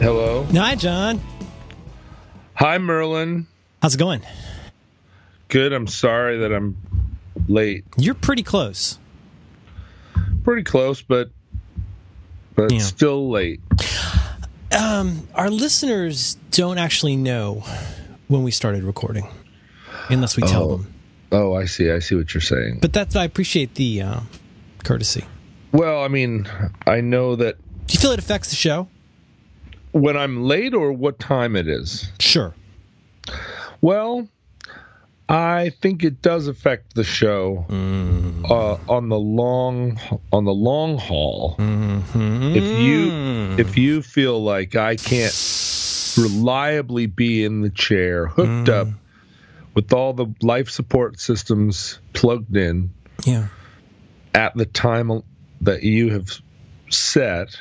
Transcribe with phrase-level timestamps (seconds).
[0.00, 0.44] Hello.
[0.52, 1.20] Hi, John.
[2.54, 3.46] Hi, Merlin.
[3.82, 4.22] How's it going?
[5.48, 5.72] Good.
[5.72, 6.76] I'm sorry that I'm
[7.48, 7.84] late.
[7.96, 8.98] You're pretty close.
[10.42, 11.30] Pretty close, but
[12.54, 12.78] but Yeah.
[12.80, 13.60] still late.
[14.76, 17.64] Um, our listeners don't actually know
[18.28, 19.26] when we started recording,
[20.08, 20.76] unless we tell Oh.
[20.78, 20.94] them.
[21.32, 21.90] Oh, I see.
[21.90, 22.78] I see what you're saying.
[22.80, 24.20] But that's I appreciate the uh,
[24.84, 25.24] courtesy.
[25.72, 26.48] Well, I mean,
[26.86, 28.88] I know that Do you feel it affects the show?
[29.92, 32.10] When I'm late or what time it is.
[32.18, 32.54] Sure.
[33.80, 34.28] Well,
[35.28, 38.50] I think it does affect the show mm.
[38.50, 39.98] uh, on the long
[40.32, 41.56] on the long haul.
[41.56, 42.56] Mm-hmm.
[42.56, 45.34] If you if you feel like I can't
[46.18, 48.68] reliably be in the chair, hooked mm.
[48.68, 48.88] up
[49.74, 52.90] with all the life support systems plugged in
[53.24, 53.46] Yeah.
[54.34, 55.22] at the time
[55.60, 56.28] that you have
[56.88, 57.56] set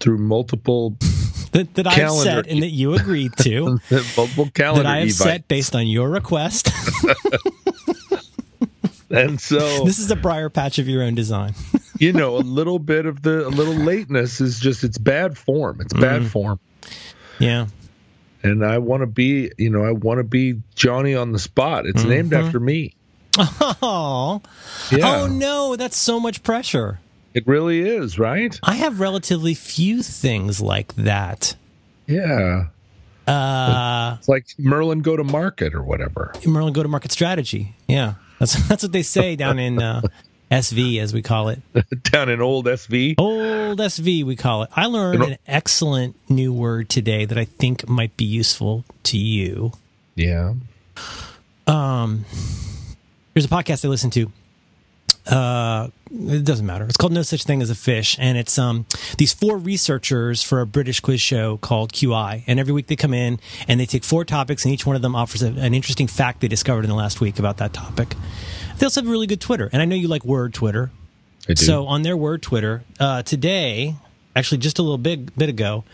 [0.00, 0.96] through multiple
[1.52, 3.80] That, that I've set and that you agreed to.
[4.16, 6.70] multiple calendar that I have evi- set based on your request.
[9.10, 11.54] and so this is a briar patch of your own design.
[11.98, 15.80] you know, a little bit of the a little lateness is just it's bad form.
[15.80, 16.28] It's bad mm.
[16.28, 16.60] form.
[17.40, 17.66] Yeah.
[18.44, 21.84] And I want to be, you know, I want to be Johnny on the spot.
[21.84, 22.46] It's named mm-hmm.
[22.46, 22.94] after me.
[23.36, 24.40] Oh.
[24.92, 25.22] Yeah.
[25.22, 27.00] Oh no, that's so much pressure.
[27.34, 28.58] It really is, right?
[28.62, 31.54] I have relatively few things like that.
[32.06, 32.66] Yeah.
[33.26, 36.32] Uh, It's like Merlin go to market or whatever.
[36.44, 37.74] Merlin go to market strategy.
[37.86, 40.02] Yeah, that's that's what they say down in uh,
[40.50, 41.60] SV, as we call it,
[42.10, 43.14] Down in old SV.
[43.18, 44.24] old SV.
[44.24, 44.70] We call it.
[44.74, 49.72] I learned an excellent new word today that I think might be useful to you.
[50.16, 50.54] Yeah.
[51.68, 52.24] Um,
[53.32, 54.32] there's a podcast I listen to.
[55.30, 56.84] Uh, it doesn't matter.
[56.84, 58.86] It's called No Such Thing as a Fish, and it's um
[59.16, 62.42] these four researchers for a British quiz show called QI.
[62.46, 65.02] And every week they come in and they take four topics, and each one of
[65.02, 68.14] them offers a, an interesting fact they discovered in the last week about that topic.
[68.78, 70.90] They also have a really good Twitter, and I know you like Word Twitter.
[71.48, 71.64] I do.
[71.64, 73.94] So on their Word Twitter uh, today,
[74.34, 75.84] actually just a little bit bit ago,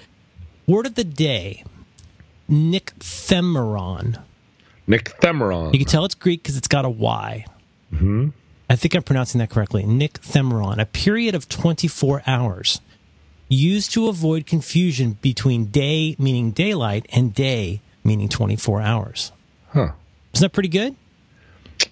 [0.66, 1.62] word of the day,
[2.50, 4.22] nycthemeron.
[4.86, 5.72] Nick Themeron.
[5.72, 7.44] You can tell it's Greek because it's got a Y.
[7.92, 8.28] Mm-hmm.
[8.69, 9.84] I think I'm pronouncing that correctly.
[9.84, 12.81] nycthemeron, a period of 24 hours
[13.49, 19.32] used to avoid confusion between day, meaning daylight, and day, meaning 24 hours.
[19.69, 19.93] Huh.
[20.34, 20.97] Isn't that pretty good?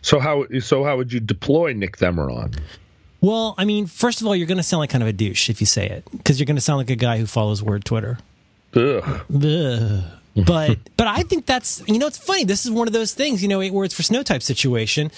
[0.02, 2.58] So how so how would you deploy nycthemeron?
[3.20, 5.48] Well, I mean, first of all, you're going to sound like kind of a douche
[5.48, 7.84] if you say it because you're going to sound like a guy who follows word
[7.84, 8.18] Twitter.
[8.74, 9.22] Ugh.
[9.34, 10.04] Ugh.
[10.46, 12.44] but but I think that's you know it's funny.
[12.44, 15.10] This is one of those things you know eight words for snow type situation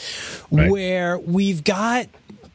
[0.51, 0.71] Right.
[0.71, 2.07] where we've got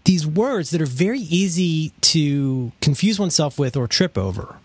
[0.03, 4.55] these words that are very easy to confuse oneself with or trip over.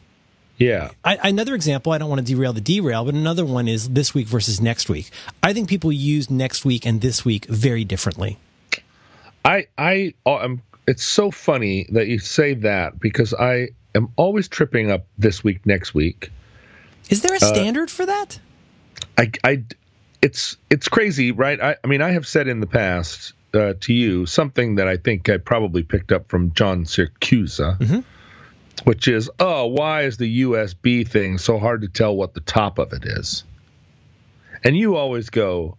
[0.59, 0.91] Yeah.
[1.05, 4.15] I, another example, I don't want to derail the derail, but another one is this
[4.15, 5.11] week versus next week.
[5.43, 8.39] I think people use next week and this week very differently.
[9.45, 14.49] I I oh, am it's so funny that you say that because I am always
[14.49, 16.31] tripping up this week next week.
[17.11, 18.41] Is there a standard for that?
[19.17, 19.65] I I
[20.22, 21.61] it's it's crazy, right?
[21.61, 24.97] I, I mean, I have said in the past uh, to you something that I
[24.97, 28.05] think I probably picked up from John Siracusa,
[28.84, 32.78] which is, oh, why is the USB thing so hard to tell what the top
[32.78, 33.44] of it is?
[34.65, 35.77] And you always go,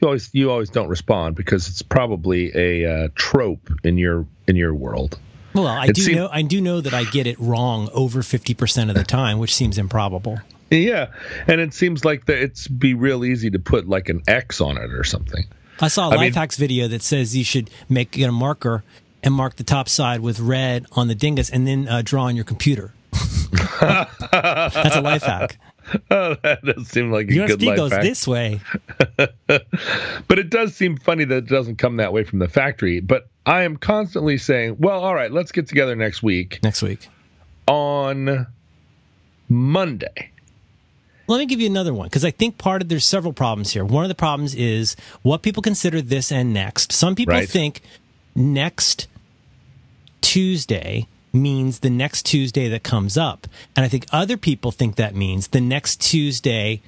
[0.00, 4.56] you always you always don't respond because it's probably a uh, trope in your in
[4.56, 5.18] your world.
[5.54, 8.88] Well, I It do know I do know that I get it wrong over 50%
[8.88, 10.40] of the time, which seems improbable.
[10.82, 11.08] Yeah,
[11.46, 14.76] and it seems like that it's be real easy to put like an X on
[14.76, 15.44] it or something.
[15.80, 18.32] I saw a I life mean- hacks video that says you should make get a
[18.32, 18.84] marker
[19.22, 22.36] and mark the top side with red on the dingus and then uh, draw on
[22.36, 22.92] your computer.
[23.80, 25.58] That's a life hack.
[26.10, 28.02] Oh, that does seem like a good USB life goes hack.
[28.02, 28.60] this way.
[29.46, 33.00] But it does seem funny that it doesn't come that way from the factory.
[33.00, 37.08] But I am constantly saying, well, all right, let's get together next week Next week.
[37.66, 38.46] on
[39.50, 40.30] Monday.
[41.26, 43.84] Let me give you another one because I think part of there's several problems here.
[43.84, 46.92] One of the problems is what people consider this and next.
[46.92, 47.48] Some people Right.
[47.48, 47.80] think
[48.34, 49.06] next
[50.20, 53.46] Tuesday means the next Tuesday that comes up.
[53.74, 56.80] And I think other people think that means the next Tuesday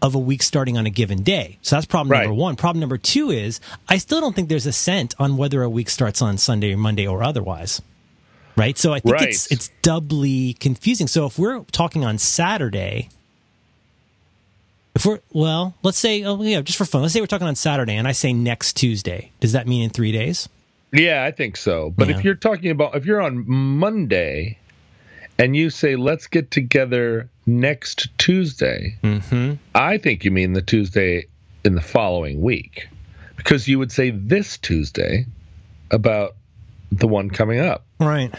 [0.00, 1.58] of a week starting on a given day.
[1.62, 2.22] So that's problem Right.
[2.22, 2.54] number one.
[2.54, 3.58] Problem number two is
[3.88, 6.76] I still don't think there's a cent on whether a week starts on Sunday or
[6.76, 7.82] Monday or otherwise.
[8.56, 8.78] Right.
[8.78, 9.28] So I think Right.
[9.28, 11.08] it's it's doubly confusing.
[11.08, 13.08] So if we're talking on Saturday,
[14.98, 17.54] if we're well, let's say oh yeah, just for fun, let's say we're talking on
[17.54, 19.30] Saturday and I say next Tuesday.
[19.38, 20.48] Does that mean in three days?
[20.92, 21.94] Yeah, I think so.
[21.96, 22.18] But Yeah.
[22.18, 24.58] if you're talking about if you're on Monday
[25.38, 29.54] and you say, let's get together next Tuesday, Mm-hmm.
[29.72, 31.26] I think you mean the Tuesday
[31.64, 32.88] in the following week
[33.36, 35.26] because you would say this Tuesday
[35.92, 36.34] about
[36.90, 37.86] the one coming up.
[38.00, 38.34] Right.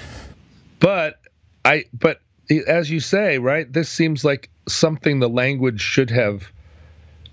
[0.82, 1.22] But
[1.64, 2.20] I, but
[2.68, 6.51] as you say, right, this seems like something the language should have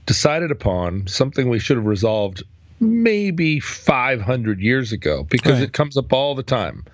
[0.07, 2.43] decided upon, something we should have resolved
[2.79, 5.63] maybe 500 years ago because Right.
[5.63, 6.85] it comes up all the time.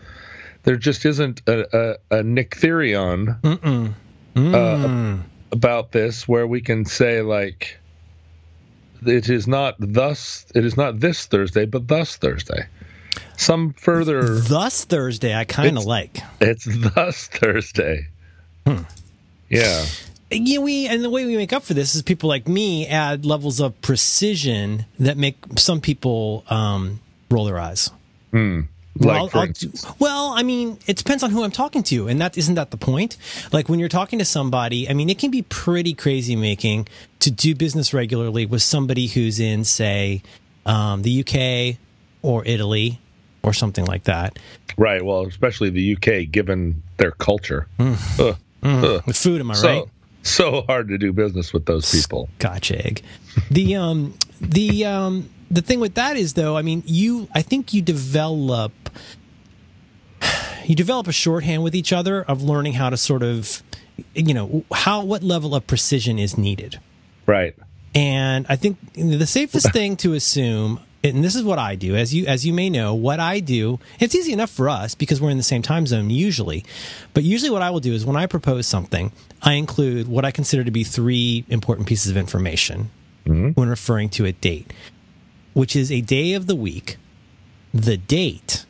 [0.62, 3.94] There just isn't a, a, a Nick Therion Mm-mm.
[4.34, 4.40] Uh,
[4.88, 5.20] Mm.
[5.50, 7.78] about this where we can say like
[9.04, 12.66] it is not thus it is not this Thursday but thus Thursday.
[13.36, 16.18] Some further Thus Thursday, I kind of like.
[16.40, 18.06] it's thus Thursday.
[19.50, 19.84] Yeah.
[20.32, 23.24] Yeah, we and the way we make up for this is people like me add
[23.24, 27.00] levels of precision that make some people um,
[27.30, 27.90] roll their eyes.
[28.32, 28.66] Like
[29.06, 29.82] Well, I'll instance.
[29.82, 32.70] do- well, I mean, it depends on who I'm talking to, and that isn't that
[32.70, 33.16] the point.
[33.52, 36.88] Like when you're talking to somebody, I mean, it can be pretty crazy making
[37.20, 40.22] to do business regularly with somebody who's in, say,
[40.66, 41.78] um, the UK
[42.22, 43.00] or Italy
[43.42, 44.38] or something like that.
[44.76, 45.02] Right.
[45.04, 47.66] Well, especially the UK, given their culture.
[47.78, 48.36] Ugh.
[48.62, 49.02] Ugh.
[49.06, 49.84] With food, am I So right?
[50.22, 52.28] So hard to do business with those people.
[52.38, 53.02] Scotch egg.
[53.50, 57.74] The um the um the thing with that is though, I mean, you I think
[57.74, 58.72] you develop
[60.64, 63.62] you develop a shorthand with each other of learning how to sort of
[64.14, 66.80] you know how what level of precision is needed.
[67.26, 67.54] Right.
[67.94, 72.14] And I think the safest thing to assume, and this is what I do, as
[72.14, 75.30] you as you may know, what I do, it's easy enough for us because we're
[75.30, 76.64] in the same time zone usually.
[77.12, 80.30] But usually, what I will do is when I propose something, I include what I
[80.30, 82.90] consider to be three important pieces of information
[83.26, 83.50] mm-hmm.
[83.50, 84.72] when referring to a date,
[85.52, 86.96] which is a day of the week,
[87.74, 88.64] the date,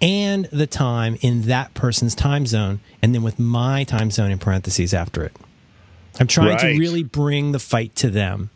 [0.00, 4.38] and the time in that person's time zone, and then with my time zone in
[4.38, 5.36] parentheses after it.
[6.20, 6.74] I'm trying Right.
[6.74, 8.50] to really bring the fight to them.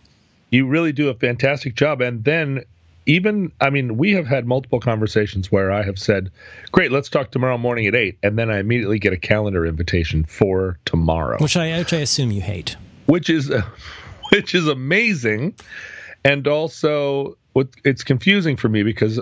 [0.51, 2.01] You really do a fantastic job.
[2.01, 2.63] And then
[3.07, 6.31] even I mean, we have had multiple conversations where I have said,
[6.71, 10.25] Great, let's talk tomorrow morning at eight, and then I immediately get a calendar invitation
[10.25, 11.39] for tomorrow.
[11.39, 12.77] which I, which I assume you hate.
[13.07, 13.53] which is
[14.33, 15.55] which is amazing
[16.25, 19.21] and also what it's confusing for me because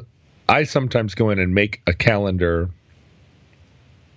[0.49, 2.69] I sometimes go in and make a calendar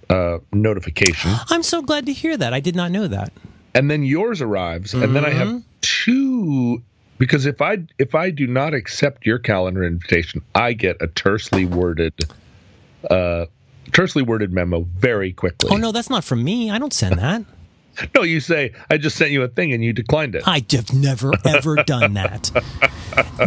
[0.09, 2.54] uh, notification I'm so glad to hear that.
[2.54, 3.31] I did not know that.
[3.74, 6.83] and then yours arrives and then I have two
[7.18, 11.65] because if I if I do not accept your calendar invitation I get a tersely
[11.65, 12.13] worded
[13.10, 13.45] uh
[13.92, 15.69] tersely worded memo very quickly.
[15.71, 16.71] Oh no, that's not from me.
[16.71, 17.44] I don't send that.
[18.16, 20.44] No, you say I just sent you a thing and you declined it.
[20.48, 22.50] I have never ever done that.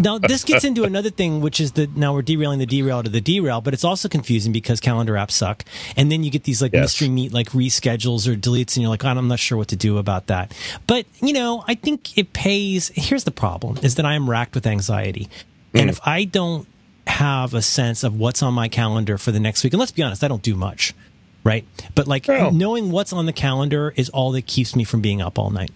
[0.01, 3.09] Now this gets into another thing, which is that now we're derailing the derail to
[3.11, 5.65] the derail, but it's also confusing because calendar apps suck,
[5.97, 6.83] and then you get these like Yes.
[6.83, 9.99] mystery meet like reschedules or deletes, and you're like, I'm not sure what to do
[9.99, 10.53] about that.
[10.87, 12.93] But you know, I think it pays.
[12.95, 15.29] Here's the problem: is that I am racked with anxiety,
[15.75, 15.81] Mm.
[15.81, 16.67] and if I don't
[17.09, 20.03] have a sense of what's on my calendar for the next week, and let's be
[20.03, 20.95] honest, I don't do much.
[21.47, 21.65] Right.
[21.95, 25.23] But like Well- knowing what's on the calendar is all that keeps me from being
[25.23, 25.71] up all night.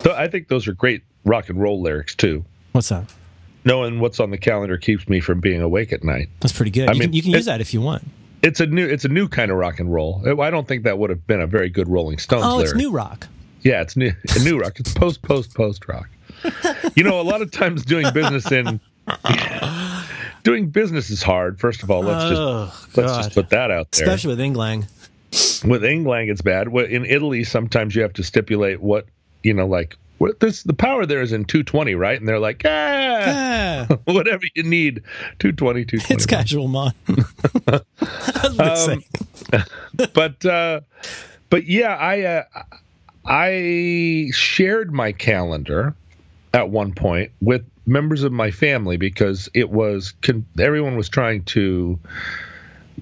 [0.00, 2.44] So I think those are great rock and roll lyrics too.
[2.72, 3.04] What's that?
[3.64, 6.30] knowing what's on the calendar keeps me from being awake at night.
[6.40, 6.88] That's pretty good.
[6.88, 8.02] I you mean, can, you can it- use that if you want.
[8.42, 10.22] It's a new it's a new kind of rock and roll.
[10.40, 12.70] I don't think that would have been a very good Rolling Stones Oh, lyric.
[12.70, 13.26] it's new rock.
[13.62, 14.78] Yeah, it's new a new rock.
[14.80, 16.08] It's post post post rock.
[16.94, 18.80] You know, a lot of times doing business in
[20.48, 21.60] doing business is hard.
[21.60, 24.06] First of all, let's just Oh, let's just put that out there.
[24.06, 24.86] Especially with Inglang.
[25.64, 26.68] With Englang, it's bad.
[26.68, 29.06] In Italy, sometimes you have to stipulate what
[29.42, 32.18] you know, like what this the power there is in 220, right?
[32.18, 35.02] And they're like, ah, Yeah, whatever you need,
[35.38, 36.14] 220, 220.
[36.14, 36.92] it's casual, man.
[37.68, 37.80] I
[38.42, 39.00] was gonna
[39.52, 39.64] Um,
[40.14, 40.80] but uh,
[41.50, 42.42] but yeah, I uh,
[43.24, 45.94] I shared my calendar
[46.54, 51.44] at one point with members of my family because it was con- everyone was trying
[51.44, 51.98] to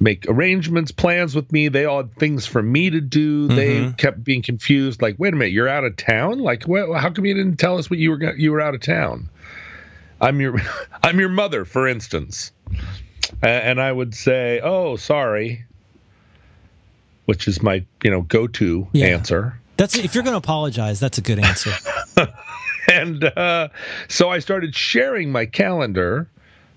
[0.00, 1.68] make arrangements, plans with me.
[1.68, 3.48] They all had things for me to do.
[3.48, 3.92] They mm-hmm.
[3.92, 5.02] kept being confused.
[5.02, 6.38] Like, wait a minute, you're out of town?
[6.38, 8.74] Like, well, how come you didn't tell us what you were go- you were out
[8.74, 9.28] of town?
[10.20, 10.56] I'm your
[11.02, 12.52] I'm your mother, for instance.
[13.42, 15.64] A- and I would say, "Oh, sorry,"
[17.26, 19.06] which is my you know go to Yeah.
[19.06, 19.60] answer.
[19.76, 21.70] That's if you're going to apologize, that's a good answer.
[23.02, 23.68] And uh,
[24.08, 26.28] so I started sharing my calendar.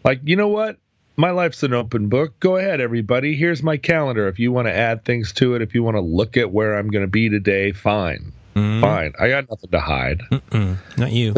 [0.04, 0.78] Like, you know what?
[1.18, 2.40] My life's an open book.
[2.40, 3.36] Go ahead, everybody.
[3.36, 4.28] Here's my calendar.
[4.28, 6.78] If you want to add things to it, if you want to look at where
[6.78, 8.32] I'm going to be today, fine.
[8.56, 9.14] Fine.
[9.20, 10.22] I got nothing to hide.
[10.32, 11.34] Mm, Not you.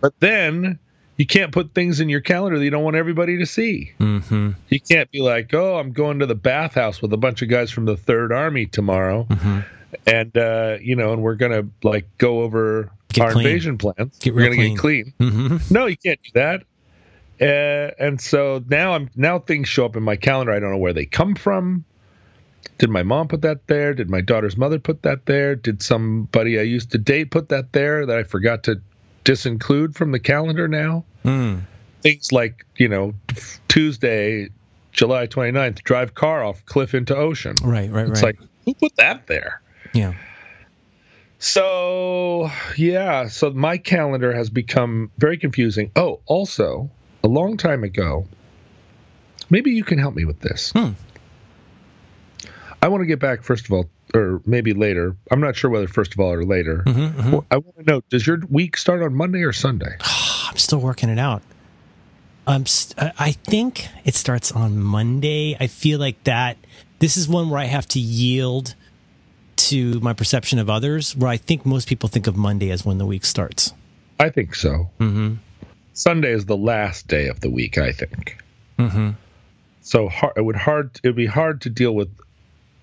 [0.00, 0.78] But then
[1.18, 3.92] You can't put things in your calendar that you don't want everybody to see.
[4.00, 4.50] Mm-hmm.
[4.70, 7.70] You can't be like, "Oh, I'm going to the bathhouse with a bunch of guys
[7.70, 9.58] from the Third Army tomorrow," Mm-hmm.
[10.06, 13.46] and uh, you know, and we're gonna like go over Get our clean.
[13.46, 14.18] invasion plans.
[14.18, 15.12] Get we're gonna get clean.
[15.20, 15.72] Mm-hmm.
[15.74, 16.62] No, you can't do that.
[17.40, 20.52] Uh, and so now I'm now things show up in my calendar.
[20.52, 21.84] I don't know where they come from.
[22.78, 23.94] Did my mom put that there?
[23.94, 25.56] Did my daughter's mother put that there?
[25.56, 28.80] Did somebody I used to date put that there that I forgot to
[29.24, 31.04] disinclude from the calendar now?
[31.24, 31.62] Mm.
[32.02, 33.14] Things like, you know,
[33.68, 34.48] Tuesday,
[34.92, 37.56] July 29th, drive car off cliff into ocean.
[37.62, 38.34] Right, right, It's right.
[38.34, 39.60] It's like, who put that there?
[39.92, 40.14] yeah.
[41.42, 45.90] So, yeah, so my calendar has become very confusing.
[45.96, 46.88] Oh, also,
[47.24, 48.28] a long time ago,
[49.50, 50.70] maybe you can help me with this.
[50.70, 50.90] Hmm.
[52.80, 55.16] I want to get back, first of all, or maybe later.
[55.32, 56.84] I'm not sure whether first of all or later.
[56.86, 57.44] Mhm, mhm.
[57.50, 59.96] I want to know does your week start on Monday or Sunday?
[60.48, 61.42] I'm still working it out.
[62.46, 65.56] Um, st- I I think it starts on Monday.
[65.58, 66.56] I feel like that.
[67.00, 68.76] This is one where I have to yield
[69.72, 71.16] to my perception of others.
[71.16, 73.72] Where I think most people think of Monday as when the week starts.
[74.20, 74.88] I think so.
[75.00, 75.34] Mm-hmm.
[75.94, 78.38] Sunday is the last day of the week, I think.
[78.78, 79.10] Mm-hmm.
[79.82, 82.08] So hard, it would hard it would be hard to deal with.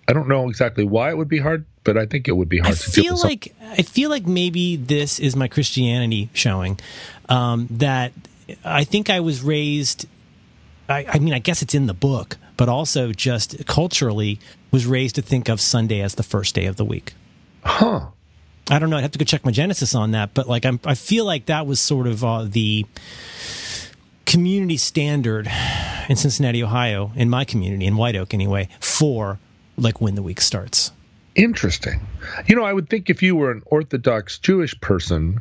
[0.08, 2.60] I don't know exactly why it would be hard, but I think it would be
[2.60, 3.24] hard I to deal feel with.
[3.24, 6.80] like I feel like maybe this is my Christianity showing.
[7.30, 8.12] Um, that
[8.66, 10.08] I think I was raised.
[10.90, 14.40] I, I mean, I guess it's in the book, but also just culturally
[14.72, 17.14] was raised to think of Sunday as the first day of the week.
[17.64, 18.08] huh?
[18.72, 18.98] I don't know.
[18.98, 21.48] I'd have to go check my Genesis on that, but like I'm, I feel like
[21.48, 22.86] that was sort of uh, the
[24.26, 25.50] community standard
[26.08, 29.40] in Cincinnati, Ohio, in my community, in White Oak anyway, for
[29.76, 30.92] like when the week starts.
[31.36, 32.00] Interesting.
[32.48, 35.40] You know, I would think if you were an Orthodox Jewish person,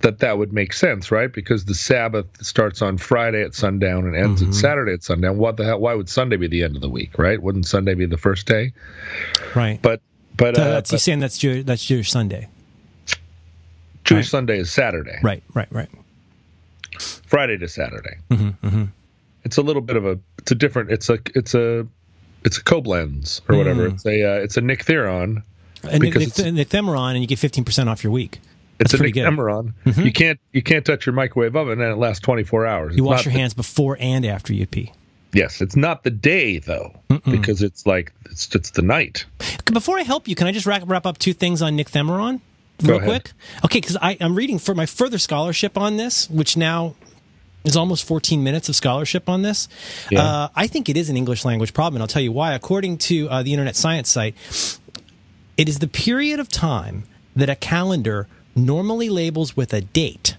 [0.00, 1.32] that that would make sense, right?
[1.32, 4.50] Because the Sabbath starts on Friday at sundown and ends Mm-hmm.
[4.50, 5.36] at Saturday at sundown.
[5.38, 5.78] What the hell?
[5.80, 7.40] Why would Sunday be the end of the week, right?
[7.40, 8.72] Wouldn't Sunday be the first day?
[9.54, 9.80] Right.
[9.80, 10.00] But
[10.36, 12.48] but, uh, that's you but saying that's Jew, that's Jewish Sunday.
[14.04, 14.30] Jewish right.
[14.30, 15.42] Sunday is Saturday, Right.
[15.52, 15.68] Right.
[15.70, 15.88] Right.
[16.98, 18.16] Friday to Saturday.
[18.30, 18.84] Mm-hmm, mm-hmm.
[19.44, 20.18] It's a little bit of a.
[20.38, 20.90] It's a different.
[20.90, 21.18] It's a.
[21.34, 21.86] It's a.
[22.44, 23.88] It's a Koblenz or whatever.
[23.88, 23.94] Mm.
[23.94, 24.24] It's a.
[24.24, 25.42] Uh, it's a Nick Theron.
[25.82, 28.40] And Because the, the, the and you get fifteen percent off your week.
[28.80, 29.30] It's That's a pretty Nick.
[29.30, 30.00] Mm-hmm.
[30.02, 30.40] You can't.
[30.52, 32.96] You can't touch your microwave oven and it lasts 24 hours.
[32.96, 34.92] You It's wash your the- hands before and after you pee.
[35.32, 36.92] Yes, it's not the day though,
[37.30, 39.26] because it's like it's it's the night.
[39.72, 42.40] Before I help you, can I just wrap, wrap up two things on nycthemeron
[42.82, 43.30] real quick?
[43.64, 46.96] Okay, because I'm reading for my further scholarship on this, which now
[47.62, 49.68] is almost 14 minutes of scholarship on this.
[50.10, 50.22] Yeah.
[50.24, 52.54] Uh, I think it is an English language problem, and I'll tell you why.
[52.54, 54.34] According to uh, the Internet Science site,
[55.56, 57.04] it is the period of time
[57.36, 60.36] that a calendar normally labels with a date.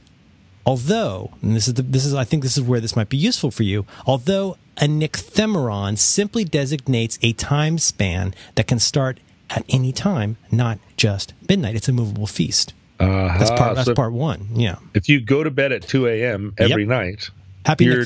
[0.66, 3.18] Although, and this is the, this is I think this is where this might be
[3.18, 3.86] useful for you.
[4.06, 10.78] Although a nycthemeron simply designates a time span that can start at any time, not
[10.98, 11.76] just midnight.
[11.76, 12.74] It's a movable feast.
[13.00, 13.76] Uh, That's part.
[13.76, 14.48] That's so part one.
[14.54, 14.76] Yeah.
[14.94, 16.54] if you go to bed at 2 a.m.
[16.58, 16.90] every Yep.
[16.90, 17.30] night,
[17.66, 18.06] Happy You're-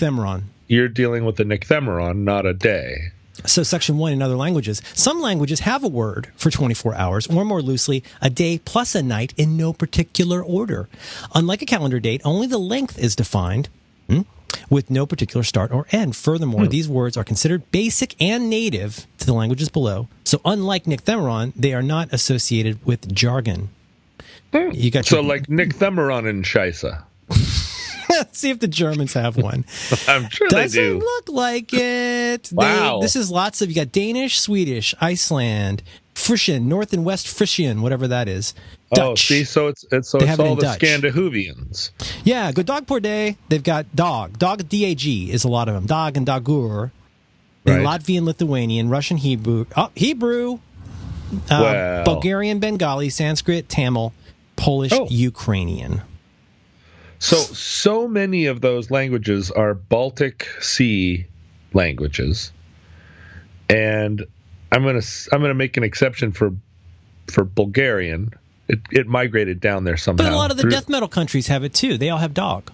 [0.68, 3.12] you're dealing with a Nycthemeron, not a day.
[3.46, 4.82] So, section one in other languages.
[4.94, 9.04] Some languages have a word for 24 hours, or more loosely, a day plus a
[9.04, 10.88] night in no particular order.
[11.34, 13.68] Unlike a calendar date, only the length is defined.
[14.08, 14.22] hmm,
[14.70, 16.16] With no particular start or end.
[16.16, 20.08] Furthermore, these words are considered basic and native to the languages below.
[20.24, 23.70] So, unlike Nycthemeron, they are not associated with jargon.
[24.54, 27.04] You got So your, like Nycthemeron and Scheisse.
[28.18, 29.66] Let's see if the Germans have one.
[30.08, 31.00] I'm sure Doesn't they do.
[31.00, 32.44] look like it.
[32.52, 33.00] They- Wow.
[33.02, 38.08] this is lots of you got Danish, Swedish, Iceland, Frisian, North and West Frisian, whatever
[38.08, 38.54] that is.
[38.92, 39.28] Oh, Dutch.
[39.28, 40.80] see, so it's it's so They it's it all in the Dutch.
[40.80, 41.90] Scandahuvians.
[42.24, 43.38] Yeah, good dog poor day.
[43.50, 44.38] They've got dog.
[44.40, 45.86] Dog D A G is a lot of them.
[45.86, 46.92] Dog and Dagur.
[47.66, 47.82] Right.
[47.82, 49.66] Latvian, Lithuanian, Russian, Hebrew.
[49.76, 50.60] Oh, Hebrew.
[51.34, 52.04] Uh, Well.
[52.06, 54.14] Bulgarian, Bengali, Sanskrit, Tamil,
[54.56, 55.08] Polish, Oh.
[55.10, 56.02] Ukrainian.
[57.26, 61.26] So so many of those languages are Baltic Sea
[61.74, 62.52] languages,
[63.68, 64.24] and
[64.72, 65.02] I'm gonna
[65.32, 66.54] I'm gonna make an exception for
[67.26, 68.32] for Bulgarian.
[68.68, 70.24] It, it migrated down there somehow.
[70.24, 71.98] But a lot of the through- death metal countries have it too.
[71.98, 72.72] They all have dog.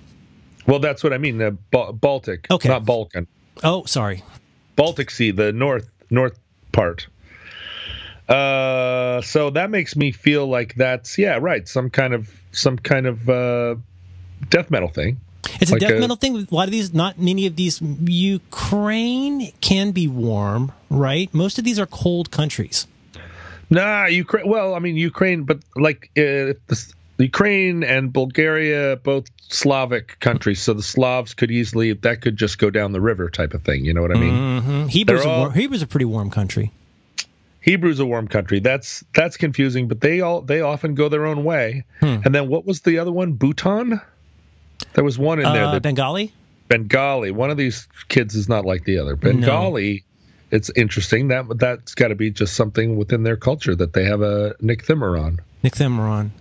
[0.67, 1.37] Well, that's what I mean.
[1.37, 2.67] The ba- Baltic, Okay.
[2.67, 3.27] not Balkan.
[3.63, 4.21] Oh, sorry.
[4.75, 6.37] Baltic Sea, the north north
[6.73, 7.07] part.
[8.27, 11.65] Uh, so that makes me feel like that's yeah, right.
[11.69, 13.75] Some kind of some kind of uh,
[14.49, 15.19] death metal thing.
[15.59, 16.35] It's a death a- metal thing.
[16.37, 17.81] A lot of these, not many of these.
[17.81, 21.33] Ukraine can be warm, right?
[21.33, 22.87] Most of these are cold countries.
[23.69, 24.47] Nah, Ukraine.
[24.47, 30.73] Well, I mean Ukraine, but like uh, the, Ukraine and Bulgaria, both Slavic countries, so
[30.73, 33.85] the Slavs could easily that could just go down the river type of thing.
[33.85, 34.33] You know what I mean?
[34.33, 34.85] Mm-hmm.
[34.87, 36.71] Hebrew's, all, a warm, Hebrew's a pretty warm country.
[37.61, 38.59] Hebrew's a warm country.
[38.59, 41.85] That's that's confusing, but they all they often go their own way.
[41.99, 42.17] Hmm.
[42.25, 43.33] And then what was the other one?
[43.33, 44.01] Bhutan.
[44.93, 45.65] There was one in there.
[45.65, 46.33] Uh, that, Bengali.
[46.67, 47.31] Bengali.
[47.31, 49.15] One of these kids is not like the other.
[49.15, 49.93] Bengali.
[49.93, 50.57] No.
[50.57, 54.21] It's interesting that that's got to be just something within their culture that they have
[54.21, 55.39] a Nick Thimmer on.
[55.63, 56.31] Nick Thimmer on.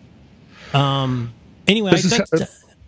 [0.75, 1.33] Um.
[1.69, 2.13] Anyway, this is,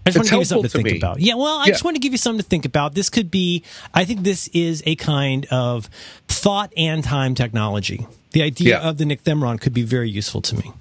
[0.04, 0.98] I, just want to give you something to, to think me.
[0.98, 1.20] about.
[1.20, 1.72] Yeah, well, I yeah.
[1.72, 2.94] just want to give you something to think about.
[2.94, 3.62] This could be,
[3.94, 5.88] I think this is a kind of
[6.26, 8.06] thought and time technology.
[8.32, 8.88] The idea yeah.
[8.88, 10.72] of the Nick Themron could be very useful to me.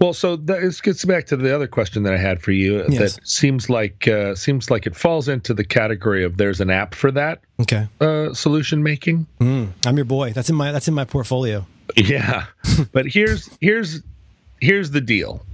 [0.00, 2.84] Well, so that gets back to the other question that I had for you.
[2.88, 3.14] Yes.
[3.16, 6.94] That seems like uh, seems like it falls into the category of there's an app
[6.94, 7.40] for that.
[7.60, 7.88] Okay.
[8.00, 9.26] Uh, solution making.
[9.40, 10.32] Mm, I'm your boy.
[10.32, 11.66] That's in my that's in my portfolio.
[11.96, 12.46] Yeah,
[12.92, 14.00] but here's here's
[14.60, 15.44] here's the deal.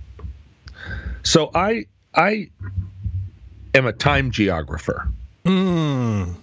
[1.22, 2.50] So I I
[3.74, 5.08] am a time geographer.
[5.44, 6.34] Mm.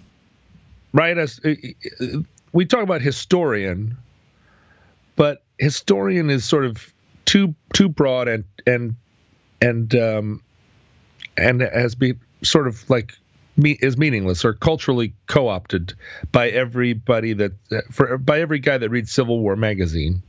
[0.92, 1.54] Right as uh,
[2.52, 3.96] we talk about historian,
[5.16, 6.92] but historian is sort of
[7.28, 8.96] too too broad and and
[9.60, 10.42] and um,
[11.36, 13.12] and has been sort of like
[13.54, 15.92] me is meaningless or culturally co-opted
[16.32, 17.52] by everybody that
[17.90, 20.22] for by every guy that reads Civil War magazine,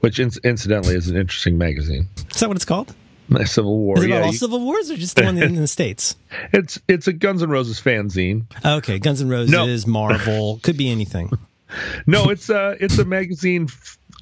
[0.00, 2.08] which in, incidentally is an interesting magazine.
[2.34, 2.94] Is that what it's called?
[3.44, 3.98] Civil War.
[3.98, 6.16] Is it yeah, all you, Civil Wars or just the one in the states?
[6.52, 8.44] It's it's a Guns N' Roses fanzine.
[8.64, 9.92] Okay, Guns N' Roses, no.
[9.92, 11.30] Marvel, could be anything.
[12.06, 13.66] No, it's a it's a magazine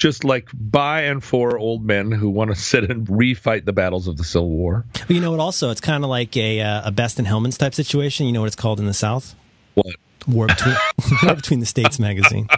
[0.01, 4.09] just like by and for old men who want to sit and refight the battles
[4.09, 4.87] of the Civil War.
[4.97, 5.41] Well, you know what?
[5.41, 8.27] Also, it's kind of like a uh, a Best and Hellmann's type situation.
[8.27, 9.37] You know what it's called in the South?
[9.75, 9.95] What?
[10.27, 10.75] War between,
[11.23, 12.49] War between the States magazine.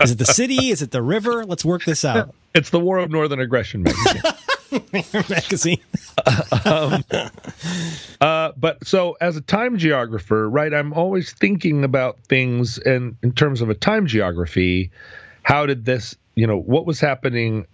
[0.00, 0.70] Is it the city?
[0.70, 1.44] Is it the river?
[1.44, 2.34] Let's work this out.
[2.54, 4.22] It's the War of Northern Aggression magazine.
[5.28, 5.80] magazine.
[6.64, 7.04] um,
[8.20, 13.32] uh, but so, as a time geographer, right, I'm always thinking about things and in
[13.32, 14.92] terms of a time geography.
[15.42, 17.66] How did this you know what was happening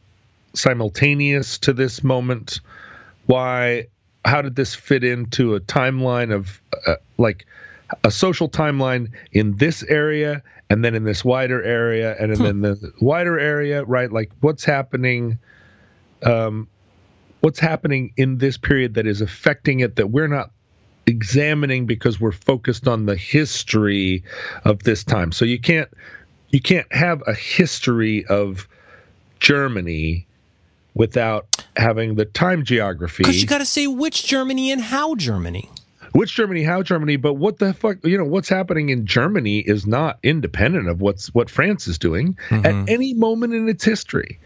[0.55, 2.61] simultaneous to this moment?
[3.27, 3.88] Why
[4.25, 7.46] how did this fit into a timeline of uh, like
[8.05, 12.62] a social timeline in this area and then in this wider area and then hmm.
[12.62, 14.12] the wider area right?
[14.12, 15.38] Like what's happening
[16.23, 16.68] um
[17.40, 20.51] what's happening in this period that is affecting it that we're not
[21.07, 24.25] examining because we're focused on the history
[24.64, 25.33] of this time?
[25.33, 25.88] So you can't
[26.51, 28.69] you can't have a history of
[29.39, 30.27] Germany
[30.95, 33.23] without having the time geography.
[33.23, 35.71] Because you got to say which Germany and how Germany.
[36.13, 39.87] Which Germany, how Germany, but what the fuck, you know, what's happening in Germany is
[39.87, 42.67] not independent of what's what France is doing mm-hmm.
[42.67, 44.41] at any moment in its history.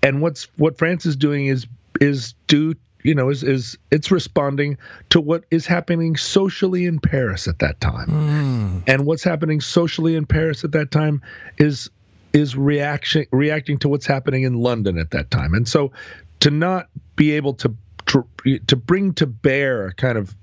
[0.00, 1.66] And what's what France is doing is
[2.00, 2.74] is due
[3.08, 4.76] you know is is it's responding
[5.08, 8.08] to what is happening socially in Paris at that time.
[8.08, 8.82] Mm.
[8.86, 11.22] And what's happening socially in Paris at that time
[11.56, 11.88] is
[12.34, 15.54] is reaction reacting to what's happening in London at that time.
[15.54, 15.92] And so
[16.40, 17.74] to not be able to
[18.08, 18.26] to,
[18.66, 20.34] to bring to bear kind of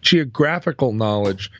[0.00, 1.50] geographical knowledge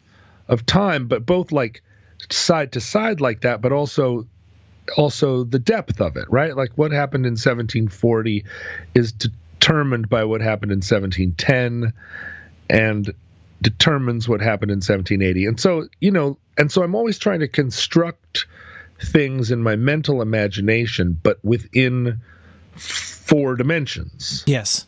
[0.46, 1.82] of time but both like
[2.30, 4.26] side to side like that but also
[4.96, 8.44] also the depth of it right like what happened in 1740
[8.94, 11.92] is to determined by what happened in 1710
[12.70, 13.14] and
[13.60, 15.46] determines what happened in 1780.
[15.46, 18.46] And so, you know, and so I'm always trying to construct
[19.02, 22.20] things in my mental imagination, but within
[22.76, 24.44] four dimensions.
[24.46, 24.86] Yes.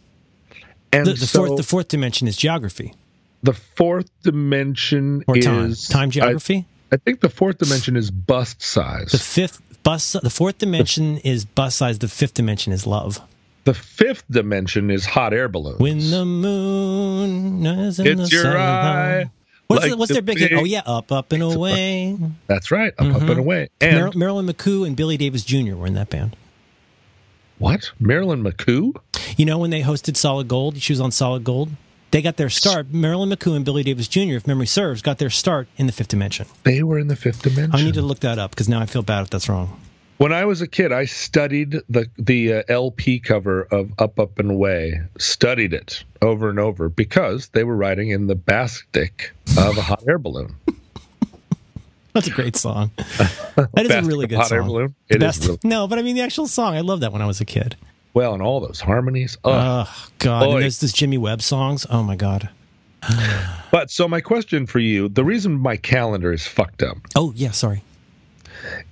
[0.93, 2.95] And the, the so, fourth the fourth dimension is geography.
[3.43, 5.71] The fourth dimension or time.
[5.71, 6.67] is time geography.
[6.91, 9.13] I, I, think the fourth dimension is bust size.
[9.13, 13.21] The fifth bust the fourth dimension the, is bust size, the fifth dimension is love.
[13.65, 15.79] The fifth dimension is hot air balloons.
[15.79, 19.31] When the moon is in it's the your eye.
[19.67, 20.53] What's, like the, what's their big hit?
[20.53, 22.19] Oh yeah, up, up and away.
[22.49, 23.17] That's right, up, mm-hmm.
[23.17, 23.69] up and away.
[23.81, 25.77] And Mar- Marilyn McCoo and Billy Davis Jr.
[25.77, 26.35] were in that band.
[27.59, 27.93] What?
[28.01, 28.97] Marilyn McCoo?
[29.37, 30.79] You know when they hosted Solid Gold?
[30.79, 31.71] She was on Solid Gold.
[32.11, 32.93] They got their start.
[32.93, 36.09] Marilyn McCoo and Billy Davis Jr., if memory serves, got their start in the fifth
[36.09, 36.49] dimension.
[36.65, 37.79] They were in the fifth dimension.
[37.79, 39.81] I need to look that up because now I feel bad if that's wrong.
[40.21, 44.39] When I was a kid, I studied the the uh, LP cover of Up Up
[44.39, 49.79] and Away, studied it over and over because they were riding in the basket of
[49.79, 50.57] a hot air balloon.
[52.13, 52.91] That's a great song.
[53.57, 54.59] That is a really good hot song.
[54.59, 54.95] air balloon.
[55.09, 56.75] It Best, is really- no, but I mean the actual song.
[56.77, 57.77] I love that when I was a kid.
[58.13, 59.39] Well, and all those harmonies.
[59.43, 60.51] Oh God!
[60.51, 61.87] And there's this Jimmy Webb songs.
[61.89, 62.51] Oh my God.
[63.71, 66.99] but so my question for you: the reason my calendar is fucked up.
[67.17, 67.85] Oh yeah, sorry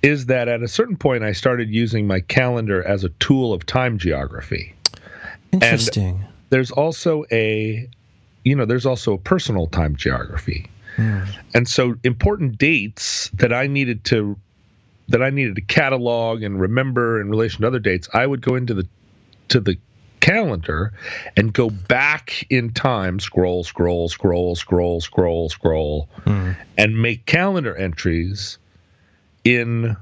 [0.01, 3.65] is that at a certain point I started using my calendar as a tool of
[3.65, 4.73] time geography.
[5.51, 6.17] Interesting.
[6.17, 7.87] And there's also a,
[8.43, 10.69] you know, there's also a personal time geography.
[10.97, 11.27] Mm.
[11.53, 14.37] And so important dates that I needed to
[15.09, 18.55] that I needed to catalog and remember in relation to other dates, I would go
[18.55, 18.87] into the
[19.49, 19.77] to the
[20.19, 20.93] calendar
[21.35, 26.55] and go back in time, scroll, scroll, scroll, scroll, scroll, scroll, mm.
[26.77, 28.57] and make calendar entries
[29.49, 29.97] in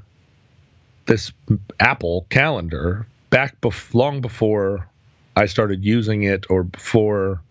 [1.05, 1.31] this
[1.79, 4.87] Apple calendar back bef- long before
[5.35, 7.41] I started using it or before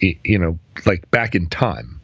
[0.00, 2.00] you know like back in time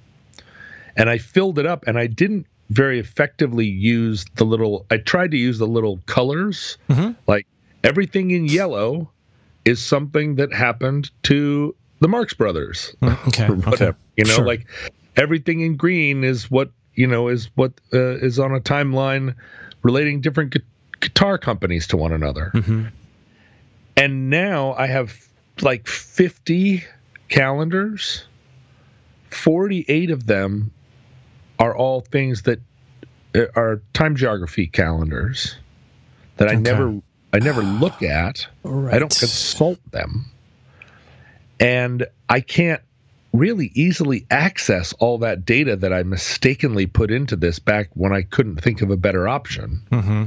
[0.97, 5.31] and I filled it up and I didn't very effectively use the little I tried
[5.33, 7.13] to use the little colors mm-hmm.
[7.27, 7.47] like
[7.85, 9.11] everything in yellow
[9.65, 13.99] is something that happened to the Marx brothers mm, okay whatever okay.
[14.17, 14.47] you know sure.
[14.47, 14.67] like
[15.17, 19.35] everything in green is what you know is what uh, is on a timeline
[19.83, 20.61] relating different gu-
[21.01, 22.87] guitar companies to one another mm-hmm.
[23.97, 25.17] and now I have
[25.61, 26.85] like 50
[27.29, 28.25] calendars
[29.31, 30.73] 48 of them
[31.59, 32.61] are all things that
[33.35, 35.57] uh, are time geography calendars
[36.37, 36.61] that I okay.
[36.61, 37.01] never
[37.33, 38.47] I never look at.
[38.63, 38.95] Right.
[38.95, 40.27] I don't consult them.
[41.61, 42.81] And I can't
[43.33, 48.23] really easily access all that data that I mistakenly put into this back when I
[48.23, 49.83] couldn't think of a better option.
[49.91, 50.25] Mm-hmm.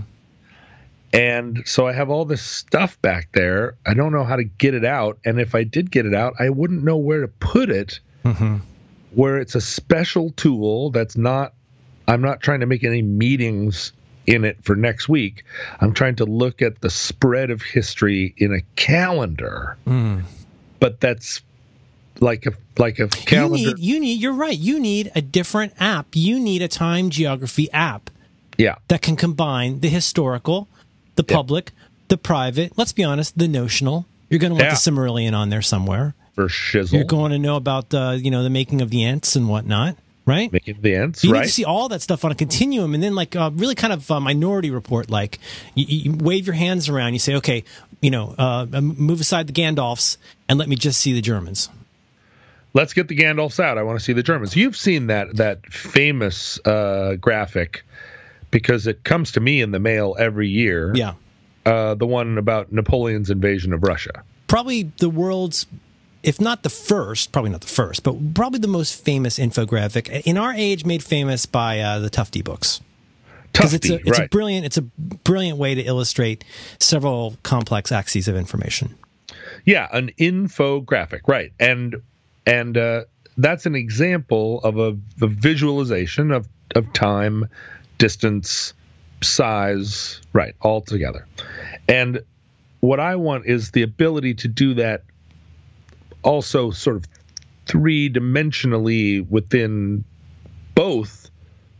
[1.13, 3.75] And so I have all this stuff back there.
[3.85, 5.19] I don't know how to get it out.
[5.25, 8.57] And if I did get it out, I wouldn't know where to put it mm-hmm
[9.11, 11.53] where it's a special tool that's not
[12.07, 13.93] I'm not trying to make any meetings
[14.25, 15.43] in it for next week.
[15.79, 19.77] I'm trying to look at the spread of history in a calendar.
[19.87, 20.23] Mm.
[20.79, 21.41] But that's
[22.21, 23.57] like a like a calendar.
[23.57, 24.57] You need, you need you're right.
[24.57, 26.07] You need a different app.
[26.13, 28.09] You need a time geography app.
[28.57, 28.75] Yeah.
[28.87, 30.67] That can combine the historical,
[31.15, 31.85] the public, yeah.
[32.09, 34.05] the private, let's be honest, the notional.
[34.29, 34.71] You're going to want yeah.
[34.71, 36.93] the Silmarillion on there somewhere for shizzle.
[36.93, 39.97] You're going to know about the you know the making of the ants and whatnot,
[40.25, 40.51] right?
[40.51, 41.39] Making the Ents, you right?
[41.39, 43.91] need to see all that stuff on a continuum, and then like uh, really kind
[43.91, 45.39] of a Minority Report, like
[45.75, 47.63] you, you, wave your hands around, you say, okay,
[48.01, 51.69] you know, uh, move aside the Gandalfs and let me just see the Germans.
[52.73, 53.77] Let's get the Gandalfs out.
[53.77, 54.55] I want to see the Germans.
[54.55, 57.83] You've seen that that famous uh, graphic
[58.49, 60.93] because it comes to me in the mail every year.
[60.95, 61.13] Yeah.
[61.65, 64.23] Uh, the one about Napoleon's invasion of Russia.
[64.47, 65.67] Probably the world's
[66.23, 70.37] if not the first, probably not the first, but probably the most famous infographic in
[70.37, 72.81] our age, made famous by uh, the Tufte books.
[73.53, 74.27] Tufte, it's, a, it's right.
[74.27, 76.43] a brilliant, it's a brilliant way to illustrate
[76.79, 78.95] several complex axes of information.
[79.65, 81.51] Yeah, an infographic, right?
[81.59, 81.95] And
[82.45, 83.03] and uh,
[83.37, 87.47] that's an example of a, a visualization of of time,
[87.97, 88.73] distance,
[89.21, 91.27] size, right, all together.
[91.87, 92.21] And
[92.79, 95.03] what I want is the ability to do that
[96.23, 97.05] also sort of
[97.65, 100.03] three dimensionally within
[100.75, 101.29] both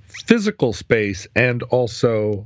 [0.07, 2.45] physical space and also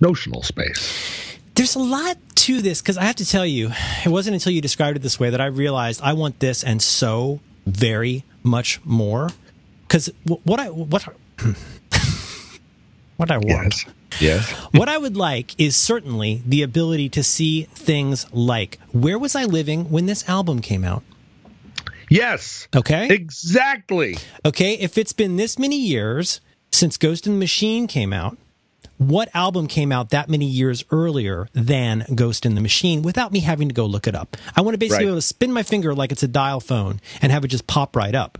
[0.00, 1.27] notional space.
[1.58, 3.72] There's a lot to this because I have to tell you,
[4.04, 6.80] it wasn't until you described it this way that I realized I want this and
[6.80, 9.30] so very much more.
[9.82, 11.02] Because what I what
[13.16, 13.86] what I want.
[14.20, 14.20] Yes.
[14.20, 14.52] Yes.
[14.70, 19.42] what I would like is certainly the ability to see things like where was I
[19.42, 21.02] living when this album came out?
[22.08, 22.68] Yes.
[22.72, 23.08] Okay.
[23.08, 24.16] Exactly.
[24.44, 24.74] Okay.
[24.74, 26.40] If it's been this many years
[26.70, 28.38] since Ghost in the Machine came out,
[28.98, 33.40] what album came out that many years earlier than Ghost in the Machine without me
[33.40, 34.36] having to go look it up?
[34.54, 35.04] I want to basically right.
[35.04, 37.66] be able to spin my finger like it's a dial phone and have it just
[37.66, 38.38] pop right up.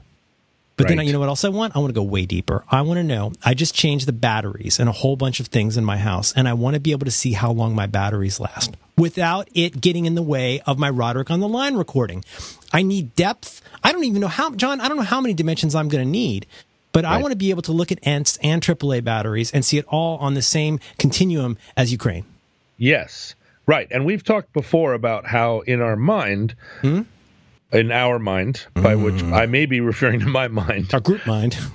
[0.77, 0.97] But right.
[0.97, 1.75] then you know what else I want?
[1.75, 2.65] I want to go way deeper.
[2.71, 3.33] I want to know.
[3.45, 6.49] I just changed the batteries and a whole bunch of things in my house, and
[6.49, 10.07] I want to be able to see how long my batteries last without it getting
[10.07, 12.25] in the way of my Roderick on the line recording.
[12.73, 13.61] I need depth.
[13.83, 14.81] I don't even know how, John.
[14.81, 16.47] I don't know how many dimensions I'm going to need,
[16.93, 17.15] but right.
[17.15, 19.85] I want to be able to look at Ents and AAA batteries and see it
[19.89, 22.25] all on the same continuum as Ukraine.
[22.77, 23.35] Yes,
[23.67, 23.89] right.
[23.91, 26.55] And we've talked before about how in our mind.
[26.81, 27.03] Hmm?
[27.73, 29.05] in our mind, by mm.
[29.05, 31.57] which I may be referring to my mind, our group mind.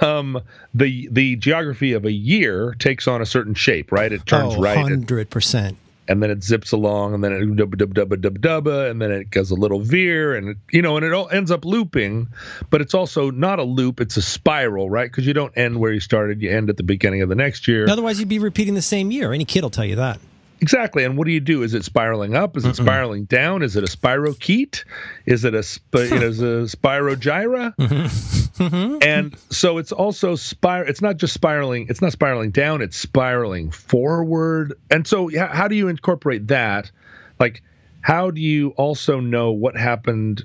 [0.00, 0.40] Um,
[0.72, 4.10] the the geography of a year takes on a certain shape, right?
[4.10, 5.76] It turns oh, right, hundred percent,
[6.10, 9.12] and then it zips along, and then it dubba dubba dubba dubba dubba, and then
[9.12, 12.28] it goes a little veer, and you know, and it all ends up looping.
[12.68, 15.08] But it's also not a loop; it's a spiral, right?
[15.08, 17.68] Because you don't end where you started; you end at the beginning of the next
[17.68, 17.88] year.
[17.88, 19.32] Otherwise, you'd be repeating the same year.
[19.32, 20.18] Any kid will tell you that.
[20.60, 21.04] Exactly.
[21.04, 21.62] And what do you do?
[21.62, 22.56] Is it spiraling up?
[22.56, 22.82] Is it Mm-mm.
[22.82, 23.62] spiraling down?
[23.62, 24.84] Is it a spirochete?
[25.24, 27.74] Is it a you know, is a spirogyra?
[27.76, 28.62] Mm-hmm.
[28.62, 28.98] mm-hmm.
[29.02, 30.84] And so it's also spir.
[30.84, 31.86] It's not just spiraling.
[31.88, 32.82] It's not spiraling down.
[32.82, 34.74] It's spiraling forward.
[34.90, 36.90] And so, how do you incorporate that?
[37.38, 37.62] Like,
[38.02, 40.44] how do you also know what happened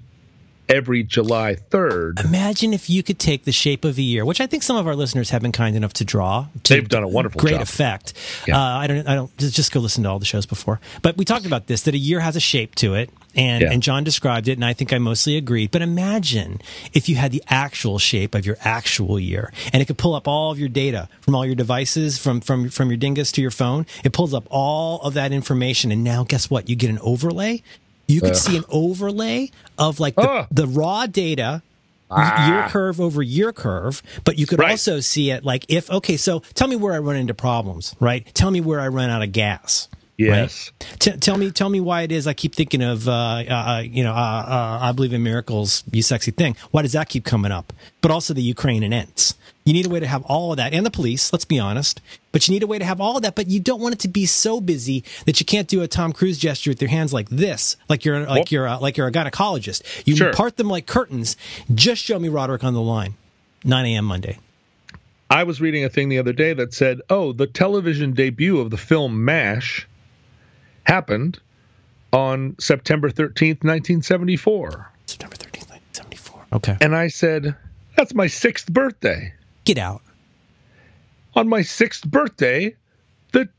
[0.69, 2.23] every July 3rd?
[2.25, 4.87] Imagine if you could take the shape of a year, which I think some of
[4.87, 6.47] our listeners have been kind enough to draw.
[6.63, 7.61] To They've done a wonderful great job.
[7.61, 8.13] effect.
[8.47, 8.57] Yeah.
[8.59, 9.07] Uh, I don't.
[9.07, 9.35] I don't.
[9.37, 10.79] Just, go listen to all the shows before.
[11.01, 13.71] But we talked about this that a year has a shape to it, and Yeah.
[13.71, 15.71] and John described it, and I think I mostly agreed.
[15.71, 16.61] But imagine
[16.93, 20.27] if you had the actual shape of your actual year, and it could pull up
[20.27, 23.51] all of your data from all your devices, from from from your dingus to your
[23.51, 23.85] phone.
[24.03, 26.69] It pulls up all of that information, and now guess what?
[26.69, 27.61] You get an overlay.
[28.07, 31.61] You could see an overlay of like the, the raw data
[32.11, 34.63] year curve over year curve, but you could Ah.
[34.63, 34.71] Right.
[34.71, 38.25] also see it like if okay, so tell me where I run into problems, right?
[38.33, 39.87] Tell me where I run out of gas.
[40.17, 40.71] Yes.
[40.99, 44.01] T- tell me, tell me why it is I keep thinking of, uh, uh, you
[44.01, 46.55] know, uh, uh, I believe in miracles, you sexy thing.
[46.71, 47.73] Why does that keep coming up?
[47.99, 49.35] But also the Ukraine and ents.
[49.65, 51.33] You need a way to have all of that, and the police.
[51.33, 51.99] Let's be honest.
[52.31, 53.33] But you need a way to have all of that.
[53.33, 56.13] But you don't want it to be so busy that you can't do a Tom
[56.13, 59.11] Cruise gesture with your hands like this, like you're like you're a, like you're a
[59.11, 59.81] gynecologist.
[60.05, 60.33] You Sure.
[60.33, 61.35] part them like curtains.
[61.73, 63.15] Just show me Roderick on the line.
[63.63, 64.05] 9 a.m.
[64.05, 64.37] Monday.
[65.31, 68.69] I was reading a thing the other day that said, "Oh, the television debut of
[68.69, 69.87] the film MASH
[70.83, 71.39] happened
[72.13, 76.45] on September 13th, 1974." September 13th, 1974.
[76.53, 76.77] Okay.
[76.79, 77.55] And I said,
[77.97, 79.33] "That's my 6th birthday."
[79.65, 80.01] Get out.
[81.35, 82.75] On my 6th birthday,
[83.33, 83.49] the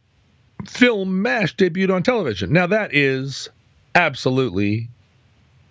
[0.65, 2.53] film MASH debuted on television.
[2.53, 3.49] Now that is
[3.95, 4.89] absolutely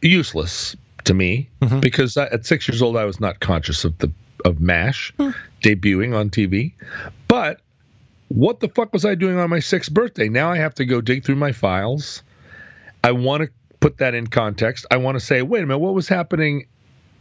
[0.01, 1.79] useless to me mm-hmm.
[1.79, 4.11] because I, at 6 years old I was not conscious of the
[4.45, 5.31] of MASH hmm.
[5.63, 6.73] debuting on TV.
[7.27, 7.59] But
[8.29, 10.29] what the fuck was I doing on my sixth birthday?
[10.29, 12.23] Now I have to go dig through my files.
[13.03, 14.85] I want to put that in context.
[14.89, 16.67] I want to say, wait a minute, what was happening?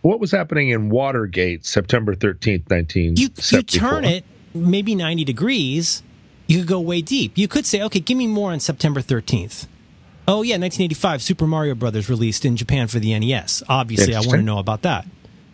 [0.05, 4.23] What was happening in Watergate, September thirteenth, nineteen you you turn it
[4.55, 6.03] maybe 90 degrees
[6.47, 7.39] you could go way deep.
[7.39, 9.67] You could say okay give me more on september 13th
[10.29, 14.33] oh yeah 1985 super mario brothers released in japan for the nes obviously i want
[14.33, 15.07] to know about that.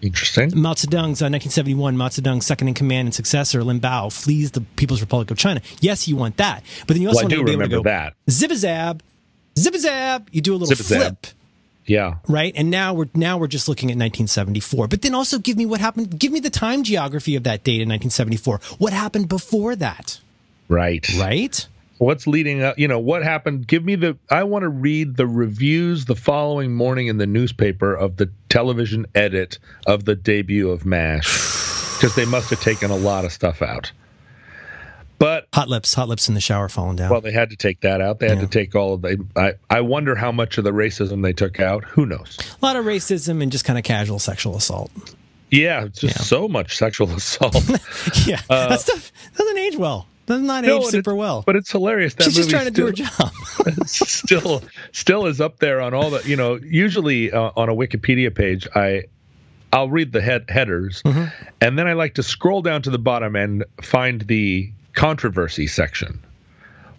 [0.02, 0.50] Interesting.
[0.60, 4.62] mao zedong's uh, 1971 mao zedong's second in command and successor lin biao flees the
[4.76, 5.60] people's republic of china.
[5.80, 6.64] Yes you want that.
[6.86, 8.14] But then you also Well, want to be able to go that.
[8.28, 9.00] zibazab
[9.54, 11.00] zibazab you do a little Zip-a-zab.
[11.20, 11.26] flip
[11.90, 12.18] Yeah.
[12.28, 12.52] right?
[12.54, 14.86] And now we're now we're just looking at 1974.
[14.86, 16.16] But then also give me what happened.
[16.20, 18.60] Give me the time geography of that date in 1974.
[18.78, 20.20] What happened before that?
[20.68, 21.04] Right.
[21.18, 21.66] Right?
[21.98, 22.78] What's leading up?
[22.78, 23.66] You know what happened?
[23.66, 24.16] Give me the.
[24.30, 29.06] I want to read the reviews the following morning in the newspaper of the television
[29.16, 31.26] edit of the debut of MASH
[31.96, 33.90] because they must have taken a lot of stuff out.
[35.20, 37.10] But Hot lips, hot lips in the shower falling down.
[37.10, 38.18] Well, they had to take that out.
[38.20, 38.44] They had Yeah.
[38.44, 39.24] to take all of the.
[39.36, 41.84] I, I wonder how much of the racism they took out.
[41.84, 42.38] Who knows?
[42.40, 44.90] a lot of racism and just kind of casual sexual assault.
[45.50, 46.10] Yeah, just Yeah.
[46.22, 47.54] so much sexual assault.
[48.26, 50.06] yeah, that stuff doesn't age well.
[50.26, 51.42] Does not Uh, No, age super well.
[51.44, 52.14] But it's hilarious.
[52.14, 53.30] That She's just trying to do her job.
[53.86, 58.34] still still is up there on all the you know usually uh, on a wikipedia
[58.34, 59.02] page i
[59.72, 61.24] i'll read the head headers Mm-hmm.
[61.60, 64.70] and then i like to scroll down to the bottom and find the
[65.00, 66.22] controversy section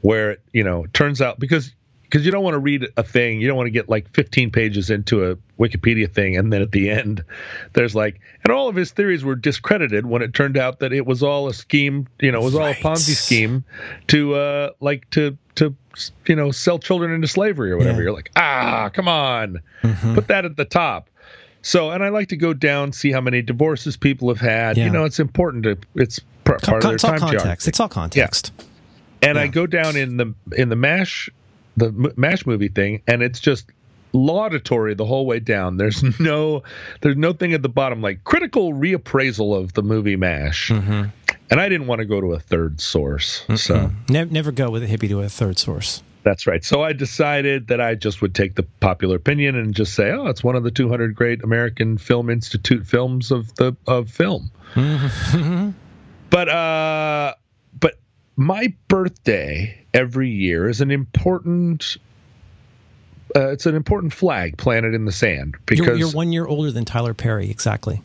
[0.01, 3.39] where you know it turns out because because you don't want to read a thing
[3.39, 6.71] you don't want to get like 15 pages into a wikipedia thing and then at
[6.71, 7.23] the end
[7.73, 11.05] there's like and all of his theories were discredited when it turned out that it
[11.05, 13.63] was all a scheme you know it was all a ponzi scheme
[14.07, 15.75] to uh like to to
[16.25, 18.05] you know sell children into slavery or whatever Yeah.
[18.05, 20.15] you're like ah come on Mm-hmm.
[20.15, 21.07] put that at the top
[21.61, 24.85] so and i like to go down see how many divorces people have had Yeah.
[24.85, 27.43] you know it's important to it's pr- Con- part of their it's all time context.
[27.45, 27.69] geography.
[27.69, 28.51] It's all context.
[29.21, 29.29] Yeah.
[29.29, 31.29] and i go down in the in the mash
[31.77, 33.65] the mash movie thing and it's just
[34.13, 36.63] laudatory the whole way down there's no
[37.01, 41.03] there's no thing at the bottom like critical reappraisal of the movie mash Mm-hmm.
[41.49, 44.83] and i didn't want to go to a third source so Never, never go with
[44.83, 46.03] a hippie to a third source.
[46.23, 46.63] That's right.
[46.63, 50.27] So I decided that I just would take the popular opinion and just say, "Oh,
[50.27, 54.51] it's one of the 200 great American Film Institute films of the of film."
[56.29, 57.33] but uh,
[57.79, 57.95] but
[58.35, 61.97] my birthday every year is an important.
[63.35, 66.69] Uh, it's an important flag planted in the sand because You're, you're one year older
[66.69, 67.49] than Tyler Perry.
[67.49, 68.01] Exactly.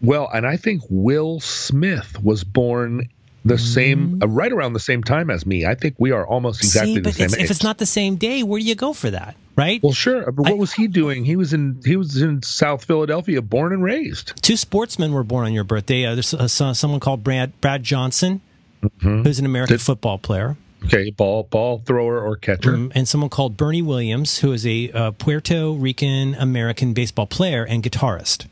[0.00, 3.10] well, and I think Will Smith was born
[3.46, 5.64] the same uh, right around the same time as me.
[5.66, 7.42] I think we are almost exactly See, the same it's, age.
[7.44, 9.36] if it's not the same day, where do you go for that?
[9.56, 9.82] Right?
[9.82, 10.24] Well, sure.
[10.32, 11.24] But what I- was he doing?
[11.24, 14.32] He was in he was in South Philadelphia, born and raised.
[14.42, 16.04] Two sportsmen were born on your birthday.
[16.04, 18.40] Uh, there's uh, so- someone called Brad Brad Johnson,
[18.82, 19.22] Mm-hmm.
[19.22, 22.74] who's an American Did- football player, Okay, ball ball thrower or catcher.
[22.74, 27.64] um, and someone called Bernie Williams, who is a uh, Puerto Rican American baseball player
[27.64, 28.46] and guitarist.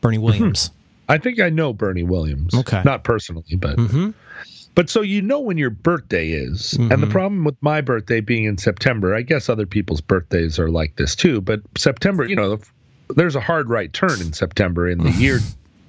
[0.00, 0.70] Bernie Williams.
[1.08, 2.54] I think I know Bernie Williams.
[2.54, 2.82] Okay.
[2.84, 4.10] not personally, but Mm-hmm.
[4.74, 6.74] but so you know when your birthday is.
[6.78, 6.92] Mm-hmm.
[6.92, 10.68] And the problem with my birthday being in September, I guess other people's birthdays are
[10.70, 12.58] like this too, but September, you know,
[13.14, 15.38] there's a hard right turn in September in the year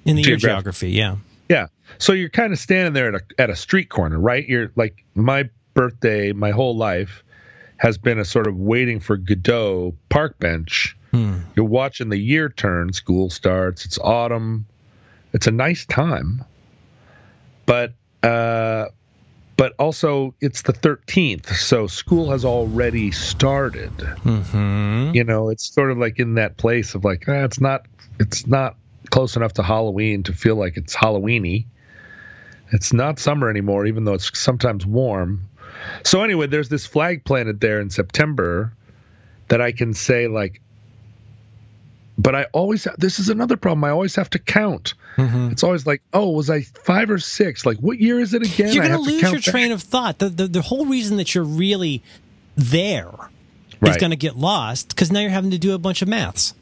[0.04, 1.16] in the year geography, yeah.
[1.48, 1.66] Yeah.
[1.98, 4.46] So you're kind of standing there at a at a street corner, right?
[4.46, 7.22] You're like my birthday, my whole life
[7.76, 10.96] has been a sort of waiting for Godot park bench.
[11.10, 11.38] Hmm.
[11.54, 14.66] You're watching the year turn, school starts, it's autumn.
[15.34, 16.44] It's a nice time.
[17.66, 17.92] But
[18.22, 18.86] uh
[19.56, 25.10] but also it's the 13th so school has already started mm-hmm.
[25.14, 27.86] you know it's sort of like in that place of like eh, it's not
[28.18, 28.76] it's not
[29.10, 31.66] close enough to halloween to feel like it's halloweeny
[32.72, 35.48] it's not summer anymore even though it's sometimes warm
[36.02, 38.72] so anyway there's this flag planted there in september
[39.48, 40.60] that i can say like
[42.16, 43.84] but I always this is another problem.
[43.84, 44.94] I always have to count.
[45.16, 45.50] Mm-hmm.
[45.50, 47.66] It's always like, oh, was I five or six?
[47.66, 48.72] Like, what year is it again?
[48.72, 49.42] You're going to lose your back.
[49.42, 50.18] train of thought.
[50.18, 52.02] The, the, the whole reason that you're really
[52.56, 53.10] there
[53.80, 53.90] right.
[53.90, 56.54] is going to get lost because now you're having to do a bunch of maths.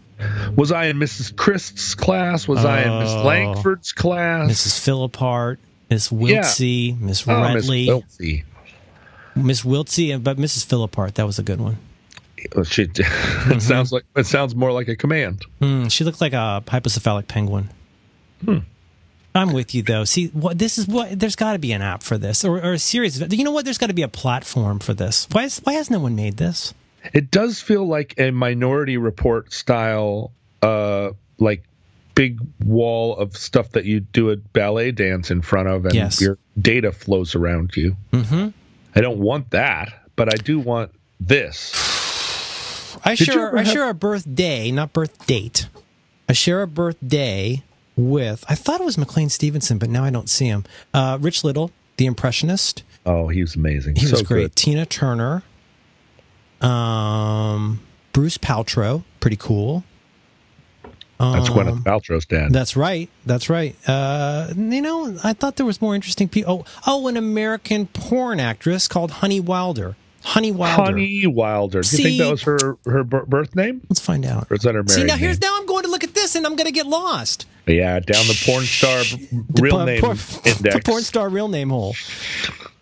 [0.57, 1.35] Was I in Mrs.
[1.35, 2.47] Christ's class?
[2.47, 3.25] Was I in Miss oh.
[3.25, 4.49] Langford's class?
[4.51, 5.11] Mrs.
[5.11, 5.59] Philippart,
[5.91, 7.07] Miss Wiltsey, yeah.
[7.07, 8.05] Miss oh, Redley,
[9.35, 10.65] Miss Wiltsey, but Mrs.
[10.67, 11.15] Philippart.
[11.15, 11.79] That was a good one.
[12.65, 13.53] She, mm-hmm.
[13.53, 15.45] it sounds like it sounds more like a command.
[15.61, 17.71] Mm, she looked like a hypocephalic penguin.
[18.45, 18.59] Hmm.
[19.35, 20.05] I'm with you though.
[20.05, 22.73] See, what this is what there's got to be an app for this, or, or
[22.75, 23.21] a series.
[23.21, 23.65] Of, you know what?
[23.65, 25.27] There's got to be a platform for this.
[25.31, 26.75] Why is, why has no one made this?
[27.13, 31.65] It does feel like a Minority Report style, uh, like
[32.15, 36.21] big wall of stuff that you do a ballet dance in front of, and yes.
[36.21, 37.97] your data flows around you.
[38.13, 38.49] Mm-hmm.
[38.95, 41.92] I don't want that, but I do want this.
[43.05, 43.73] I share I have...
[43.73, 45.69] share a birthday, not birth date.
[46.29, 47.63] I share a birthday
[47.97, 50.65] with I thought it was McLean Stevenson, but now I don't see him.
[50.95, 52.83] Uh, Rich Little, the impressionist.
[53.05, 53.97] Oh, he was amazing.
[53.97, 54.43] He so was great.
[54.43, 54.57] Good.
[54.57, 55.43] Tina Turner.
[56.61, 57.81] Um,
[58.13, 59.85] Bruce Paltrow, pretty cool.
[61.19, 62.53] That's um, Gwyneth Paltrow's dad.
[62.53, 63.09] That's right.
[63.27, 63.77] That's right.
[63.89, 66.67] Uh, you know, I thought there was more interesting people.
[66.67, 69.97] Oh, oh, an American porn actress called Honey Wilder.
[70.25, 70.83] Honey Wilder.
[70.83, 71.83] Honey Wilder.
[71.83, 73.83] Do you think that was her her birth name?
[73.89, 74.51] Let's find out.
[74.51, 75.51] Or is that her married See now here's name?
[75.51, 77.47] now I'm going to look at this and I'm going to get lost.
[77.67, 79.03] Yeah, down the porn star
[79.61, 80.75] real the, name por, index.
[80.75, 81.95] The porn star real name hole.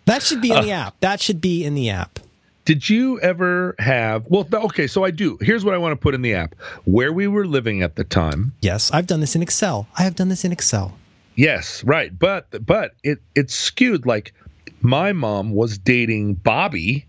[0.05, 0.99] That should be in uh, the app.
[0.99, 2.19] That should be in the app.
[2.65, 4.25] Did you ever have?
[4.27, 5.37] Well, okay, so I do.
[5.41, 8.03] Here's what I want to put in the app: where we were living at the
[8.03, 8.53] time.
[8.61, 9.87] Yes, I've done this in Excel.
[9.97, 10.97] I have done this in Excel.
[11.35, 14.05] Yes, right, but but it it's skewed.
[14.05, 14.33] Like
[14.81, 17.07] my mom was dating Bobby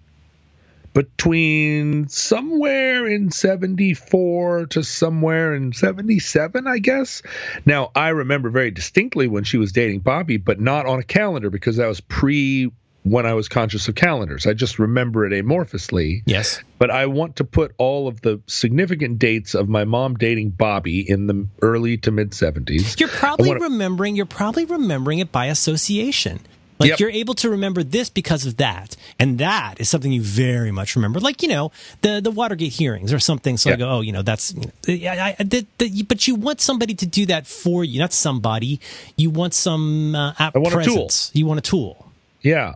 [0.92, 7.22] between somewhere in 74 to somewhere in 77, I guess.
[7.64, 11.50] Now, I remember very distinctly when she was dating Bobby, but not on a calendar
[11.50, 12.70] because that was pre
[13.04, 14.46] when I was conscious of calendars.
[14.46, 16.22] I just remember it amorphously.
[16.24, 16.60] Yes.
[16.78, 21.08] But I want to put all of the significant dates of my mom dating Bobby
[21.08, 22.98] in the early to mid 70s.
[23.00, 23.60] You're probably wanna...
[23.60, 26.40] remembering you're probably remembering it by association.
[26.82, 26.98] Like yep.
[26.98, 30.96] you're able to remember this because of that, and that is something you very much
[30.96, 31.20] remember.
[31.20, 33.56] Like you know the the Watergate hearings or something.
[33.56, 33.70] So.
[33.70, 34.52] I go, oh, you know that's.
[34.52, 38.00] You know, I, I, the, the, but you want somebody to do that for you,
[38.00, 38.80] not somebody.
[39.16, 41.28] You want some uh, app I want presence.
[41.28, 41.38] A tool.
[41.38, 42.08] You want a tool.
[42.40, 42.74] Yeah.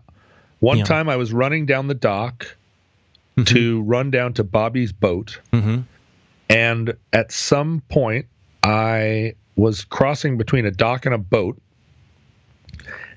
[0.60, 2.56] One time I was running down the dock
[3.36, 3.44] mm-hmm.
[3.54, 5.82] to run down to Bobby's boat, mm-hmm.
[6.48, 8.26] and at some point
[8.62, 11.60] I was crossing between a dock and a boat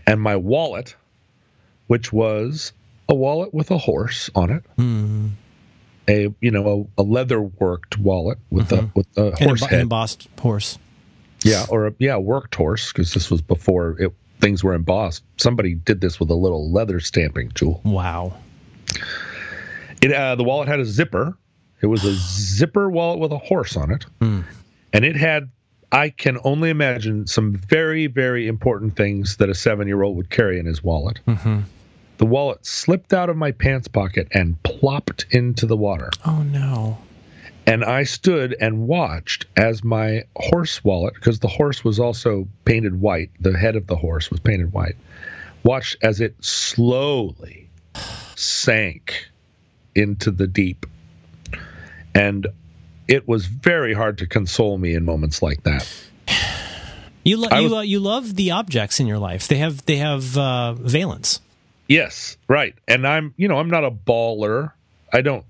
[0.10, 0.96] and my wallet,
[1.86, 2.74] which was
[3.08, 4.64] a wallet with a horse on it.
[4.78, 5.32] Mm.
[6.10, 8.86] A you know a, a leather worked wallet with mm-hmm.
[8.86, 9.80] a with a horse An head.
[9.82, 10.80] embossed horse.
[11.44, 15.24] Yeah, or a, yeah, worked horse because this was before it, things were embossed.
[15.38, 17.80] Somebody did this with a little leather stamping tool.
[17.86, 18.34] Wow.
[20.02, 21.38] It uh, the wallet had a zipper.
[21.82, 24.44] It was a zipper wallet with a horse on it, mm.
[24.92, 25.52] and it had
[25.92, 30.30] I can only imagine some very, very important things that a seven year old would
[30.30, 31.20] carry in his wallet.
[31.28, 31.62] Mm-hmm.
[32.18, 36.10] The wallet slipped out of my pants pocket and plopped into the water.
[36.26, 36.98] Oh, no.
[37.66, 43.00] And I stood and watched as my horse wallet, because the horse was also painted
[43.00, 44.96] white, the head of the horse was painted white,
[45.64, 47.70] watched as it slowly
[48.36, 49.28] sank
[49.96, 50.86] into the deep.
[52.14, 52.48] And
[53.10, 55.92] it was very hard to console me in moments like that.
[57.24, 59.48] You lo- was, you uh, you love the objects in your life.
[59.48, 61.42] They have they have uh, valence.
[61.88, 62.76] Yes, right.
[62.88, 64.72] And I'm you know I'm not a baller.
[65.12, 65.44] I don't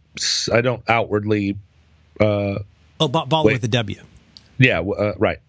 [0.52, 1.58] I don't outwardly.
[2.20, 2.60] Uh,
[3.00, 3.54] oh, ba- baller wait.
[3.54, 4.02] with a W.
[4.58, 5.40] Yeah, uh, right.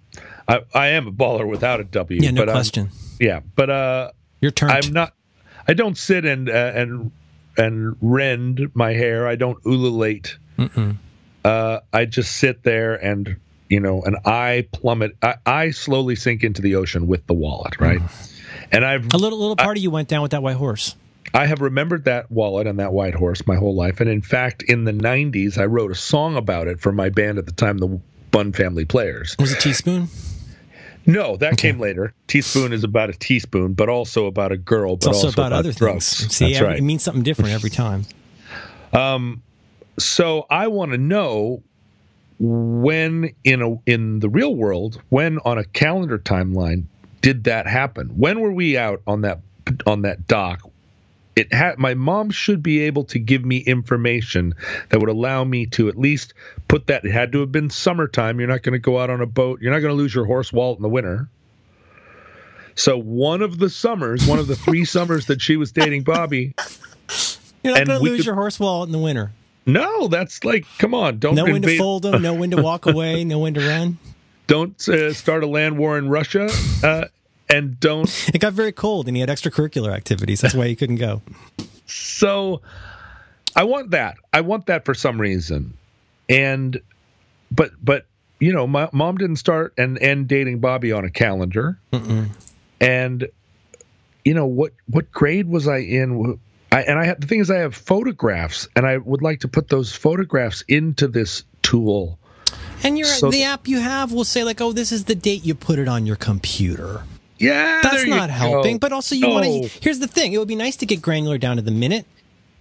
[0.47, 2.21] I, I am a baller without a W.
[2.21, 2.91] Yeah, no question.
[2.93, 4.71] I'm, yeah, but uh, your turn.
[4.71, 5.15] I'm not.
[5.67, 7.13] I don't sit and uh, and
[7.57, 9.27] and rend my hair.
[9.29, 10.37] I don't ululate.
[11.45, 13.37] Uh, I just sit there and
[13.69, 15.17] you know, and I plummet.
[15.23, 18.01] I, I slowly sink into the ocean with the wallet, right?
[18.73, 20.97] And I've A little little part of you went down with that white horse.
[21.33, 24.01] I have remembered that wallet and that white horse my whole life.
[24.01, 27.39] And in fact, in the 90s, I wrote a song about it for my band
[27.39, 28.01] at the time, the
[28.33, 29.37] Bun Family Players.
[29.39, 30.09] Was it teaspoon?
[31.07, 32.13] No, that came later.
[32.27, 35.73] Teaspoon is about a teaspoon, but also about a girl, but It's also, about, other
[35.73, 36.19] drugs.
[36.19, 36.35] things.
[36.37, 36.79] See, That's every- right.
[36.79, 38.07] it means something different every time.
[40.03, 41.63] So I want to know
[42.39, 46.85] when in a in the real world, when on a calendar timeline
[47.21, 48.09] did that happen?
[48.09, 49.41] When were we out on that
[49.87, 50.69] on that dock?
[51.37, 54.55] It had my mom should be able to give me information
[54.89, 56.35] that would allow me to at least
[56.67, 57.05] put that.
[57.05, 58.41] It had to have been summertime.
[58.41, 59.61] You're not going to go out on a boat.
[59.61, 61.29] You're not going to lose your horse wallet in the winter.
[62.75, 66.55] So one of the summers, one of the three summers that she was dating Bobby,
[67.63, 69.33] You're not going to lose could- your horse wallet in the winter.
[69.67, 72.87] No, that's like, come on, don't No when to fold them, no when to walk
[72.87, 73.99] away, no when to run.
[74.47, 76.49] don't uh, start a land war in Russia,
[76.83, 77.05] uh,
[77.49, 78.09] and don't.
[78.35, 80.41] It got very cold and he had extracurricular activities.
[80.41, 81.23] That's why he couldn't go.
[81.93, 82.61] So,
[83.57, 84.17] I want that.
[84.33, 85.75] I want that for some reason,
[86.29, 86.81] and
[87.51, 88.07] but but
[88.39, 91.81] you know, my mom didn't start and end dating Bobby on a calendar,
[92.81, 93.27] and
[94.25, 96.39] you know what what grade was I in?
[96.73, 99.49] I, and I have the thing is I have photographs, and I would like to
[99.49, 102.19] put those photographs into this tool.
[102.83, 105.45] And your So- the app you have will say like, "Oh, this is the date
[105.45, 107.03] you put it on your computer."
[107.39, 108.35] Yeah, That's not go.
[108.35, 108.79] helping.
[108.79, 109.51] But also, you want to.
[109.65, 109.69] Oh.
[109.81, 112.07] Here's the thing: it would be nice to get granular down to the minute.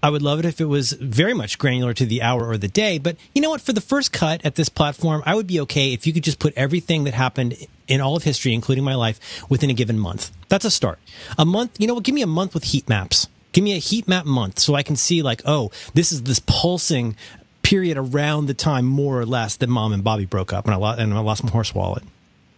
[0.01, 2.69] I would love it if it was very much granular to the hour or the
[2.69, 2.97] day.
[2.97, 3.59] But you know what?
[3.59, 6.39] For the first cut at this platform, I would be okay if you could just
[6.39, 7.57] put everything that happened
[7.89, 10.31] in all of history, including my life, within a given month.
[10.47, 10.99] That's a start.
[11.37, 12.03] A month, you know what?
[12.05, 13.27] Give me a month with heat maps.
[13.59, 16.39] Give me a heat map month so I can see, like, oh, this is this
[16.39, 17.17] pulsing
[17.61, 20.77] period around the time, more or less, that mom and Bobby broke up and I,
[20.77, 22.03] lo- and I lost my horse wallet,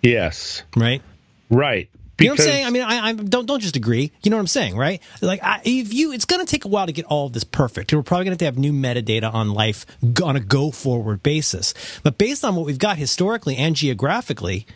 [0.04, 1.02] Yes, right?
[1.50, 1.90] right.
[2.20, 2.66] You know what I'm saying?
[2.68, 4.12] I mean, I, I don't don't just agree.
[4.22, 5.02] You know what I'm saying, right?
[5.24, 7.46] Like, I, if you, it's going to take a while to get all of this
[7.46, 7.92] perfect.
[7.92, 9.88] We're probably going to have to have new metadata on life
[10.24, 11.74] on a go forward basis.
[12.04, 14.68] But based on what we've got historically and geographically,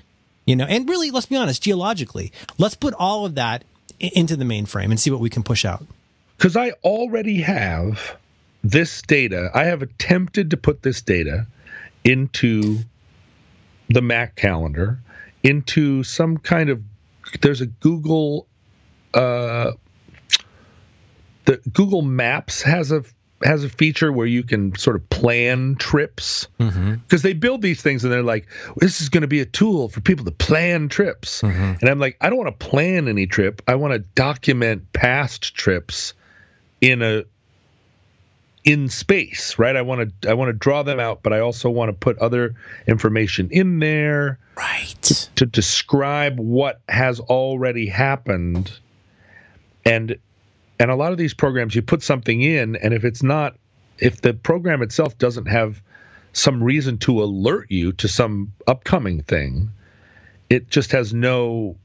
[0.48, 3.64] you know, and really, let's be honest, geologically, let's put all of that
[4.00, 5.86] into the mainframe and see what we can push out.
[6.38, 8.18] Because I already have
[8.64, 9.50] this data.
[9.54, 11.48] I have attempted to put this data
[12.04, 12.80] into
[13.90, 15.00] the Mac calendar,
[15.44, 16.82] into some kind of.
[17.42, 18.48] There's a Google.
[19.14, 19.72] Uh,
[21.46, 23.04] the Google Maps has a
[23.44, 28.04] has a feature where you can sort of plan trips because they build these things
[28.04, 31.44] and they're like, this is going to be a tool for people to plan trips.
[31.82, 33.62] And I'm like, I don't want to plan any trip.
[33.68, 36.14] I want to document past trips
[36.86, 37.24] in a
[38.64, 39.76] in space, right?
[39.76, 42.18] I want to I want to draw them out, but I also want to put
[42.20, 42.56] other
[42.88, 45.30] information in there Right.
[45.36, 48.72] to describe what has already happened
[49.86, 50.18] and
[50.80, 53.58] and a lot of these programs you put something in and if it's not
[54.00, 55.82] if the program itself doesn't have
[56.32, 59.72] some reason to alert you to some upcoming thing
[60.50, 61.76] it just has no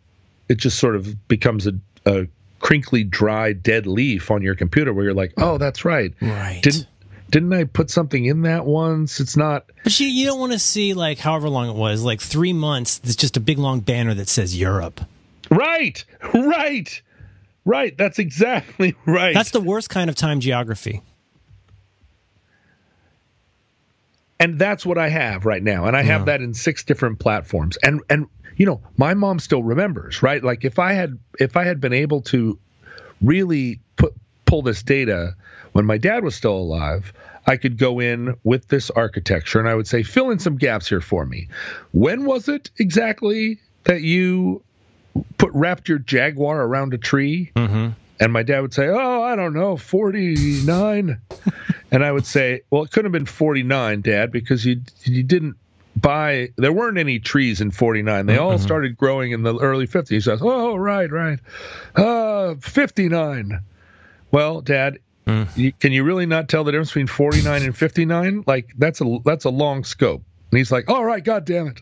[0.49, 1.73] it just sort of becomes a,
[2.07, 2.27] a
[2.61, 6.61] crinkly dry dead leaf on your computer where you're like oh that's right Right.
[6.63, 6.87] didn't
[7.31, 10.59] didn't i put something in that once it's not But you, you don't want to
[10.59, 13.01] see like however long it was, like three months.
[13.05, 15.01] It's just a big long banner that says Europe.
[15.51, 16.05] right
[16.35, 17.03] right
[17.65, 21.03] right that's exactly right That's the worst kind of time geography.
[24.39, 27.77] and that's what I have right now, and I have that in six different platforms.
[27.83, 28.27] And and
[28.61, 30.45] you know, my mom still remembers, right?
[30.45, 32.59] Like if I had if I had been able to
[33.23, 34.13] really put
[34.45, 35.35] pull this data
[35.73, 37.15] when my dad was still alive,
[37.47, 40.87] I could go in with this architecture and I would say, fill in some gaps
[40.87, 41.49] here for me.
[41.93, 44.63] When was it exactly that you
[45.39, 47.53] put wrapped your Jaguar around a tree?
[47.57, 47.93] Mm-hmm.
[48.23, 51.19] And my dad would say, "Oh, I don't know, 49."
[51.91, 55.57] and I would say, "Well, it couldn't have been 49, Dad, because you you didn't
[56.01, 56.51] buy.
[56.57, 58.27] There weren't any trees in 49.
[58.27, 61.39] They all started growing in the early 50s." He says, "Oh, right, right.
[61.95, 63.61] Uh, 59."
[64.31, 64.99] Well, Dad,
[65.57, 68.45] you, can you really not tell the difference between 49 and 59?
[68.47, 70.23] Like that's a that's a long scope.
[70.51, 71.81] And he's like, "All right, God damn it.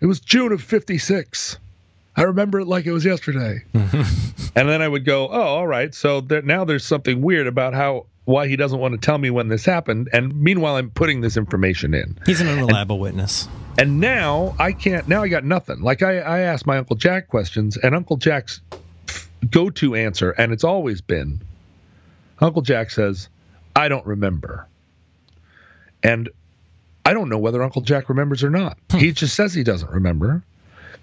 [0.00, 1.58] It was June of 56."
[2.16, 3.64] I remember it like it was yesterday.
[4.54, 5.94] And then I would go, oh, all right.
[5.94, 9.30] So there, now there's something weird about how why he doesn't want to tell me
[9.30, 10.08] when this happened.
[10.12, 12.18] And meanwhile, I'm putting this information in.
[12.26, 13.48] He's an unreliable witness.
[13.78, 15.08] And now I can't.
[15.08, 15.80] Now I got nothing.
[15.80, 18.60] Like I, I asked my Uncle Jack questions, and Uncle Jack's
[19.50, 21.42] go to answer, and it's always been
[22.40, 23.28] Uncle Jack says,
[23.76, 24.66] I don't remember.
[26.02, 26.30] And
[27.04, 28.78] I don't know whether Uncle Jack remembers or not.
[28.90, 28.98] Hmm.
[28.98, 30.42] He just says he doesn't remember.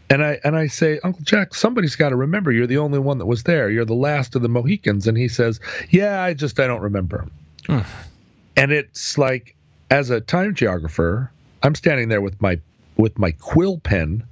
[0.09, 2.51] And I and I say, Uncle Jack, somebody's got to remember.
[2.51, 3.69] You're the only one that was there.
[3.69, 5.07] You're the last of the Mohicans.
[5.07, 7.27] And he says, Yeah, I just I don't remember.
[7.65, 7.79] Hmm.
[8.55, 9.55] And it's like,
[9.91, 11.31] as a time geographer,
[11.61, 12.59] I'm standing there with my
[12.95, 14.23] with my quill pen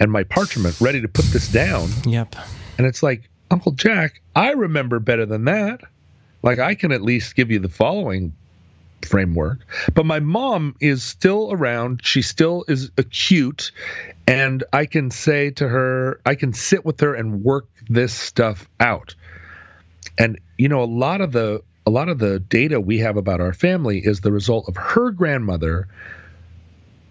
[0.00, 1.88] and my parchment ready to put this down.
[2.04, 2.34] Yep.
[2.76, 5.82] And it's like, Uncle Jack, I remember better than that.
[6.42, 8.32] Like I can at least give you the following
[9.06, 9.60] framework.
[9.94, 12.00] But my mom is still around.
[12.04, 13.72] She still is acute.
[14.26, 18.68] And I can say to her, I can sit with her and work this stuff
[18.80, 19.14] out.
[20.18, 23.40] And you know, a lot of the a lot of the data we have about
[23.40, 25.88] our family is the result of her grandmother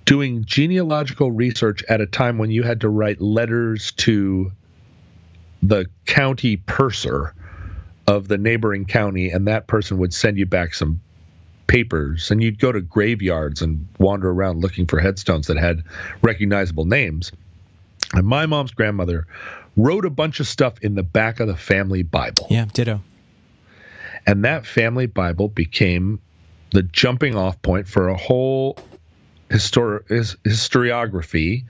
[0.06, 4.52] doing genealogical research at a time when you had to write letters to
[5.62, 7.34] the county purser
[8.08, 11.02] of the neighboring county and that person would send you back some
[11.72, 15.86] papers and you'd go to graveyards and wander around looking for headstones that had
[16.22, 17.32] recognizable names.
[18.14, 19.26] And my mom's grandmother
[19.78, 22.46] wrote a bunch of stuff in the back of the family Bible.
[22.50, 23.00] Yeah, ditto.
[24.28, 26.20] And that family Bible became
[26.72, 28.78] the jumping off point for a whole
[29.50, 30.04] histori-
[30.44, 31.64] historiography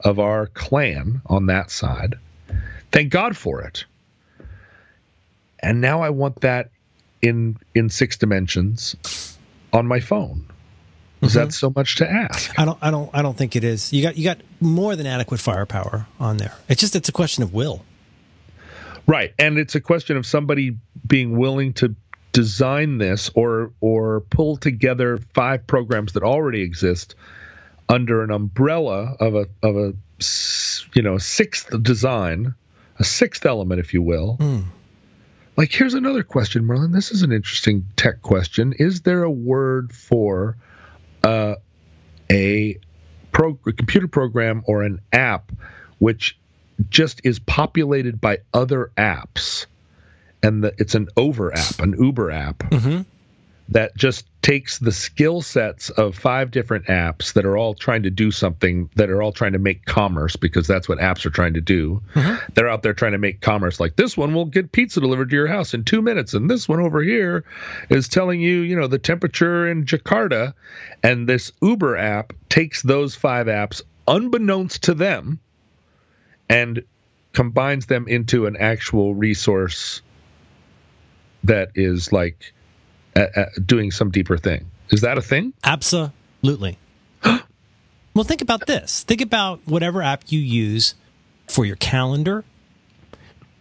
[0.00, 2.16] of our clan on that side.
[2.92, 3.86] Thank God for it.
[5.60, 6.68] And now I want that
[7.22, 8.94] in in six dimensions
[9.76, 10.46] on my phone.
[11.22, 11.38] Is mm-hmm.
[11.38, 12.58] that so much to ask?
[12.58, 13.92] I don't I don't I don't think it is.
[13.92, 16.54] You got you got more than adequate firepower on there.
[16.68, 17.82] It's just it's a question of will.
[19.06, 19.32] Right.
[19.38, 21.94] And it's a question of somebody being willing to
[22.32, 27.14] design this or or pull together five programs that already exist
[27.88, 29.94] under an umbrella of a of a
[30.94, 32.54] you know sixth design,
[32.98, 34.64] a sixth element, if you will, mm.
[35.56, 36.92] Like, here's another question, Merlin.
[36.92, 38.74] This is an interesting tech question.
[38.78, 40.56] Is there a word for
[41.24, 41.54] uh,
[42.30, 42.78] a,
[43.32, 45.52] pro- a computer program or an app
[45.98, 46.38] which
[46.90, 49.66] just is populated by other apps?
[50.42, 52.58] And the, it's an over app, an Uber app.
[52.58, 53.02] Mm-hmm
[53.70, 58.10] that just takes the skill sets of five different apps that are all trying to
[58.10, 61.54] do something that are all trying to make commerce because that's what apps are trying
[61.54, 62.00] to do.
[62.14, 62.52] Mm-hmm.
[62.54, 65.34] They're out there trying to make commerce like this one will get pizza delivered to
[65.34, 67.42] your house in 2 minutes and this one over here
[67.90, 70.54] is telling you, you know, the temperature in Jakarta
[71.02, 75.40] and this Uber app takes those five apps unbeknownst to them
[76.48, 76.84] and
[77.32, 80.02] combines them into an actual resource
[81.42, 82.52] that is like
[83.16, 84.66] at, at doing some deeper thing.
[84.90, 85.52] Is that a thing?
[85.64, 86.78] Absolutely.
[87.24, 89.02] well, think about this.
[89.02, 90.94] Think about whatever app you use
[91.48, 92.44] for your calendar.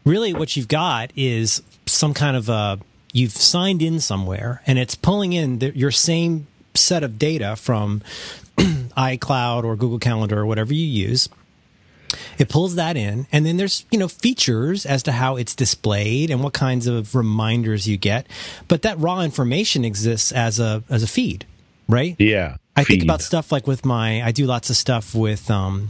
[0.06, 2.80] Really, what you've got is some kind of a
[3.12, 8.02] you've signed in somewhere and it's pulling in the, your same set of data from
[8.58, 11.30] iCloud or Google Calendar or whatever you use
[12.38, 16.30] it pulls that in, and then there's you know features as to how it's displayed
[16.30, 18.28] and what kinds of reminders you get.
[18.68, 21.46] But that raw information exists as a as a feed,
[21.88, 22.16] right?
[22.20, 22.58] Yeah.
[22.76, 22.94] I feed.
[22.94, 25.90] think about stuff like with my I do lots of stuff with um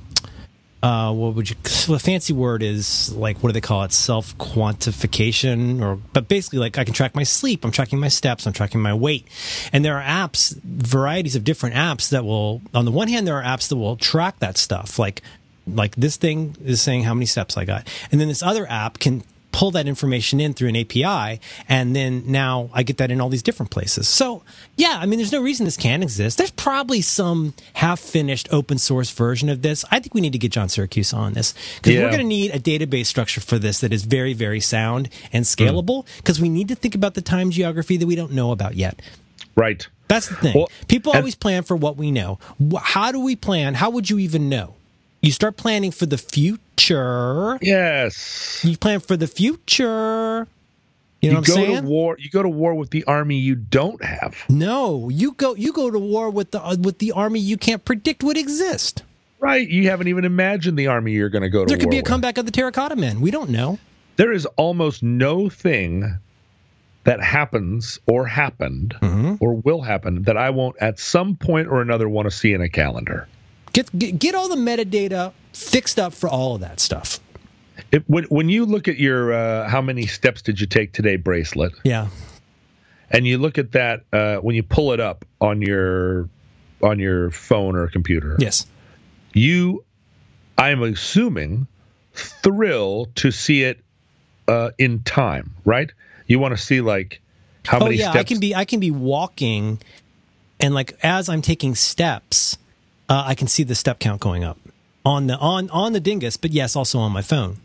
[0.86, 1.56] uh, what would you
[1.88, 6.60] the fancy word is like what do they call it self quantification or but basically
[6.60, 9.26] like i can track my sleep i'm tracking my steps i'm tracking my weight
[9.74, 13.36] and there are apps varieties of different apps that will on the one hand there
[13.36, 15.24] are apps that will track that stuff like
[15.68, 17.88] like this thing is saying how many steps I got.
[18.12, 19.24] And then this other app can
[19.56, 21.40] pull that information in through an API.
[21.70, 24.10] And then now I get that in all these different places.
[24.10, 24.44] So
[24.76, 26.38] yeah, I mean, there's no reason this can't exist.
[26.38, 29.86] There's probably some half finished open source version of this.
[29.90, 32.04] I think we need to get John Siracusa on this because yeah.
[32.04, 35.46] we're going to need a database structure for this that is very, very sound and
[35.46, 36.44] scalable because mm.
[36.44, 39.02] we need to think about the time geography that we don't know about yet.
[39.56, 39.88] Right.
[40.10, 40.54] That's the thing.
[40.54, 42.40] Well, People always plan for what we know.
[42.78, 43.74] How do we plan?
[43.74, 44.76] How would you even know?
[45.26, 47.58] You start planning for the future.
[47.60, 48.64] Yes.
[48.64, 50.48] You plan for the future.
[51.20, 51.82] You know you go saying?
[51.82, 52.16] to war.
[52.20, 54.36] You go to war with the army you don't have.
[54.50, 55.56] No, you go.
[55.56, 59.02] You go to war with the uh, with the army you can't predict would exist.
[59.40, 59.68] Right.
[59.68, 61.70] You haven't even imagined the army you're going to go to.
[61.70, 62.06] There could be a with.
[62.06, 63.20] comeback of the Terracotta Men.
[63.20, 63.80] We don't know.
[64.18, 66.20] There is almost no thing
[67.06, 69.36] that happens or happened mm-hmm.
[69.40, 72.62] or will happen that I won't at some point or another want to see in
[72.62, 73.28] a calendar.
[73.76, 77.20] Get, get, get all the metadata fixed up for all of that stuff.
[77.92, 81.18] It, when, when you look at your uh, how many steps did you take today
[81.18, 82.08] bracelet, yeah,
[83.12, 86.30] and you look at that uh, when you pull it up on your
[86.82, 88.66] on your phone or computer, yes,
[89.34, 89.84] you,
[90.58, 91.68] I'm assuming,
[92.14, 93.82] thrill to see it
[94.48, 95.92] uh, in time, right?
[96.28, 97.22] You want to see like
[97.66, 98.22] how oh many yeah, steps.
[98.22, 99.82] I can be I can be walking,
[100.62, 102.58] and like as I'm taking steps,
[103.10, 104.58] uh, I can see the step count going up
[105.06, 106.38] on the on on the dingus.
[106.38, 107.58] But yes, also on my phone.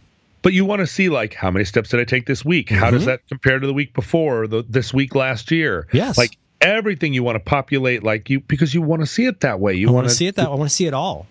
[0.43, 2.71] but you want to see like how many steps did I take this week?
[2.71, 5.87] How does that compare to the week before, the this week last year?
[5.93, 6.17] Yes.
[6.19, 9.61] like everything you want to populate like you because you want to see it that
[9.61, 9.75] way.
[9.75, 11.27] You I want want to see it that I want to see it all.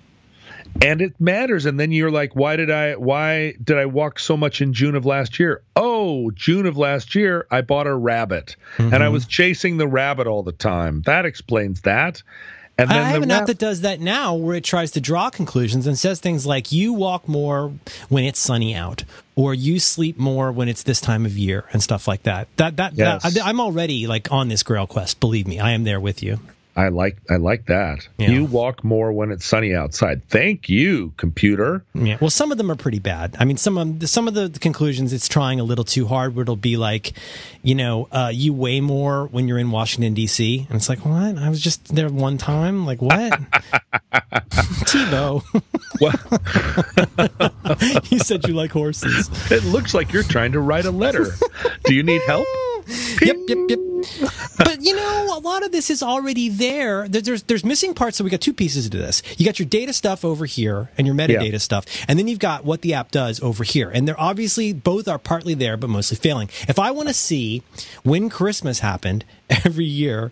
[0.81, 4.37] and it matters and then you're like why did i why did i walk so
[4.37, 8.55] much in june of last year oh june of last year i bought a rabbit
[8.77, 12.21] and i was chasing the rabbit all the time that explains that
[12.83, 15.87] and I have an app that does that now, where it tries to draw conclusions
[15.87, 17.73] and says things like "you walk more
[18.09, 19.03] when it's sunny out,"
[19.35, 22.47] or "you sleep more when it's this time of year," and stuff like that.
[22.57, 23.23] That that, Yes.
[23.33, 25.19] that I, I'm already like on this Grail quest.
[25.19, 26.39] Believe me, I am there with you.
[26.79, 28.29] I like i like that Yeah.
[28.31, 32.17] you walk more when it's sunny outside thank you computer Yeah.
[32.21, 33.35] Well, some of them are pretty bad.
[33.39, 36.33] I mean, some of some of the conclusions it's trying a little too hard.
[36.35, 37.13] Where it'll be like,
[37.61, 40.65] you know, uh, you weigh more when you're in Washington D.C.
[40.69, 41.37] and it's like, what?
[41.37, 42.85] I was just there one time.
[42.85, 43.33] Like what?
[44.89, 45.43] TiVo.
[46.01, 46.13] well
[48.11, 49.29] you said you like horses.
[49.51, 51.27] it looks like you're trying to write a letter
[51.85, 52.45] do you need help
[53.21, 53.79] Yep, yep, yep.
[54.57, 54.78] But
[55.39, 57.07] a lot of this is already there.
[57.07, 58.17] There- There's there's missing parts.
[58.17, 59.21] So we got two pieces to this.
[59.37, 61.57] You got your data stuff over here and your metadata Yeah.
[61.59, 63.89] stuff, and then you've got what the app does over here.
[63.89, 66.49] And they're obviously both are partly there, but mostly failing.
[66.67, 67.63] If I want to see
[68.03, 70.31] when Christmas happened every year.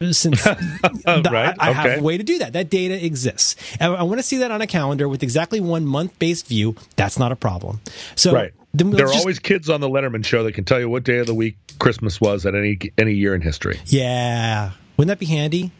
[0.00, 2.54] Uh, since the- Right, I, I have a way to do that.
[2.54, 3.54] That data exists.
[3.80, 6.74] I, I want to see that on a calendar with exactly one month based view.
[6.96, 7.80] That's not a problem.
[8.16, 11.04] So right there are always kids on the letterman show that can tell you what
[11.04, 15.18] day of the week christmas was at any any year in history Yeah, wouldn't that
[15.18, 15.70] be handy?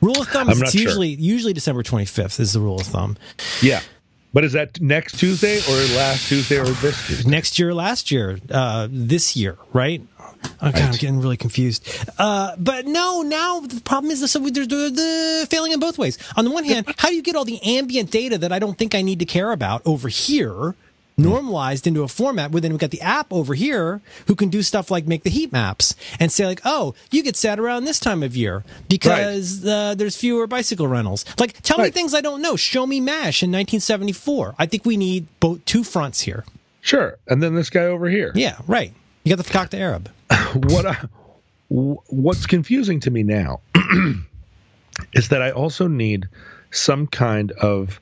[0.00, 0.82] Rule of thumb is I'm not it's sure.
[0.82, 3.16] usually usually December 25th is the rule of thumb.
[3.62, 3.80] Yeah.
[4.32, 7.30] But is that next Tuesday or last Tuesday or this Tuesday?
[7.30, 10.02] Next year, last year, uh, this year, right?
[10.62, 11.88] Okay, I'm getting really confused.
[12.18, 16.18] Uh, but no, now the problem is the, the, the failing in both ways.
[16.36, 18.76] On the one hand, how do you get all the ambient data that I don't
[18.76, 20.74] think I need to care about over here?
[21.18, 24.62] Normalized into a format where then we've got the app over here who can do
[24.62, 27.98] stuff like make the heat maps and say like, oh, you get sad around this
[27.98, 31.24] time of year because uh, there's fewer bicycle rentals.
[31.38, 32.54] Like, tell me things I don't know.
[32.54, 34.56] Show me Mash in 1974.
[34.58, 36.44] I think we need both two fronts here.
[36.82, 37.16] Sure.
[37.26, 38.32] And then this guy over here.
[38.34, 38.92] Yeah, right.
[39.24, 40.10] You got the Fakakta Arab.
[40.54, 40.96] What I,
[41.68, 43.60] what's confusing to me now
[45.12, 46.28] is that I also need
[46.70, 48.00] some kind of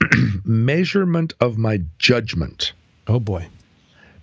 [0.44, 2.72] measurement of my judgment
[3.06, 3.48] Oh boy.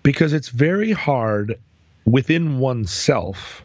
[0.03, 1.59] because it's very hard
[2.05, 3.63] within oneself,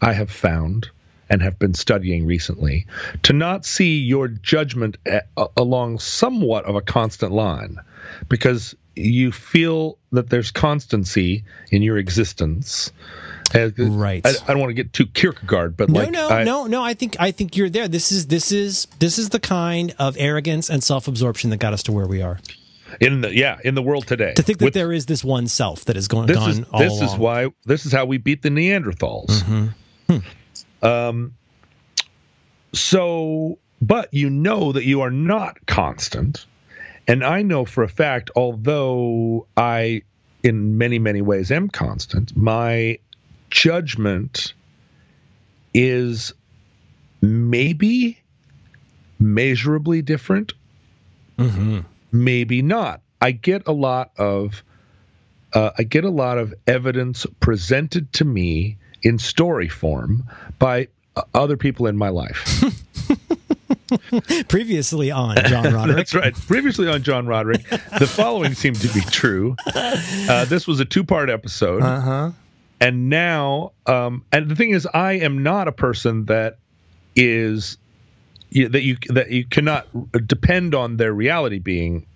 [0.00, 0.88] I have found
[1.30, 2.86] and have been studying recently,
[3.22, 7.78] to not see your judgment a- a- along somewhat of a constant line
[8.28, 12.92] because you feel that there's constancy in your existence.
[13.54, 14.26] Right.
[14.26, 16.82] I, I don't want to get too Kierkegaard, but No, like no, I- no, no.
[16.82, 17.88] I think I think you're there.
[17.88, 21.82] This is this is this is the kind of arrogance and self-absorption that got us
[21.84, 22.38] to where we are.
[23.00, 25.48] in the yeah in the world today To think that With- there is this one
[25.48, 28.04] self that is going gone this gone is all this is why this is how
[28.04, 29.26] we beat the Neanderthals.
[29.42, 30.16] Mm-hmm.
[30.18, 30.86] Hmm.
[30.86, 31.34] Um,
[32.72, 36.46] so, but you know that you are not constant,
[37.06, 40.02] and I know for a fact, although I,
[40.42, 42.98] in many many ways, am constant, my
[43.54, 44.52] judgment
[45.72, 46.34] is
[47.22, 48.18] maybe
[49.20, 50.52] measurably different,
[51.38, 51.80] Mm-hmm.
[52.12, 53.00] maybe not.
[53.20, 54.62] I get a lot of
[55.52, 60.24] uh, I get a lot of evidence presented to me in story form
[60.58, 62.62] by uh, other people in my life.
[64.48, 65.96] Previously on John Roderick.
[65.96, 66.34] That's right.
[66.34, 69.56] Previously on John Roderick, the following seemed to be true.
[69.74, 72.30] Uh, this was a two-part episode, Uh huh.
[72.84, 76.58] And now, um, and the thing is, I am not a person that
[77.16, 77.78] is
[78.52, 79.86] that you that you cannot
[80.26, 82.06] depend on their reality being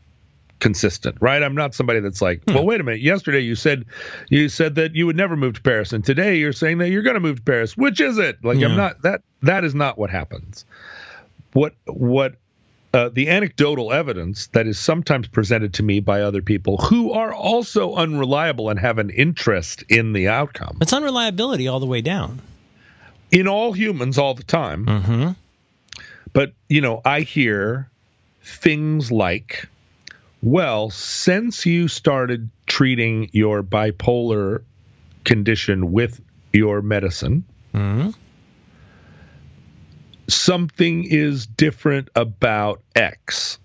[0.61, 1.43] consistent, right?
[1.43, 3.01] I'm not somebody that's like, well, wait a minute.
[3.01, 3.87] Yesterday you said
[4.29, 7.03] you said that you would never move to Paris, and today you're saying that you're
[7.03, 7.75] going to move to Paris.
[7.75, 8.45] Which is it?
[8.45, 8.69] Like, Yeah.
[8.69, 9.23] I'm not that.
[9.41, 10.67] That is not what happens.
[11.55, 12.35] What what
[12.95, 17.33] uh, the anecdotal evidence that is sometimes presented to me by other people who are
[17.35, 22.41] also unreliable and have an interest in the outcome It's unreliability all the way down.
[23.31, 24.87] in all humans all the time.
[24.87, 25.31] Mm-hmm.
[26.33, 27.91] But, you know, I hear
[28.43, 29.69] things like,
[30.43, 34.63] well, since you started treating your bipolar
[35.25, 36.21] condition with
[36.53, 38.11] your medicine, Mm-hmm.
[40.29, 43.59] Something is different about X.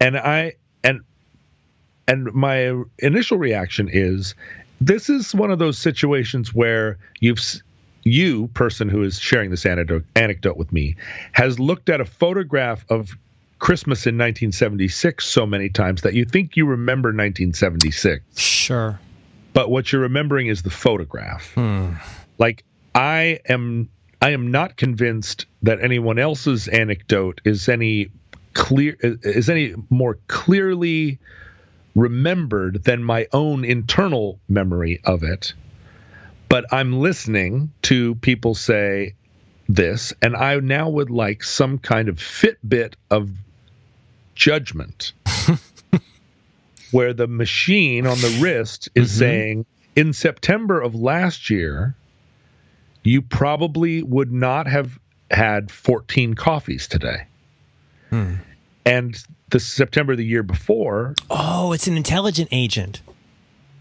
[0.00, 1.00] And I and
[2.06, 4.34] and my initial reaction is
[4.80, 7.40] this is one of those situations where you've
[8.02, 10.96] you person who is sharing this anecdote, anecdote with me
[11.32, 13.16] has looked at a photograph of
[13.58, 18.38] Christmas in 1976 so many times that you think you remember 1976.
[18.38, 19.00] Sure.
[19.54, 21.54] But what you're remembering is the photograph.
[21.54, 21.92] Hmm.
[22.36, 23.88] Like I am
[24.24, 28.08] I am not convinced that anyone else's anecdote is any
[28.54, 31.18] clear is any more clearly
[31.94, 35.52] remembered than my own internal memory of it.
[36.48, 39.14] But I'm listening to people say
[39.68, 43.30] this, and I now would like some kind of Fitbit of
[44.34, 45.12] judgment
[46.92, 49.18] where the machine on the wrist is mm-hmm.
[49.18, 51.94] saying, in September of last year,
[53.04, 54.98] you probably would not have
[55.30, 57.26] had 14 coffees today.
[58.10, 58.34] Hmm.
[58.84, 59.16] And
[59.50, 61.14] the September the year before.
[61.30, 63.00] Oh, it's an intelligent agent.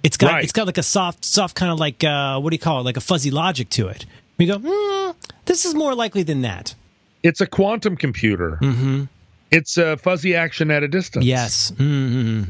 [0.04, 0.44] It's got right.
[0.44, 2.84] it's got like a soft soft kind of like uh, what do you call it?
[2.84, 4.06] Like a fuzzy logic to it.
[4.38, 5.16] We go, mm,
[5.46, 6.76] this is more likely than that.
[7.22, 8.60] It's a quantum computer.
[8.62, 9.06] Mm-hmm.
[9.52, 11.26] It's a fuzzy action at a distance.
[11.26, 11.72] Yes.
[11.72, 12.44] Mm-hmm.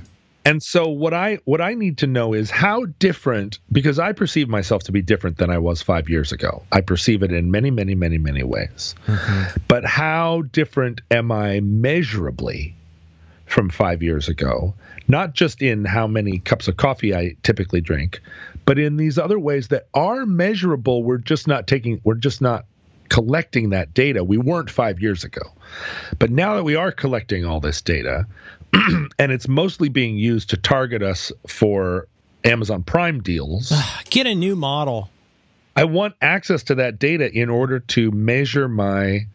[0.45, 4.49] And so what I what I need to know is how different because I perceive
[4.49, 6.63] myself to be different than I was 5 years ago.
[6.71, 8.93] I perceive it in many many many many ways.
[9.07, 9.61] Mm-hmm.
[9.67, 12.75] But how different am I measurably
[13.45, 14.73] from 5 years ago?
[15.07, 18.19] Not just in how many cups of coffee I typically drink,
[18.65, 21.03] but in these other ways that are measurable.
[21.03, 22.65] We're just not taking we're just not
[23.07, 24.23] collecting that data.
[24.23, 25.53] We weren't 5 years ago.
[26.19, 28.25] But now that we are collecting all this data,
[29.19, 32.07] and it's mostly being used to target us for
[32.43, 33.73] Amazon Prime deals.
[34.09, 35.09] Get a new model.
[35.75, 39.27] I want access to that data in order to measure my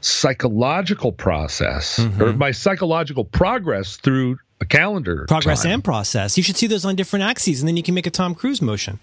[0.00, 2.22] psychological process mm-hmm.
[2.22, 5.26] or my psychological progress through a calendar.
[5.28, 5.72] Progress time.
[5.72, 6.36] and process.
[6.36, 8.62] You should see those on different axes, and then you can make a Tom Cruise
[8.62, 9.00] motion.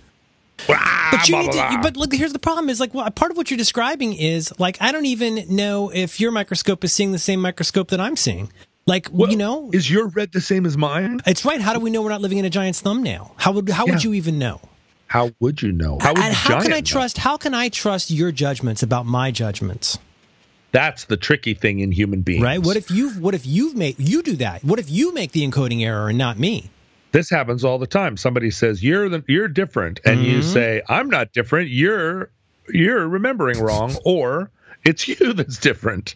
[0.70, 1.82] Ah, but you blah, need to, blah.
[1.82, 4.78] but look, here's the problem: is like well, part of what you're describing is like
[4.82, 8.52] I don't even know if your microscope is seeing the same microscope that I'm seeing.
[8.86, 11.22] Like well, you know, is your red the same as mine?
[11.26, 11.62] It's right.
[11.62, 13.34] How do we know we're not living in a giant's thumbnail?
[13.38, 13.94] How would how yeah.
[13.94, 14.60] would you even know?
[15.08, 16.00] How would you know?
[16.02, 16.82] How, would how can I know?
[16.82, 17.20] trust?
[17.20, 20.00] How can I trust your judgments about my judgments?
[20.74, 22.60] That's the tricky thing in human beings, right?
[22.60, 24.64] What if you what if you've made you do that?
[24.64, 26.72] What if you make the encoding error and not me?
[27.12, 28.18] This happens all the time.
[28.18, 30.32] Somebody says you're the, you're different, and mm-hmm.
[30.32, 31.70] you say I'm not different.
[31.70, 32.32] You're
[32.68, 34.50] you're remembering wrong, or
[34.84, 36.16] it's you that's different.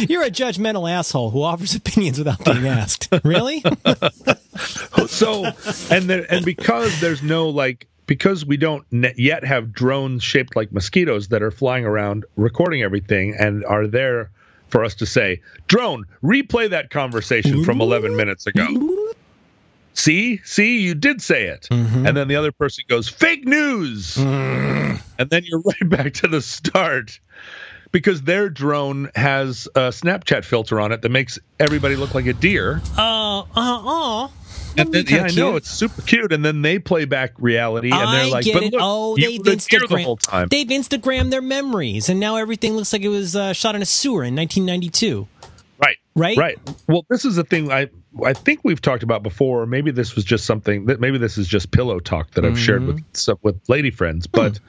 [0.00, 3.08] You're a judgmental asshole who offers opinions without being asked.
[3.24, 3.60] really?
[5.06, 5.44] so,
[5.90, 8.84] and there, and because there's no like because we don't
[9.16, 14.30] yet have drones shaped like mosquitoes that are flying around recording everything and are there
[14.68, 19.14] for us to say, "Drone, replay that conversation from 11 minutes ago."
[19.96, 21.68] see, see, you did say it.
[21.70, 22.06] Mm-hmm.
[22.06, 24.16] And then the other person goes, fake news.
[24.16, 25.00] Mm.
[25.18, 27.18] And then you're right back to the start
[27.96, 32.34] because their drone has a Snapchat filter on it that makes everybody look like a
[32.34, 32.82] deer.
[32.94, 34.28] Uh, uh, uh.
[34.76, 38.12] And then, yeah, I know it's super cute, and then they play back reality, and
[38.12, 42.36] they're like, "But look, oh, they've the Instagram the they've Instagram their memories, and now
[42.36, 45.26] everything looks like it was uh, shot in a sewer in 1992."
[45.78, 46.58] Right, right, right.
[46.86, 47.88] Well, this is the thing I
[48.24, 49.62] I think we've talked about before.
[49.62, 52.52] Or Maybe this was just something that maybe this is just pillow talk that I've
[52.52, 52.62] mm-hmm.
[52.62, 53.04] shared with
[53.42, 54.54] with lady friends, but.
[54.54, 54.60] Mm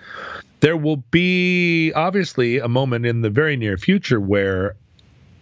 [0.59, 4.75] there will be obviously a moment in the very near future where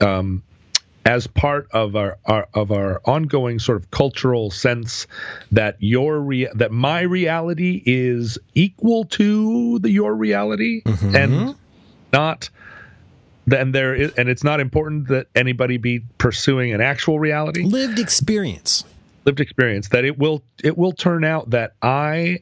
[0.01, 0.43] um,
[1.05, 5.07] as part of our, our, of our ongoing sort of cultural sense
[5.51, 11.15] that your rea- that my reality is equal to the your reality mm-hmm.
[11.15, 11.55] and
[12.11, 12.49] not
[13.47, 17.99] then there is and it's not important that anybody be pursuing an actual reality lived
[17.99, 18.83] experience
[19.25, 22.39] lived experience that it will it will turn out that i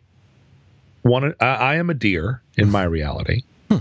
[1.04, 3.44] want I, I am a deer in my reality.
[3.70, 3.78] Hmm.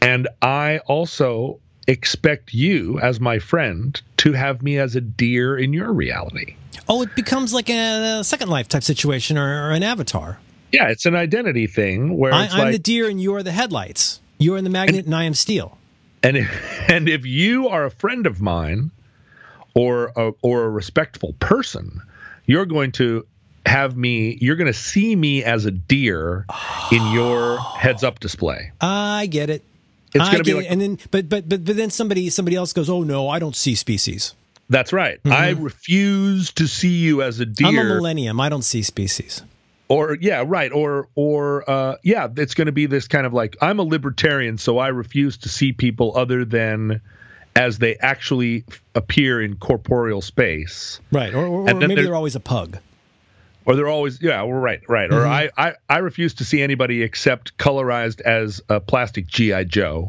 [0.00, 5.72] And I also expect you, as my friend, to have me as a deer in
[5.72, 6.56] your reality.
[6.88, 10.38] Oh, it becomes like a second life type situation or, or an avatar.
[10.72, 13.52] Yeah, it's an identity thing where I, am like, the deer and you are the
[13.52, 14.20] headlights.
[14.38, 15.78] You are in the magnet and, and I am steel.
[16.22, 16.50] And if,
[16.90, 18.90] and if you are a friend of mine
[19.74, 22.02] or a, or a respectful person,
[22.46, 23.26] you're going to
[23.66, 26.46] have me you're going to see me as a deer
[26.90, 28.72] in your heads up display.
[28.80, 29.62] I get it.
[30.14, 32.72] It's going to be like, and then but but but but then somebody somebody else
[32.72, 34.34] goes oh no i don't see species.
[34.70, 35.22] That's right.
[35.22, 35.32] Mm-hmm.
[35.32, 38.40] i refuse to see you as a deer i'm a millennium.
[38.40, 39.42] I don't see species
[39.88, 43.56] or yeah right or or uh, yeah it's going to be this kind of like
[43.60, 47.00] i'm a libertarian so i refuse to see people other than
[47.58, 48.64] as they actually
[48.94, 51.00] appear in corporeal space.
[51.10, 51.34] Right.
[51.34, 52.78] Or, or, or maybe they're always a pug.
[53.66, 55.10] Or they're always yeah, well, right, right.
[55.10, 55.18] Mm-hmm.
[55.18, 60.08] Or I, I I refuse to see anybody except colorized as a plastic GI Joe.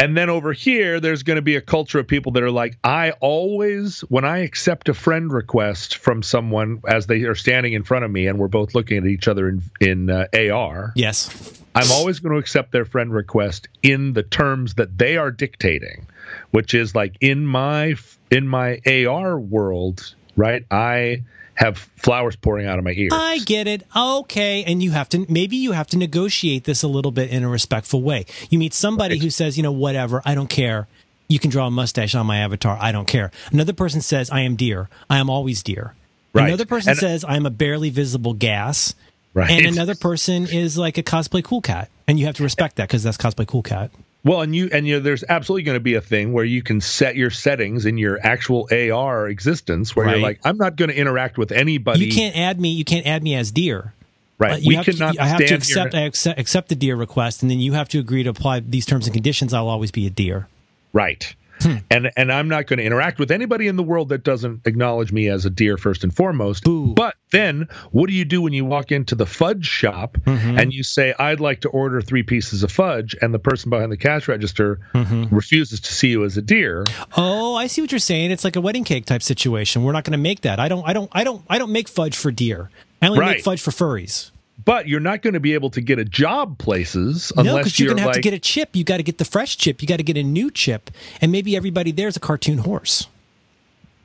[0.00, 2.78] And then over here, there's going to be a culture of people that are like,
[2.82, 7.82] I always, when I accept a friend request from someone as they are standing in
[7.84, 10.94] front of me and we're both looking at each other in, in uh, AR.
[10.96, 11.62] Yes.
[11.74, 16.06] I'm always going to accept their friend request in the terms that they are dictating,
[16.50, 17.94] which is like in my
[18.30, 20.64] in my AR world, right?
[20.70, 21.24] I
[21.60, 23.12] have flowers pouring out of my ears.
[23.14, 23.86] I get it.
[23.94, 24.64] Okay.
[24.64, 27.48] And you have to, maybe you have to negotiate this a little bit in a
[27.48, 28.24] respectful way.
[28.48, 29.22] You meet somebody right.
[29.22, 30.88] who says, you know, whatever, I don't care.
[31.28, 32.78] You can draw a mustache on my avatar.
[32.80, 33.30] I don't care.
[33.52, 34.88] Another person says, I am deer.
[35.10, 35.94] I am always deer.
[36.32, 36.48] Right.
[36.48, 38.94] Another person and, uh, says, I am a barely visible gas.
[39.34, 39.50] Right.
[39.50, 41.90] And another person is like a cosplay cool cat.
[42.08, 43.90] And you have to respect that because that's cosplay cool cat.
[44.22, 46.62] Well, and you and you know, there's absolutely going to be a thing where you
[46.62, 50.12] can set your settings in your actual AR existence, where right.
[50.16, 52.04] you're like, I'm not going to interact with anybody.
[52.04, 52.70] You can't add me.
[52.70, 53.94] You can't add me as deer.
[54.38, 54.62] Right.
[54.64, 55.14] we cannot.
[55.14, 57.88] To, I have to accept, I accept accept the deer request, and then you have
[57.90, 59.54] to agree to apply these terms and conditions.
[59.54, 60.48] I'll always be a deer.
[60.92, 61.34] Right.
[61.60, 61.76] Hmm.
[61.90, 65.12] And and I'm not going to interact with anybody in the world that doesn't acknowledge
[65.12, 66.64] me as a deer first and foremost.
[66.64, 70.58] But then what do you do when you walk into the fudge shop mm-hmm.
[70.58, 73.92] and you say I'd like to order 3 pieces of fudge and the person behind
[73.92, 75.34] the cash register mm-hmm.
[75.34, 76.84] refuses to see you as a deer?
[77.16, 78.30] Oh, I see what you're saying.
[78.30, 79.84] It's like a wedding cake type situation.
[79.84, 80.58] We're not going to make that.
[80.58, 82.70] I don't I don't I don't I don't make fudge for deer.
[83.02, 83.36] I only right.
[83.36, 84.30] make fudge for furries
[84.64, 87.78] but you're not going to be able to get a job places unless no, because
[87.78, 88.74] you're, you're going like, to have to get a chip.
[88.74, 89.82] You got to get the fresh chip.
[89.82, 90.90] You got to get a new chip,
[91.20, 93.06] and maybe everybody there's a cartoon horse,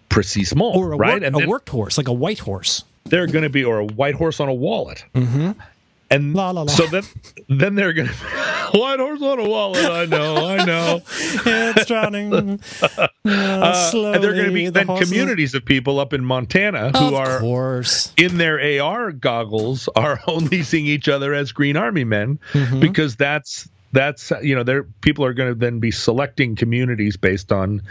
[0.10, 1.14] precisement, or a, right?
[1.16, 2.84] Work, and a worked horse, like a white horse.
[3.06, 5.03] They're going to be, or a white horse on a wallet.
[5.14, 5.51] Mm-hmm.
[6.10, 6.72] And la, la, la.
[6.72, 7.03] so then,
[7.49, 8.12] then they're gonna
[8.74, 9.86] white horse on a wallet.
[9.86, 11.01] I know, I know.
[11.10, 12.34] it's drowning.
[12.34, 15.10] Uh, uh, and they're going to be the then horses.
[15.10, 18.14] communities of people up in Montana who of are course.
[18.18, 22.80] in their AR goggles are only seeing each other as Green Army men mm-hmm.
[22.80, 27.51] because that's that's you know, there people are going to then be selecting communities based
[27.51, 27.82] on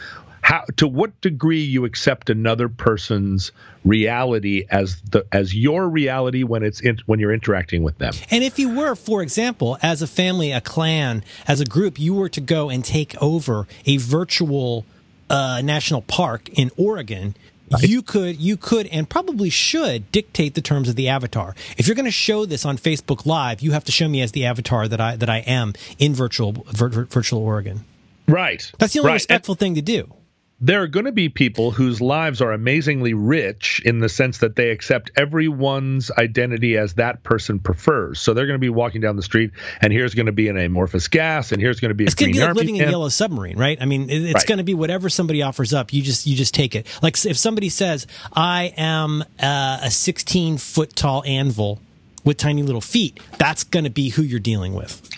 [0.45, 3.51] how to what degree you accept another person's
[3.83, 8.13] reality as the as your reality when it's in, when you're interacting with them.
[8.31, 12.13] And if you were, for example, as a family, a clan, as a group, you
[12.13, 14.85] were to go and take over a virtual
[15.31, 17.35] uh, national park in Oregon.
[17.81, 21.57] You could, you could, and probably should dictate the terms of the avatar.
[21.77, 24.31] If you're going to show this on Facebook Live, you have to show me as
[24.31, 27.85] the avatar that I that I am in virtual vir- virtual Oregon.
[28.29, 28.71] Right.
[28.79, 29.15] That's the only right.
[29.15, 30.15] respectful and, thing to do
[30.61, 34.57] there are going to be people whose lives are amazingly rich in the sense that
[34.57, 38.21] they accept everyone's identity as that person prefers.
[38.21, 39.51] So they're going to be walking down the street,
[39.81, 42.33] and here's going to be an amorphous gas, and here's going to be it's going
[42.33, 43.79] to be like living in Yellow Submarine, right?
[43.81, 44.47] I mean, it's right.
[44.47, 45.93] going to be whatever somebody offers up.
[45.93, 46.87] You just you just take it.
[47.03, 51.81] Like if somebody says, "I am uh, a 16 foot tall anvil
[52.25, 55.11] with tiny little feet," that's going to be who you're dealing with.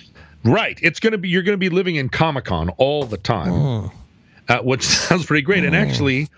[0.45, 0.79] Right.
[0.81, 3.53] It's going to be you're going to be living in Comic Con all the time.
[3.53, 3.93] Oh
[4.49, 5.65] uh, which sounds pretty great.
[5.65, 6.29] And actually,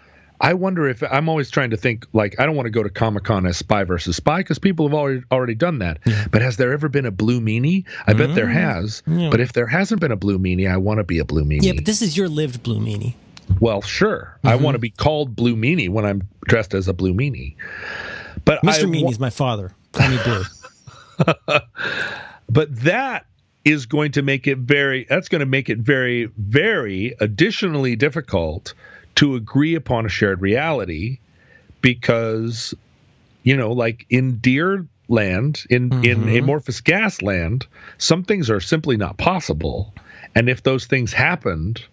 [0.41, 2.91] I wonder if I'm always trying to think like I don't want to go to
[2.91, 5.99] Comic Con as Spy versus Spy because people have already already done that.
[6.31, 7.85] But has there ever been a Blue Meanie?
[8.07, 8.53] I mm bet there hmm.
[8.53, 9.03] has.
[9.07, 9.31] Yeah.
[9.31, 11.63] But if there hasn't been a Blue Meanie, I want to be a Blue Meanie.
[11.63, 13.15] Yeah, but this is your lived Blue Meanie.
[13.61, 14.37] Well, sure.
[14.39, 14.49] Mm-hmm.
[14.49, 17.57] I want to be called Blue Meanie when I'm dressed as a Blue Meanie.
[18.45, 18.85] But Mr.
[18.85, 19.73] I, Meanie's my father.
[19.93, 20.45] Call me Blue.
[22.49, 23.27] but that
[23.69, 28.73] is going to make it very that's going to make it very very additionally difficult
[29.15, 31.19] to agree upon a shared reality
[31.83, 32.75] because
[33.43, 36.05] you know like in deer land in mm-hmm.
[36.05, 37.67] in amorphous gas land
[37.99, 39.93] some things are simply not possible
[40.35, 41.85] and if those things happened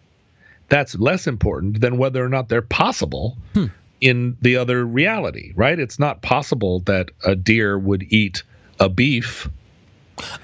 [0.69, 3.65] that's less important than whether or not they're possible hmm.
[3.99, 8.43] in the other reality right it's not possible that a deer would eat
[8.79, 9.49] a beef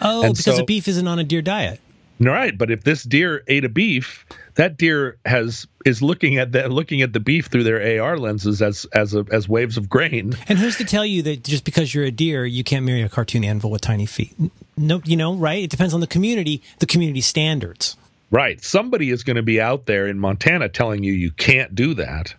[0.02, 1.80] Oh, and because so, a beef isn't on a deer diet.
[2.20, 6.72] Right, but if this deer ate a beef, that deer has is looking at that
[6.72, 10.38] looking at the beef through their AR lenses as as a, as waves of grain.
[10.48, 13.10] And who's to tell you that just because you're a deer, you can't marry a
[13.10, 14.36] cartoon anvil with tiny feet?
[14.78, 15.64] No, you know, right?
[15.64, 17.98] It depends on the community, the community standards.
[18.30, 18.64] Right.
[18.64, 22.34] Somebody is going to be out there in Montana telling you you can't do that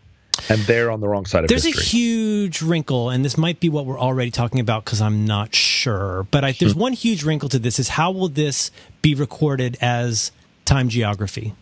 [0.49, 1.49] and they're on the wrong side of it.
[1.49, 1.82] there's history.
[1.82, 5.55] a huge wrinkle and this might be what we're already talking about because i'm not
[5.55, 6.80] sure but I, there's hmm.
[6.80, 8.70] one huge wrinkle to this is how will this
[9.01, 10.32] be recorded as
[10.64, 11.55] time geography?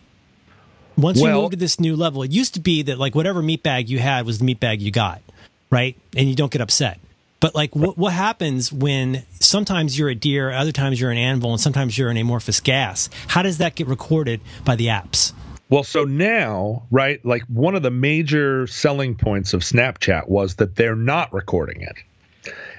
[0.95, 3.41] Once well, you move to this new level it used to be that like whatever
[3.41, 5.21] meat bag you had was the meat bag you got
[5.71, 5.97] right?
[6.15, 6.99] And you don't get upset.
[7.39, 11.51] But like what what happens when sometimes you're a deer other times you're an anvil
[11.51, 13.09] and sometimes you're an amorphous gas?
[13.27, 15.33] How does that get recorded by the apps
[15.71, 20.75] Well, so now, right, like one of the major selling points of Snapchat was that
[20.75, 21.95] they're not recording it.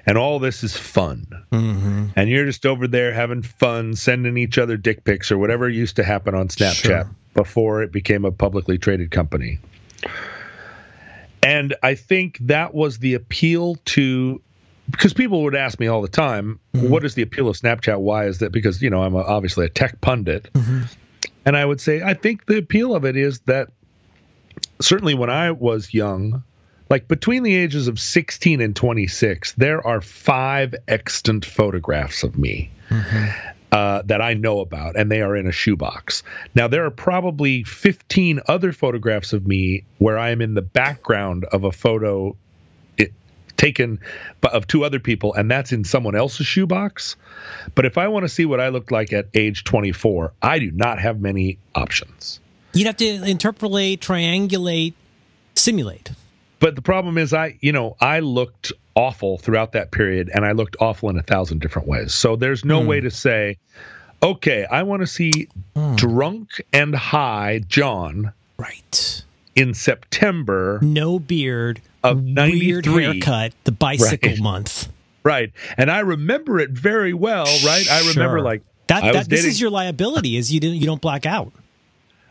[0.04, 1.26] And all this is fun.
[1.50, 2.06] Mm-hmm.
[2.16, 5.96] And you're just over there having fun, sending each other dick pics or whatever used
[5.96, 7.10] to happen on Snapchat Sure.
[7.32, 9.60] before it became a publicly traded company.
[11.42, 14.42] And I think that was the appeal to
[14.90, 17.98] because people would ask me all the time, what is the appeal of Snapchat?
[17.98, 18.52] Why is that?
[18.52, 20.50] Because, you know, I'm a, obviously a tech pundit.
[21.44, 23.68] And I would say, I think the appeal of it is that
[24.80, 26.44] certainly when I was young,
[26.88, 32.70] like between the ages of 16 and 26, there are five extant photographs of me
[33.72, 36.22] uh, that I know about, and they are in a shoebox.
[36.54, 41.46] Now, there are probably 15 other photographs of me where I am in the background
[41.46, 42.36] of a photo
[43.62, 44.00] taken
[44.42, 47.16] of two other people, and that's in someone else's shoebox.
[47.74, 50.70] But if I want to see what I looked like at age 24, I do
[50.72, 52.40] not have many options.
[52.74, 54.94] You'd have to interpolate, triangulate,
[55.54, 56.10] simulate.
[56.58, 60.52] But the problem is, I, you know, I looked awful throughout that period, and I
[60.52, 62.12] looked awful in a thousand different ways.
[62.14, 62.88] So there's no hmm.
[62.88, 63.58] way to say,
[64.22, 65.94] okay, I want to see hmm.
[65.94, 69.24] drunk and high John Right.
[69.54, 72.34] in September No beard, of weird
[72.86, 73.04] 93.
[73.04, 74.40] haircut, the bicycle Right.
[74.40, 74.88] month.
[75.24, 75.52] Right.
[75.76, 77.86] And I remember it very well, right?
[77.90, 81.00] I remember like That, that this dating- is your liability is you didn't you don't
[81.00, 81.52] black out.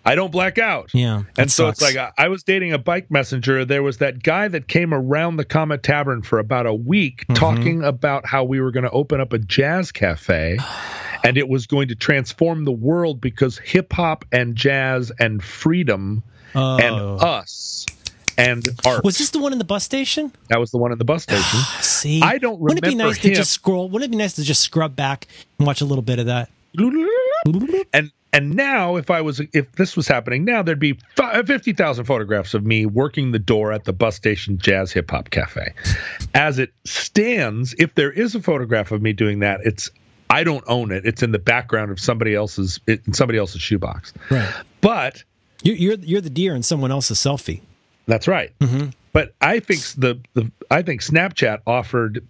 [0.04, 0.90] I don't black out.
[0.96, 3.64] Yeah, And so it's like I, I was dating a bike messenger.
[3.66, 7.34] There was that guy that came around the Comet Tavern for about a week Mm-hmm.
[7.36, 10.58] talking about how we were going to open up a jazz cafe
[11.24, 16.24] and it was going to transform the world because hip hop and jazz and freedom
[16.56, 16.78] Oh.
[16.80, 17.86] and us
[18.38, 19.04] and art.
[19.04, 20.32] Was this the one in the bus station?
[20.50, 21.42] that was the one in the bus station.
[21.44, 22.64] Ah, see, I don't remember.
[22.64, 23.90] Wouldn't it be nice to just scroll?
[23.90, 25.28] Wouldn't it be nice to just scrub back
[25.58, 26.50] and watch a little bit of that?
[27.94, 32.54] and and now if i was if this was happening now there'd be 50,000 photographs
[32.54, 35.74] of me working the door at the bus station jazz hip hop cafe
[36.34, 39.90] as it stands if there is a photograph of me doing that it's
[40.30, 44.14] i don't own it it's in the background of somebody else's in somebody else's shoebox
[44.30, 44.54] Right.
[44.80, 45.24] but
[45.64, 47.62] You, you're you're the deer in someone else's selfie.
[48.08, 48.90] That's right mm-hmm.
[49.14, 52.26] but i think the, the i think snapchat offered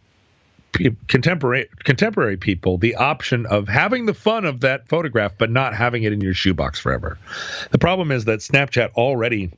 [0.72, 5.74] pe- contemporary contemporary people the option of having the fun of that photograph but not
[5.74, 7.18] having it in your shoebox forever.
[7.72, 9.52] The problem is that Snapchat already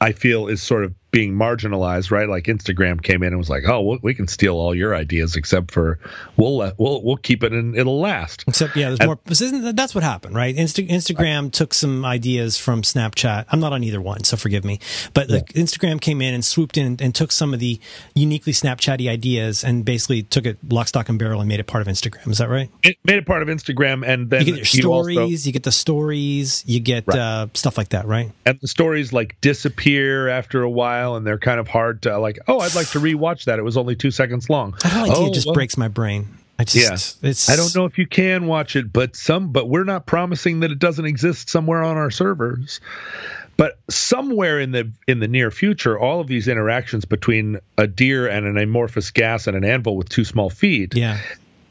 [0.00, 2.28] I feel is sort of being marginalized, right?
[2.28, 5.34] Like Instagram came in and was like, "Oh, we- we can steal all your ideas
[5.36, 5.98] except for
[6.36, 9.18] we'll let, we'll we'll keep it and it'll last." Except, yeah, there's And- more.
[9.28, 10.54] Isn't, that's what happened, right?
[10.54, 13.46] Insta- Instagram took some ideas from Snapchat.
[13.50, 14.78] I'm not on either one, so forgive me.
[15.14, 17.80] But like, Instagram came in and swooped in and, and took some of the
[18.14, 21.80] uniquely Snapchatty ideas and basically took it lock, stock, and barrel and made it part
[21.82, 22.28] of Instagram.
[22.30, 22.70] Is that right?
[22.82, 25.62] It made it part of Instagram and then You get your also- stories, you get
[25.62, 27.18] the stories, you get Right.
[27.18, 28.32] uh, stuff like that, right?
[28.44, 32.38] and the stories like disappear after a while and they're kind of hard to like
[32.48, 35.16] oh i'd like to rewatch that it was only two seconds long That whole idea
[35.16, 35.34] oh, it.
[35.34, 36.26] just well, breaks my brain.
[36.58, 37.28] I just, Yeah.
[37.30, 37.48] it's.
[37.50, 40.72] i don't know if you can watch it but some but we're not promising that
[40.72, 42.80] it doesn't exist somewhere on our servers
[43.58, 48.26] but somewhere in the in the near future all of these interactions between a deer
[48.26, 51.18] and an amorphous gas and an anvil with two small feet Yeah.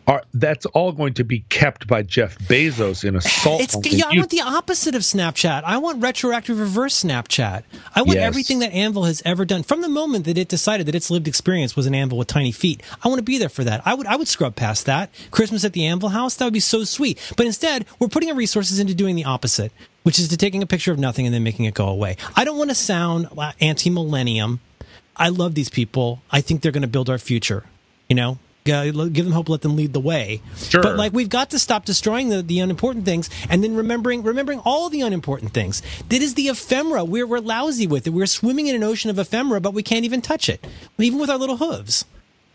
[0.07, 4.05] Are that's all going to be kept by jeff bezos in a salt It's yeah,
[4.07, 5.63] I want the opposite of Snapchat.
[5.63, 7.63] I want retroactive reverse Snapchat.
[7.95, 8.27] I want Yes.
[8.27, 11.27] everything that Anvil has ever done from the moment that it decided that its lived
[11.27, 12.81] experience was an Anvil with tiny feet.
[13.03, 13.81] I want to be there for that.
[13.85, 15.09] I would I would scrub past that.
[15.31, 17.19] Christmas at the Anvil house, that would be so sweet.
[17.37, 19.71] But instead, we're putting our resources into doing the opposite,
[20.03, 22.17] which is to taking a picture of nothing and then making it go away.
[22.35, 24.59] I don't want to sound uh, anti-millennium.
[25.15, 26.21] I love these people.
[26.31, 27.63] I think they're going to build our future.
[28.09, 28.37] You know,
[28.67, 30.41] Uh, give them hope, let them lead the way.
[30.57, 30.81] Sure.
[30.81, 34.59] But like we've got to stop destroying the, the unimportant things and then remembering remembering
[34.65, 35.83] all the unimportant things.
[36.09, 37.05] That is the ephemera.
[37.05, 38.09] We're we're lousy with it.
[38.09, 40.65] We're swimming in an ocean of ephemera, but we can't even touch it,
[40.97, 42.05] even with our little hooves.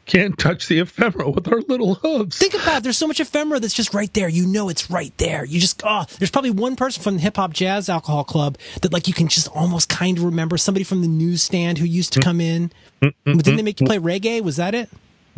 [0.06, 2.82] can't touch the ephemera with our little hooves Think about it.
[2.82, 4.28] There's so much ephemera that's just right there.
[4.28, 5.44] You know it's right there.
[5.44, 8.92] You just oh, there's probably one person from the hip hop jazz alcohol club that
[8.92, 10.58] like you can just almost kind of remember.
[10.58, 12.72] Somebody from the newsstand who used to come in.
[13.00, 14.42] But didn't they make you play reggae?
[14.42, 14.90] Was that it?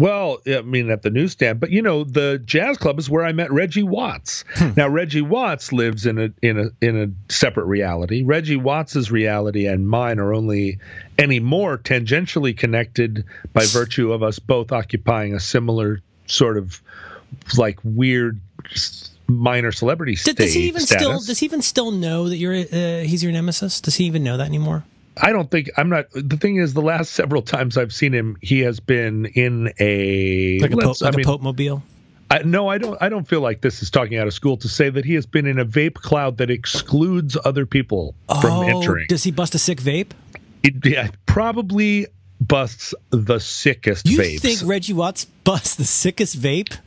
[0.02, 3.30] Well, I mean, at the newsstand, but you know, the jazz club is where I
[3.30, 4.44] met Reggie Watts.
[4.76, 8.24] Now, Reggie Watts lives in a in a in a separate reality.
[8.24, 10.80] Reggie Watts's reality and mine are only
[11.20, 16.82] any more tangentially connected by virtue of us both occupying a similar sort of
[17.56, 18.40] like weird
[19.28, 21.06] minor celebrity Does, state does he even status.
[21.06, 23.80] still does he even still know that you're uh, he's your nemesis?
[23.80, 24.82] Does he even know that anymore?
[25.20, 26.06] I don't think I'm not.
[26.14, 30.58] The thing is, the last several times I've seen him, he has been in a.
[30.60, 31.82] Like a, let's- Pope, like I mean, a Pope mobile?
[32.30, 32.96] I, no, I don't.
[33.02, 35.26] I don't feel like this is talking out of school to say that he has
[35.26, 39.06] been in a vape cloud that excludes other people from Oh, entering.
[39.08, 40.12] Does he bust a sick vape?
[40.62, 42.06] It yeah, probably
[42.40, 46.78] busts the sickest You vapes think Reggie Watts busts the sickest vape?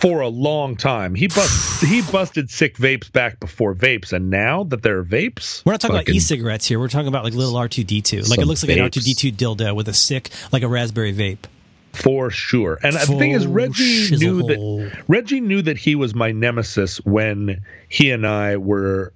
[0.00, 1.14] For a long time.
[1.14, 5.72] He bust he busted sick vapes back before vapes, and now that they're vapes, We're
[5.72, 6.78] not talking about e-cigarettes here.
[6.80, 8.28] We're talking about like little R2D2.
[8.28, 10.68] Like it looks like an R two D two dildo with a sick, like a
[10.68, 11.44] raspberry vape.
[11.92, 12.78] for sure.
[12.82, 17.62] And the thing is, Reggie knew that Reggie knew that he was my nemesis when
[17.88, 19.12] he and I were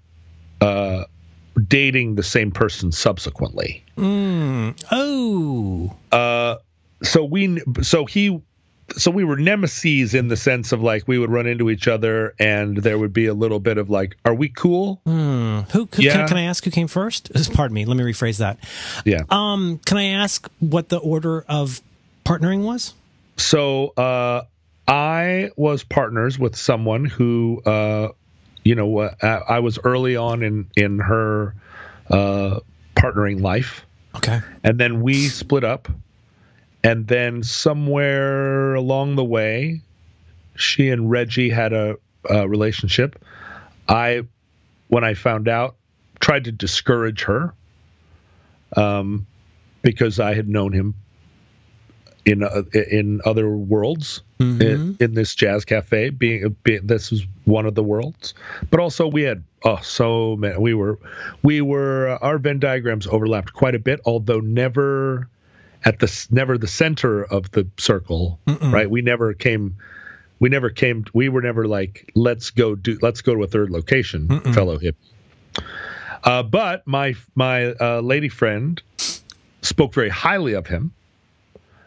[0.60, 1.04] uh,
[1.68, 3.84] dating the same person subsequently.
[3.98, 6.56] Oh, Uh,
[7.02, 8.40] so we, so he,
[8.96, 12.34] so we were nemesis in the sense of like we would run into each other,
[12.38, 15.62] and there would be a little bit of like, "Are we cool?" who?
[15.72, 16.16] who Yeah.
[16.18, 17.30] can, can I ask who came first?
[17.54, 17.84] Pardon me.
[17.84, 18.58] Let me rephrase that.
[19.04, 19.22] Yeah.
[19.30, 21.80] Um, can I ask what the order of
[22.24, 22.94] partnering was?
[23.36, 24.42] So uh,
[24.88, 28.08] I was partners with someone who, uh,
[28.64, 31.54] you know, uh, I I was early on in in her
[32.10, 32.60] uh,
[32.94, 33.84] partnering life,
[34.16, 34.40] Okay.
[34.62, 35.88] and then we split up,
[36.84, 39.82] and then somewhere along the way,
[40.56, 41.96] she and Reggie had a,
[42.28, 43.22] a relationship.
[43.88, 44.22] I,
[44.88, 45.76] when I found out,
[46.20, 47.54] tried to discourage her,
[48.76, 49.26] um,
[49.82, 50.94] because I had known him
[52.24, 54.22] in uh, in other worlds
[54.60, 56.10] in, in this jazz cafe.
[56.10, 58.34] Being, being this was one of the worlds,
[58.70, 60.56] but also we had oh so many.
[60.58, 60.98] We were
[61.42, 65.28] we were our Venn diagrams overlapped quite a bit, although never
[65.84, 68.38] at the never the center of the circle.
[68.72, 69.76] Right, we never came.
[70.38, 71.04] We never came.
[71.12, 74.94] We were never like let's go do let's go to a third location, fellow hippie.
[76.24, 78.82] Uh, but my my uh, lady friend
[79.62, 80.92] spoke very highly of him.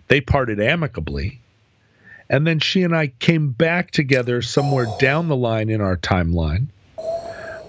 [0.08, 1.41] They parted amicably.
[2.28, 6.68] And then she and I came back together somewhere down the line in our timeline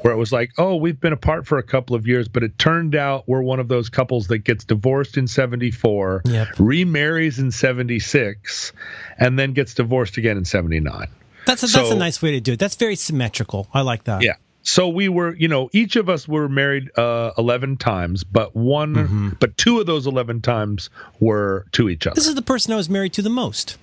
[0.07, 2.57] where it was like, oh, we've been apart for a couple of years, but it
[2.61, 6.49] turned out we're one of those couples that gets divorced in 74, Yep.
[6.61, 8.73] remarries in 76,
[9.19, 11.09] and then gets divorced again in 79.
[11.45, 12.61] That's a, that's a nice way to do it.
[12.61, 13.67] That's very symmetrical.
[13.75, 14.23] I like that.
[14.23, 14.35] Yeah.
[14.63, 19.37] So we were, you know, each of us were married uh, 11 times, but one,
[19.41, 20.89] but two of those 11 times
[21.19, 22.15] were to each other.
[22.15, 23.77] This is the person I was married to the most.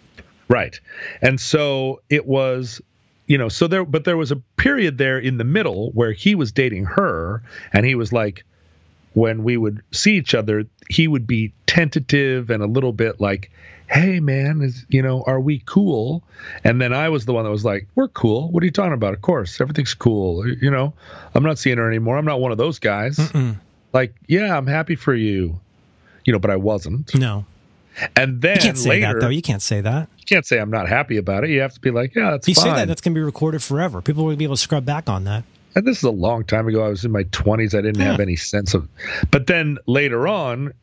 [0.48, 0.80] Right.
[1.22, 2.82] And so it was,
[3.28, 6.36] you know, so there, but there was a period there in the middle where he
[6.36, 8.44] was dating her and he was like,
[9.14, 13.52] when we would see each other, he would be tentative and a little bit like,
[13.88, 16.24] hey, man, is, you know, are we cool?
[16.64, 18.50] And then I was the one that was like, we're cool.
[18.50, 19.14] What are you talking about?
[19.14, 20.48] Of course, everything's cool.
[20.48, 20.94] You know,
[21.36, 22.18] I'm not seeing her anymore.
[22.18, 23.20] I'm not one of those guys.
[23.94, 25.60] Like, yeah, I'm happy for you.
[26.26, 27.14] You know, but I wasn't.
[27.14, 27.46] No,
[28.16, 29.30] And then you can't say later, that though.
[29.30, 30.10] You can't say that.
[30.18, 31.50] you can't say I'm not happy about it.
[31.52, 32.72] You have to be like, yeah, that's If you fine.
[32.74, 34.02] say that, that's going to be recorded forever.
[34.02, 35.44] People will be able to scrub back on that.
[35.76, 36.84] and this is a long time ago.
[36.84, 37.78] I was in my 20s.
[37.78, 38.88] I didn't have any sense of.
[39.32, 40.74] But then later on,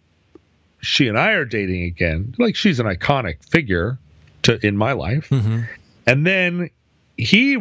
[0.80, 2.34] she and I are dating again.
[2.38, 3.98] Like she's an iconic figure
[4.42, 5.28] to in my life.
[5.30, 5.60] Mm-hmm.
[6.06, 6.70] And then
[7.16, 7.58] he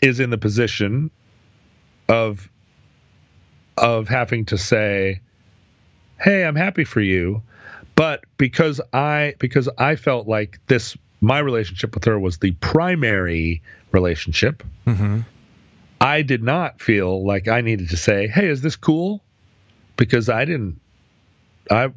[0.00, 1.10] is in the position
[2.08, 2.48] of
[3.78, 5.20] of having to say,
[6.20, 7.42] "Hey, I'm happy for you,"
[7.94, 13.62] but because I because I felt like this my relationship with her was the primary
[13.92, 14.62] relationship.
[14.86, 15.20] Mm-hmm.
[16.00, 19.22] I did not feel like I needed to say, "Hey, is this cool?"
[19.96, 20.80] Because I didn't.
[21.70, 21.90] I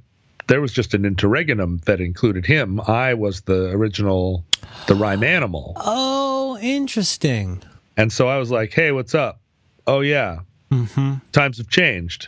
[0.48, 2.80] there was just an interregnum that included him.
[2.82, 4.44] I was the original,
[4.86, 7.64] the rhyme animal, Oh, interesting.
[7.98, 9.40] and so I was like, "Hey, what's up?"
[9.88, 10.40] Oh yeah,
[10.72, 11.16] Mm-hmm.
[11.32, 12.28] times have changed.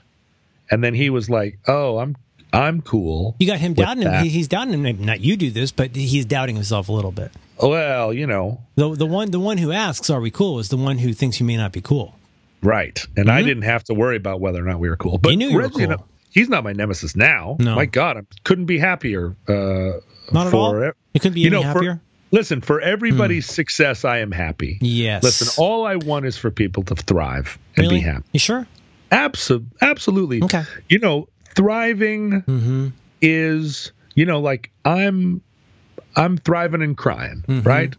[0.71, 2.15] And then he was like, "Oh, I'm
[2.53, 4.23] I'm cool." You got him doubting him.
[4.23, 5.05] He, he's doubting him.
[5.05, 7.31] Not you do this, but he's doubting himself a little bit.
[7.61, 10.77] Well, you know, The the one the one who asks, "Are we cool?" is the
[10.77, 12.15] one who thinks you may not be cool.
[12.61, 12.99] right.
[13.15, 15.17] And I didn't have to worry about whether or not we were cool.
[15.17, 15.39] But Mm-hmm.
[15.39, 15.87] knew you were cool.
[15.87, 17.55] know, he's not my nemesis now.
[17.59, 17.75] No.
[17.75, 19.35] My God, I couldn't be happier.
[19.47, 19.99] Uh,
[20.31, 20.81] Not at for all.
[20.83, 20.95] it.
[21.13, 22.01] You couldn't be You any know, for- happier.
[22.29, 24.77] Listen, for everybody's success, I am happy.
[24.81, 25.23] yes.
[25.23, 27.99] Listen, all I want is for people to thrive and really?
[27.99, 28.25] be happy.
[28.33, 28.67] You sure?
[29.11, 30.43] Absolutely, absolutely.
[30.43, 30.63] Okay.
[30.89, 32.87] You know, thriving Mm-hmm.
[33.21, 35.41] is, you know, like I'm,
[36.15, 37.93] I'm thriving and crying, right?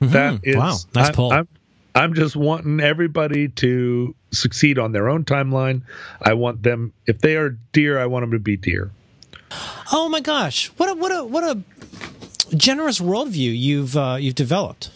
[0.00, 0.58] That is Mm-hmm.
[0.58, 1.32] Wow, nice I'm, pull.
[1.32, 1.48] I'm,
[1.94, 5.82] I'm just wanting everybody to succeed on their own timeline.
[6.20, 8.90] I want them, if they are dear, I want them to be dear.
[9.92, 10.66] Oh my gosh!
[10.76, 11.62] What a what a what a
[12.56, 14.90] generous worldview you've uh, you've developed.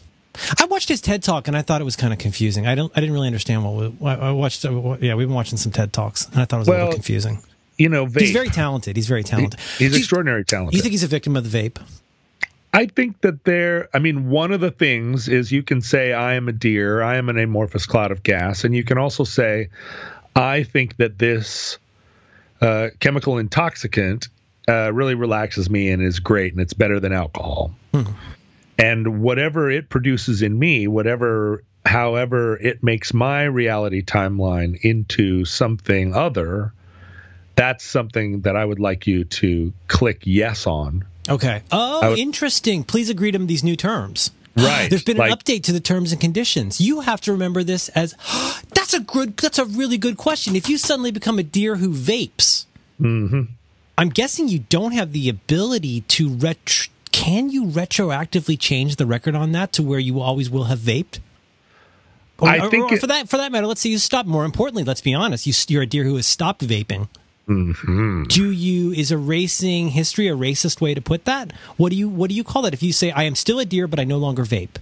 [0.58, 2.66] I watched his TED talk and I thought it was kind of confusing.
[2.66, 4.64] I don't I didn't really understand what we, I watched.
[4.64, 6.92] uh, Yeah, we've been watching some TED talks and I thought it was a little
[6.92, 7.40] confusing.
[7.78, 8.20] You know, vape.
[8.20, 8.96] He's very talented.
[8.96, 9.58] He's very talented.
[9.78, 10.74] He's Do you- extraordinarily talented.
[10.74, 11.78] you think he's a victim of the vape?
[12.74, 16.34] I think that there, I mean, one of the things is you can say, I
[16.34, 18.64] am a deer, I am an amorphous cloud of gas.
[18.64, 19.70] And you can also say,
[20.36, 21.78] I think that this
[22.60, 24.28] uh, chemical intoxicant
[24.68, 27.74] uh, really relaxes me and is great and it's better than alcohol.
[27.94, 28.02] Hmm.
[28.78, 36.14] And whatever it produces in me, whatever, however, it makes my reality timeline into something
[36.14, 36.72] other,
[37.58, 41.04] that's something that I would like you to click yes on.
[41.28, 41.62] Okay.
[41.72, 42.84] Oh, would, interesting.
[42.84, 44.30] Please agree to these new terms.
[44.58, 44.90] Right.
[44.90, 46.80] There's been an like, update to the terms and conditions.
[46.80, 48.16] You have to remember this as
[48.74, 50.56] that's a good that's a really good question.
[50.56, 52.66] If you suddenly become a deer who vapes,
[53.00, 53.42] mm-hmm.
[53.96, 59.36] I'm guessing you don't have the ability to ret- can you retroactively change the record
[59.36, 61.20] on that to where you always will have vaped?
[62.40, 64.26] Or, I think or, or it, for that for that matter, let's say you stop.
[64.26, 67.06] More importantly, let's be honest, you, you're a deer who has stopped vaping.
[67.48, 68.24] Mm-hmm.
[68.24, 71.52] Do you is erasing history a racist way to put that?
[71.76, 72.74] What do you what do you call that?
[72.74, 74.76] If you say I am still a deer but I no longer vape,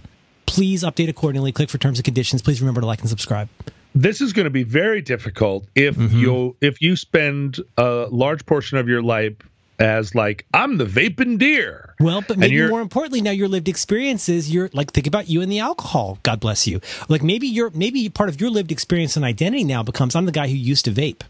[0.45, 1.51] please update accordingly.
[1.51, 2.41] Click for terms and conditions.
[2.41, 3.47] Please remember to like and subscribe.
[3.95, 6.17] This is going to be very difficult if mm-hmm.
[6.17, 9.35] you if you spend a large portion of your life
[9.79, 11.95] as like I'm the vaping deer.
[11.99, 14.51] Well, but maybe more importantly, now your lived experiences.
[14.51, 16.19] You're like think about you and the alcohol.
[16.23, 16.81] God bless you.
[17.07, 20.31] Like maybe you're maybe part of your lived experience and identity now becomes I'm the
[20.31, 21.21] guy who used to vape.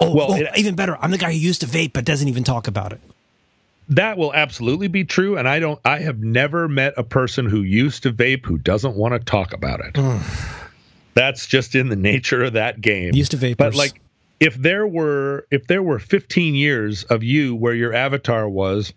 [0.00, 2.28] Oh, well, oh, it, even better, I'm the guy who used to vape but doesn't
[2.28, 3.00] even talk about it.
[3.90, 5.80] That will absolutely be true, and I don't.
[5.82, 9.54] I have never met a person who used to vape who doesn't want to talk
[9.54, 9.96] about it.
[11.14, 13.14] That's just in the nature of that game.
[13.14, 14.00] Used to vape, but like
[14.40, 18.92] if there were if there were 15 years of you where your avatar was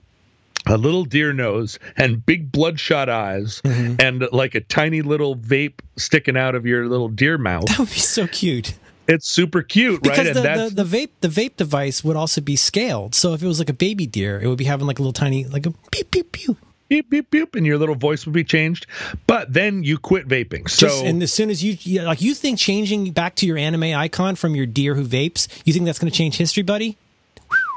[0.67, 3.95] a little deer nose and big bloodshot eyes mm-hmm.
[3.99, 7.65] and like a tiny little vape sticking out of your little deer mouth.
[7.65, 8.75] That would be so cute.
[9.07, 10.33] It's super cute, because right?
[10.33, 13.15] The, the, the, vape the vape device would also be scaled.
[13.15, 15.13] So if it was like a baby deer, it would be having like a little
[15.13, 16.57] tiny like a pew pew pew.
[16.87, 18.85] Beep beep beep, and your little voice would be changed.
[19.25, 20.69] But then you quit vaping.
[20.69, 23.83] So Just, and as soon as you like, you think changing back to your anime
[23.83, 26.97] icon from your deer who vapes, you think that's going to change history, buddy?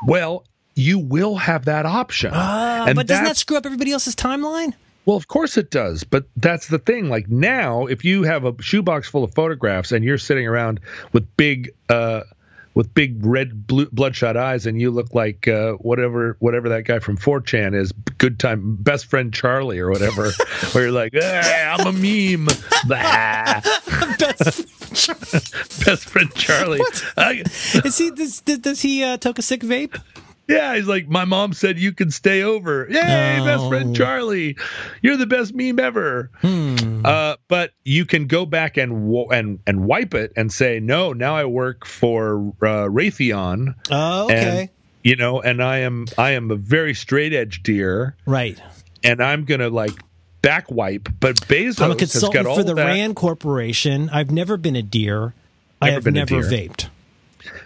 [0.07, 0.45] Well,
[0.75, 2.33] you will have that option.
[2.35, 4.75] Uh, but doesn't that screw up everybody else's timeline?
[5.07, 7.09] Well, of course it does, but that's the thing.
[7.09, 10.81] Like now, if you have a shoebox full of photographs and you're sitting around
[11.13, 12.23] with big, uh,
[12.75, 16.99] with big red blue, bloodshot eyes, and you look like uh, whatever whatever that guy
[16.99, 20.31] from 4chan is, good time best friend Charlie or whatever,
[20.73, 22.47] where you're like, ah, I'm a meme.
[22.89, 23.65] best,
[25.85, 26.81] best friend Charlie.
[27.17, 27.45] I,
[27.85, 30.01] is he does, does he uh, toke a sick vape?
[30.47, 32.87] Yeah, he's like, my mom said you can stay over.
[32.91, 33.45] Yay, oh.
[33.45, 34.57] best friend Charlie,
[35.01, 36.31] you're the best meme ever.
[36.41, 37.01] Hmm.
[37.05, 41.35] Uh, but you can go back and and and wipe it and say, no, now
[41.35, 43.75] I work for uh, Raytheon.
[43.91, 44.61] Oh, okay.
[44.61, 44.71] And,
[45.03, 48.17] you know, and I am I am a very straight edge deer.
[48.27, 48.59] Right.
[49.03, 49.93] And I'm gonna like
[50.43, 52.85] back wipe, but Bezos I'm a consultant for the that.
[52.85, 54.11] Rand Corporation.
[54.11, 55.21] I've never been a deer.
[55.21, 55.35] Never
[55.81, 56.89] I have never vaped.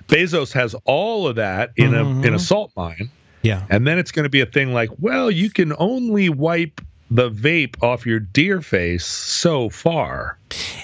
[0.08, 2.24] Bezos has all of that in mm-hmm.
[2.24, 3.10] a in a salt mine.
[3.42, 3.64] Yeah.
[3.70, 6.80] And then it's going to be a thing like, well, you can only wipe
[7.10, 10.38] the vape off your deer face so far.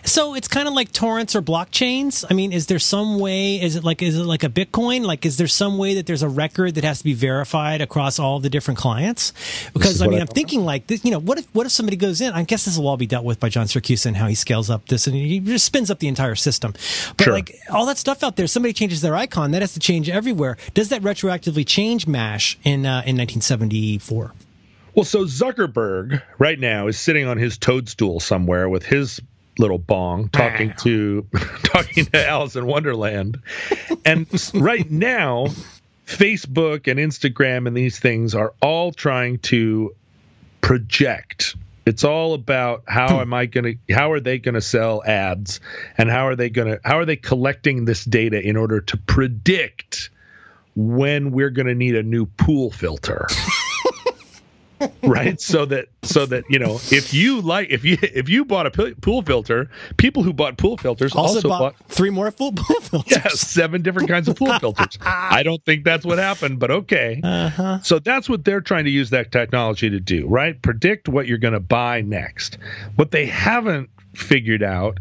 [0.05, 2.25] So it's kind of like torrents or blockchains.
[2.31, 3.61] I mean, is there some way?
[3.61, 5.05] Is it like is it like a Bitcoin?
[5.05, 8.19] Like, is there some way that there's a record that has to be verified across
[8.19, 9.33] all the different clients?
[9.73, 11.05] Because I mean, I, am thinking like this.
[11.05, 12.33] You know, what if what if somebody goes in?
[12.33, 14.69] I guess this will all be dealt with by John Siracusa and how he scales
[14.69, 16.75] up this and he just spins up the entire system.
[17.17, 17.33] But sure.
[17.33, 20.59] like all that stuff out there, somebody changes their icon, that has to change everywhere.
[20.75, 24.33] Does that retroactively change Mash in uh, in 1974?
[24.95, 29.21] Well, so Zuckerberg right now is sitting on his toadstool somewhere with his
[29.59, 31.27] little bong talking to
[31.65, 33.41] talking to Alice in Wonderland.
[34.05, 35.47] And right now,
[36.07, 39.95] Facebook and Instagram and these things are all trying to
[40.61, 41.57] project.
[41.87, 45.61] It's all about how am I going to how are they going to sell ads
[45.99, 48.97] and how are they going to how are they collecting this data in order to
[48.97, 50.11] predict
[50.77, 53.27] when we're going to need a new pool filter.
[55.03, 55.41] right?
[55.41, 58.95] So that so that you know if you like if you if you bought a
[59.01, 62.53] pool filter people who bought pool filters also, also bought, bought, three more pool
[62.83, 63.11] filters.
[63.11, 64.99] Yeah seven different kinds of pool filters.
[65.01, 67.21] I don't think that's what happened but okay.
[67.23, 67.81] Uh-huh.
[67.83, 70.61] so that's what they're trying to use that technology to do right?
[70.61, 72.59] Predict what you're going to buy next.
[72.97, 74.99] What they haven't figured out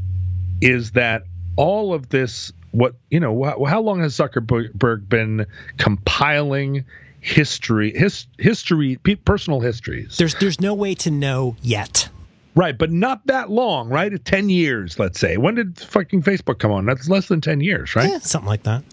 [0.62, 1.24] is that
[1.56, 5.46] all of this what you know how long has zuckerberg been
[5.78, 6.86] compiling
[7.24, 10.18] history, his, history, personal histories.
[10.18, 12.10] There's there's no way to know yet.
[12.56, 14.24] Right, but not that long, right?
[14.24, 15.38] 10 years, let's say.
[15.38, 16.86] When did fucking Facebook come on?
[16.86, 18.08] That's less than 10 years, right?
[18.08, 18.84] Yeah, something like that.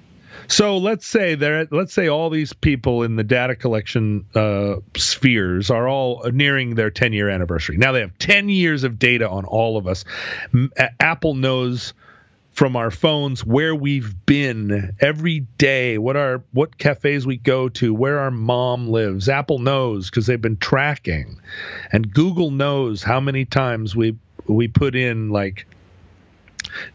[0.49, 5.71] So let's say there, let's say all these people in the data collection uh, spheres
[5.71, 7.77] are all nearing their 10 year anniversary.
[7.77, 10.07] Now they have 10 years of data on all of us.
[10.55, 11.93] M- Apple knows
[12.53, 17.95] from our phones where we've been every day, what our what cafes we go to,
[17.95, 19.29] where our mom lives.
[19.29, 21.41] Apple knows because they've been tracking,
[21.93, 24.17] and Google knows how many times we
[24.47, 25.67] we put in like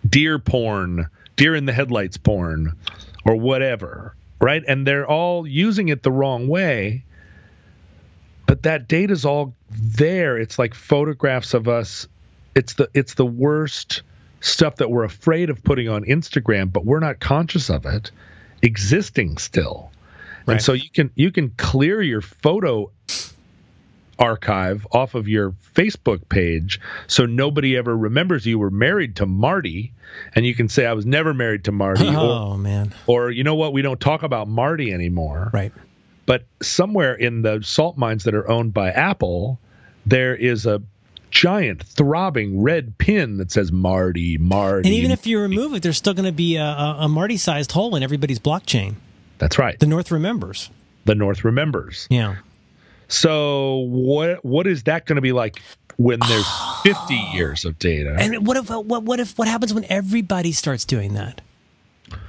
[0.07, 2.73] deer porn, deer in the headlights porn,
[3.25, 4.63] or whatever, right?
[4.67, 7.03] And they're all using it the wrong way.
[8.45, 10.37] But that data's all there.
[10.37, 12.07] It's like photographs of us.
[12.53, 14.03] It's the it's the worst
[14.45, 18.11] stuff that we're afraid of putting on Instagram, but we're not conscious of it
[18.61, 19.91] existing still.
[20.45, 20.55] Right.
[20.55, 22.91] And so you can you can clear your photo
[24.17, 29.91] archive off of your Facebook page so nobody ever remembers you were married to Marty.
[30.33, 32.93] And you can say I was never married to Marty oh or, man.
[33.07, 33.73] or you know what?
[33.73, 35.49] We don't talk about Marty anymore.
[35.53, 35.73] Right.
[36.25, 39.59] But somewhere in the salt mines that are owned by Apple
[40.05, 40.81] there is a
[41.35, 44.87] giant throbbing red pin that says Marty, Marty.
[44.87, 47.73] And even if you remove it, there's still going to be a, a, Marty sized
[47.73, 48.95] hole in everybody's blockchain.
[49.37, 49.77] That's right.
[49.77, 50.69] The North remembers.
[51.03, 52.07] The North remembers.
[52.09, 52.37] Yeah.
[53.09, 55.61] So what what is that going to be like
[55.97, 56.47] when there's
[56.83, 58.15] 50 years of data?
[58.17, 61.41] And what if what what if what happens when everybody starts doing that?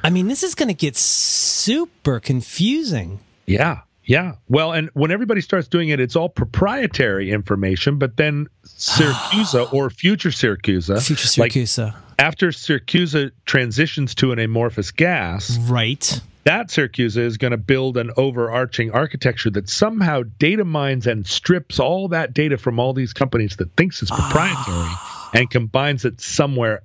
[0.03, 3.21] I mean, this is going to get super confusing.
[3.47, 3.83] Yeah.
[4.07, 4.37] Yeah.
[4.49, 9.91] Well, and when everybody starts doing it, it's all proprietary information, but then Siracusa or
[9.91, 11.05] future Siracusa.
[11.05, 11.87] Future Siracusa.
[11.87, 15.59] Like after Siracusa transitions to an amorphous gas.
[15.59, 16.21] Right.
[16.45, 21.81] That Siracusa is going to build an overarching architecture that somehow data mines and strips
[21.81, 24.17] all that data from all these companies that thinks it's ah.
[24.17, 25.31] proprietary oh.
[25.35, 26.83] and combines it somewhere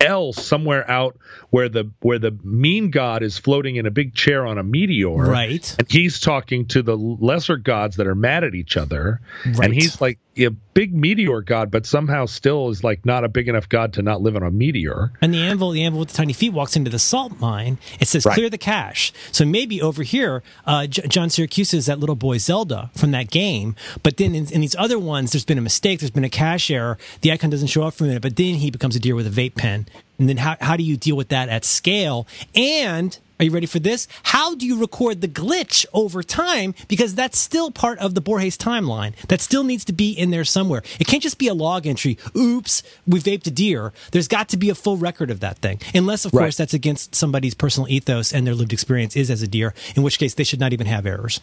[0.00, 1.16] else somewhere out
[1.50, 5.16] where the where the mean god is floating in a big chair on a meteor.
[5.16, 5.74] Right.
[5.78, 9.20] And he's talking to the lesser gods that are mad at each other.
[9.44, 9.66] Right.
[9.66, 10.50] and he's like a
[10.80, 14.22] big meteor god but somehow still is like not a big enough god to not
[14.22, 15.12] live on a meteor.
[15.20, 17.76] And the anvil the anvil with the tiny feet walks into the salt mine.
[18.00, 18.32] It says right.
[18.32, 19.12] clear the cache.
[19.30, 23.30] So maybe over here uh, J- john siracusa is that little boy zelda from that
[23.30, 23.76] game.
[24.02, 26.00] But then in, in, these other ones there's been a mistake.
[26.00, 26.96] There's been a cache error.
[27.20, 29.26] The icon doesn't show up for a minute but then he becomes a deer with
[29.26, 29.86] a vape pen.
[30.18, 32.26] And then how, how do you deal with that at scale?
[32.54, 34.06] And are you ready for this?
[34.22, 36.74] How do you record the glitch over time?
[36.88, 39.16] Because that's still part of the Borges timeline.
[39.28, 40.82] That still needs to be in there somewhere.
[41.00, 42.18] It can't just be a log entry.
[42.36, 43.94] Oops, we vaped a deer.
[44.12, 45.80] There's got to be a full record of that thing.
[45.94, 46.42] Unless, of right.
[46.42, 50.02] course, that's against somebody's personal ethos and their lived experience is as a deer, in
[50.02, 51.40] which case they should not even have errors.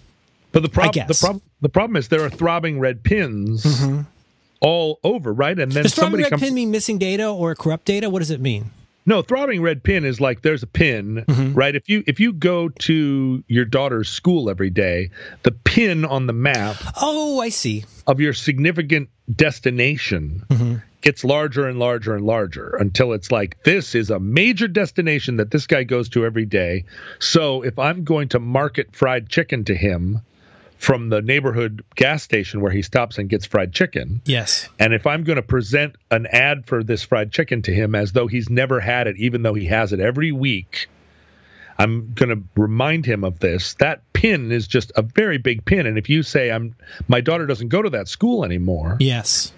[0.52, 4.02] But the problem, the problem, the problem is there are throbbing red pins mm-hmm
[4.60, 5.58] all over, right?
[5.58, 8.10] And then does somebody red comes, pin mean missing data or corrupt data?
[8.10, 8.72] What does it mean?
[9.08, 11.54] No, throbbing red pin is like there's a pin, mm-hmm.
[11.54, 11.74] right?
[11.74, 15.12] If you if you go to your daughter's school every day,
[15.44, 16.76] the pin on the map.
[17.02, 17.86] Oh, I see.
[18.06, 20.76] Of your significant destination mm-hmm.
[21.02, 25.52] gets larger and larger and larger until it's like this is a major destination that
[25.52, 26.84] this guy goes to every day.
[27.20, 30.20] So if I'm going to market fried chicken to him,
[30.78, 34.22] from the neighborhood gas station where he stops and gets fried chicken.
[34.26, 34.70] Yes.
[34.80, 38.12] And if I'm going to present an ad for this fried chicken to him as
[38.12, 40.88] though he's never had it, even though he has it every week,
[41.80, 43.74] I'm going to remind him of this.
[43.76, 45.86] That pin is just a very big pin.
[45.86, 46.76] And if you say, I'm,
[47.08, 48.98] my daughter doesn't go to that school anymore.
[49.00, 49.54] Yes.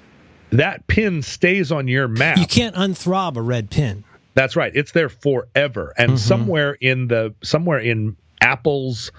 [0.52, 2.38] That pin stays on your map.
[2.38, 4.04] You can't unthrob a red pin.
[4.34, 4.72] That's right.
[4.74, 5.94] It's there forever.
[5.98, 6.18] And mm-hmm.
[6.18, 9.12] somewhere in the, somewhere in Apple's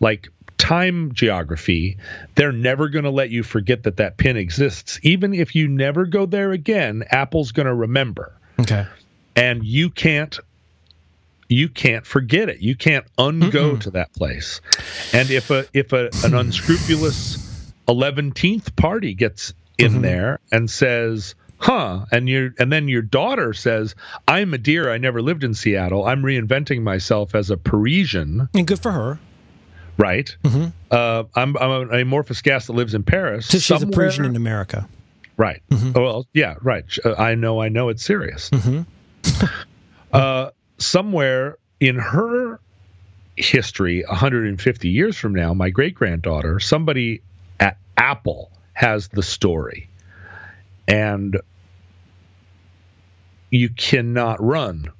[0.00, 0.28] like
[0.58, 1.98] time geography,
[2.34, 4.98] they're never going to let you forget that that pin exists.
[5.02, 8.32] Even if you never go there again, Apple's going to remember.
[8.58, 8.86] Okay.
[9.36, 10.38] And you can't
[11.48, 12.60] you can't forget it.
[12.60, 13.80] You can't ungo Mm-mm.
[13.82, 14.60] to that place.
[15.12, 20.00] And if a if a an unscrupulous 11th party gets in mm-hmm.
[20.02, 23.94] there and says, "Huh," and you and then your daughter says,
[24.26, 24.90] "I'm a deer.
[24.90, 26.06] I never lived in Seattle.
[26.06, 29.18] I'm reinventing myself as a Parisian." And good for her
[29.96, 30.36] right?
[30.42, 30.68] Mm-hmm.
[30.90, 33.46] Uh, I'm, I'm an amorphous gas that lives in Paris.
[33.46, 34.88] So she's a Parisian in America.
[35.36, 35.62] Right.
[35.70, 35.92] Mm-hmm.
[35.96, 36.84] Oh, well, yeah, right.
[37.04, 38.50] Uh, I know, I know it's serious.
[38.50, 39.44] Mm-hmm.
[40.12, 42.60] uh, somewhere in her
[43.36, 47.22] history, 150 years from now, my great granddaughter, somebody
[47.58, 49.88] at Apple has the story.
[50.86, 51.40] And
[53.50, 54.92] you cannot run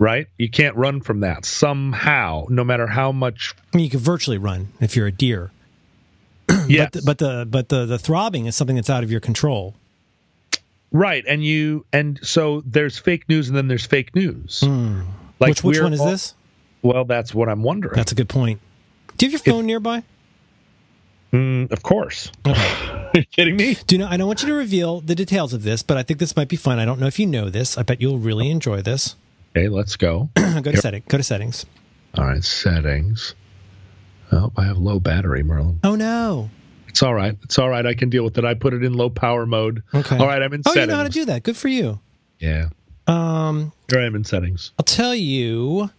[0.00, 0.26] right?
[0.38, 3.54] You can't run from that somehow, no matter how much.
[3.72, 5.52] I mean, you can virtually run if you're a deer.
[6.66, 9.74] Yeah, but, but, the but the the throbbing is something that's out of your control.
[10.90, 14.62] Right, and you and so there's fake news and then there's fake news.
[14.64, 15.04] Mm.
[15.38, 16.34] Like which which one is all, this?
[16.82, 17.94] Well, that's what I'm wondering.
[17.94, 18.60] That's a good point.
[19.16, 20.02] Do you have your phone nearby?
[21.32, 22.32] Mm, of course.
[22.44, 22.56] Are
[23.14, 23.76] you kidding me?
[23.86, 26.18] Do not, I don't want you to reveal the details of this, but I think
[26.18, 26.80] this might be fun.
[26.80, 27.78] I don't know if you know this.
[27.78, 29.14] I bet you'll really enjoy this.
[29.56, 30.28] Okay, let's go.
[30.36, 31.02] go to setting.
[31.08, 31.66] Go to settings.
[32.16, 33.34] All right, settings.
[34.32, 35.80] Oh, I have low battery, Merlin.
[35.82, 36.50] Oh no.
[36.88, 37.36] It's all right.
[37.44, 37.86] It's all right.
[37.86, 38.44] I can deal with it.
[38.44, 39.82] I put it in low power mode.
[39.94, 40.16] Okay.
[40.16, 40.82] All right, I'm in oh, settings.
[40.82, 41.42] you know how to do that.
[41.42, 42.00] Good for you.
[42.38, 42.68] Yeah.
[43.06, 44.72] Um, Here I am in settings.
[44.78, 45.90] I'll tell you.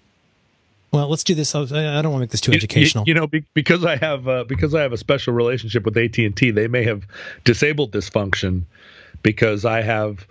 [0.92, 1.56] Well, let's do this.
[1.56, 3.06] I don't want to make this too educational.
[3.08, 6.18] You, you know, because I have uh, because I have a special relationship with AT
[6.18, 7.06] and T, they may have
[7.46, 8.66] disabled this function
[9.24, 10.28] because I have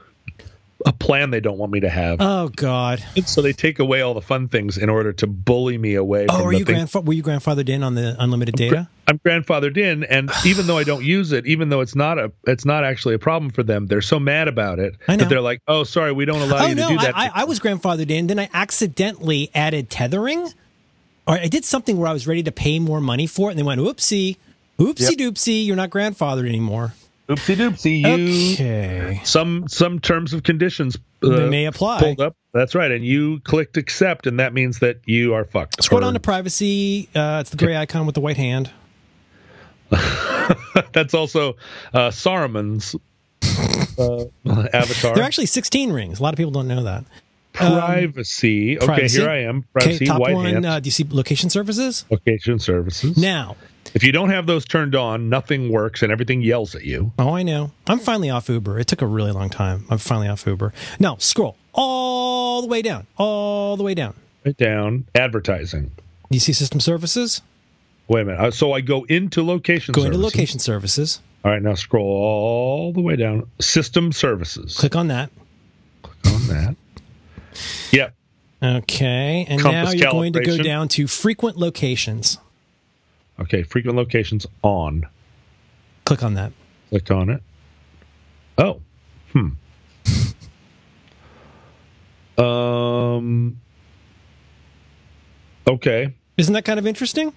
[0.86, 2.19] a plan they don't want me to have.
[2.20, 3.05] oh God.
[3.27, 6.27] so they take away all the fun things in order to bully me away.
[6.28, 8.89] Oh, from are the you thing- grandfa- were you grandfathered in on the unlimited data?
[9.07, 12.31] I'm grandfathered in, and even though I don't use it, even though it's not a,
[12.47, 13.86] it's not actually a problem for them.
[13.89, 15.24] They're so mad about it I know.
[15.24, 17.31] that they're like, "Oh, sorry, we don't allow Oh you to do I, that." I,
[17.35, 18.28] I was grandfathered in.
[18.28, 20.48] Then I accidentally added tethering,
[21.27, 23.59] or I did something where I was ready to pay more money for it, and
[23.59, 24.36] they went, "Oopsie,
[24.78, 26.94] oopsie doopsie, you're not grandfathered anymore."
[27.31, 28.55] Oopsie doopsie, you.
[28.55, 32.01] Okay, Some some terms of conditions uh, they may apply.
[32.01, 32.36] pulled up.
[32.52, 35.82] That's right, and you clicked accept, and that means that you are fucked.
[35.82, 37.09] Scroll down to privacy.
[37.15, 38.70] Uh, it's the gray icon with the white hand.
[40.93, 41.57] That's also
[41.94, 42.94] uh, Saruman's
[43.98, 44.24] uh,
[44.73, 45.15] avatar.
[45.15, 46.19] There are actually 16 rings.
[46.19, 47.05] A lot of people don't know that.
[47.52, 48.77] privacy.
[48.78, 49.20] okay, privacy.
[49.20, 49.59] here I am.
[49.59, 50.47] Okay, Privacy, top white one.
[50.47, 52.05] hand, Uh, do you see location services?
[52.11, 53.16] location services.
[53.16, 53.57] Now,
[53.95, 57.12] If you don't have those turned on, nothing works and everything yells at you.
[57.19, 57.73] oh, I know.
[57.87, 58.79] I'm finally off Uber.
[58.79, 59.85] It took a really long time.
[59.91, 60.73] I'm finally off Uber.
[60.99, 63.07] Now, scroll all the way down.
[63.17, 64.15] All the way down.
[64.45, 65.07] Right down.
[65.15, 65.91] Advertising.
[66.31, 67.43] You see system services?
[68.09, 68.41] Wait a minute.
[68.41, 70.15] Uh, So I go into location Go services.
[70.17, 71.21] into location services.
[71.45, 73.51] All right, now scroll all the way down.
[73.61, 74.77] System services.
[74.77, 75.31] Click on that.
[76.03, 76.77] Click on that.
[77.93, 78.15] Yep.
[78.62, 79.47] Okay.
[79.49, 82.39] And Compass now you're going to go down to frequent locations.
[83.41, 85.07] Okay, frequent locations on.
[86.05, 86.53] Click on that.
[86.91, 87.43] Click on it.
[88.59, 88.81] Oh.
[89.33, 89.49] Hmm.
[92.39, 93.61] Um.
[95.69, 96.15] Okay.
[96.39, 97.35] Isn't that kind of interesting?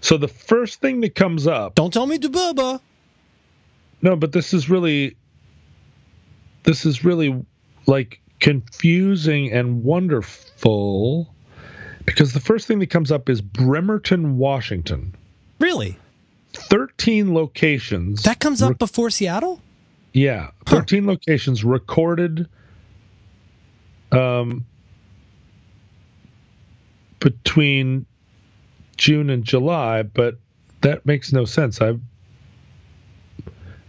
[0.00, 1.74] So the first thing that comes up.
[1.74, 2.80] Don't tell me to.
[4.02, 5.16] No, but this is really.
[6.62, 7.44] This is really
[7.86, 11.34] like confusing and wonderful
[12.10, 15.14] because the first thing that comes up is Bremerton, Washington.
[15.60, 15.96] Really?
[16.52, 18.24] 13 locations.
[18.24, 19.60] That comes up before Seattle?
[20.12, 22.48] Yeah, 13 locations recorded
[24.10, 24.66] um
[27.20, 28.06] between
[28.96, 30.38] June and July, but
[30.80, 31.80] that makes no sense.
[31.80, 31.94] I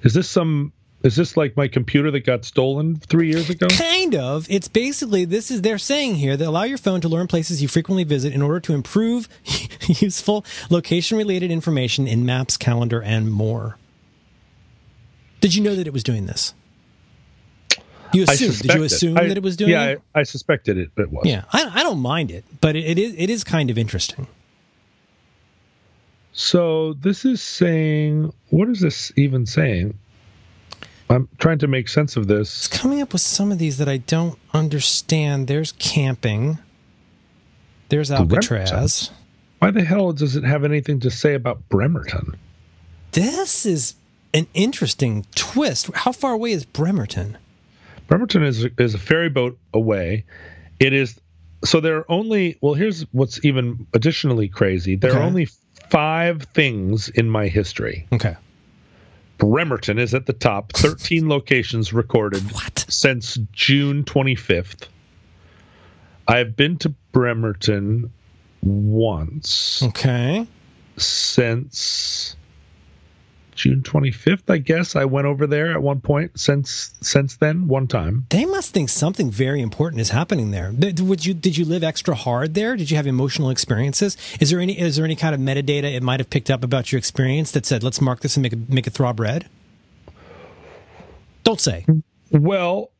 [0.03, 0.73] Is this some
[1.03, 3.67] is this like my computer that got stolen 3 years ago?
[3.69, 4.47] Kind of.
[4.49, 7.67] It's basically this is they're saying here that allow your phone to learn places you
[7.67, 9.27] frequently visit in order to improve
[9.87, 13.77] useful location related information in maps, calendar, and more.
[15.39, 16.53] Did you know that it was doing this?
[18.13, 18.59] You assumed.
[18.59, 20.01] Did you assume I- that it was doing Yeah, it?
[20.13, 21.25] I, I suspected it, it was.
[21.25, 24.27] Yeah, I, I don't mind it, but it, it is it is kind of interesting.
[26.33, 29.97] So this is saying what is this even saying?
[31.11, 32.65] I'm trying to make sense of this.
[32.65, 35.47] It's coming up with some of these that I don't understand.
[35.47, 36.59] There's camping.
[37.89, 39.11] There's Alcatraz.
[39.59, 42.35] Why the hell does it have anything to say about Bremerton?
[43.11, 43.95] This is
[44.33, 45.89] an interesting twist.
[45.93, 47.37] How far away is Bremerton?
[48.07, 50.25] Bremerton is is a ferry boat away.
[50.79, 51.19] It is
[51.63, 54.95] so there are only well here's what's even additionally crazy.
[54.95, 55.49] There are only
[55.89, 58.07] five things in my history.
[58.13, 58.35] Okay.
[59.41, 62.85] Bremerton is at the top, 13 locations recorded What?
[62.87, 64.87] since June 25th.
[66.27, 68.11] I've been to Bremerton
[68.61, 70.45] once Okay.
[70.97, 72.35] since
[73.53, 74.95] June 25th, I guess.
[74.95, 78.25] I went over there at one point since since then one time.
[78.29, 80.71] They must think something very important is happening there.
[80.71, 82.75] Did would you did you live extra hard there?
[82.75, 84.17] Did you have emotional experiences?
[84.39, 86.91] Is there any is there any kind of metadata it might have picked up about
[86.91, 89.47] your experience that said, "Let's mark this and make it make it throb red"?
[91.43, 91.85] Don't say.
[92.31, 92.91] Well,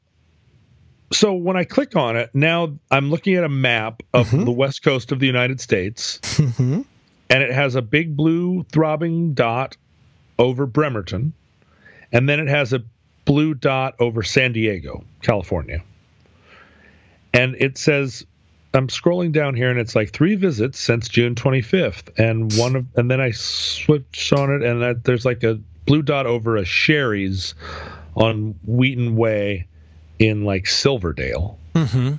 [1.13, 4.83] so when I click on it, now I'm looking at a map of the west
[4.83, 6.85] coast of the United States, Mhm.
[7.29, 9.77] and it has a big blue throbbing dot
[10.41, 11.33] over Bremerton,
[12.11, 12.83] and then it has a
[13.25, 15.83] blue dot over San Diego, California.
[17.31, 18.25] And it says,
[18.73, 22.85] I'm scrolling down here, and it's like three visits since June 25th, and one of,
[22.95, 26.65] and then I switch on it, and that, there's like a blue dot over a
[26.65, 27.53] Sherry's
[28.15, 29.67] on Wheaton Way
[30.17, 31.59] in like Silverdale.
[31.75, 32.15] Mm-hmm.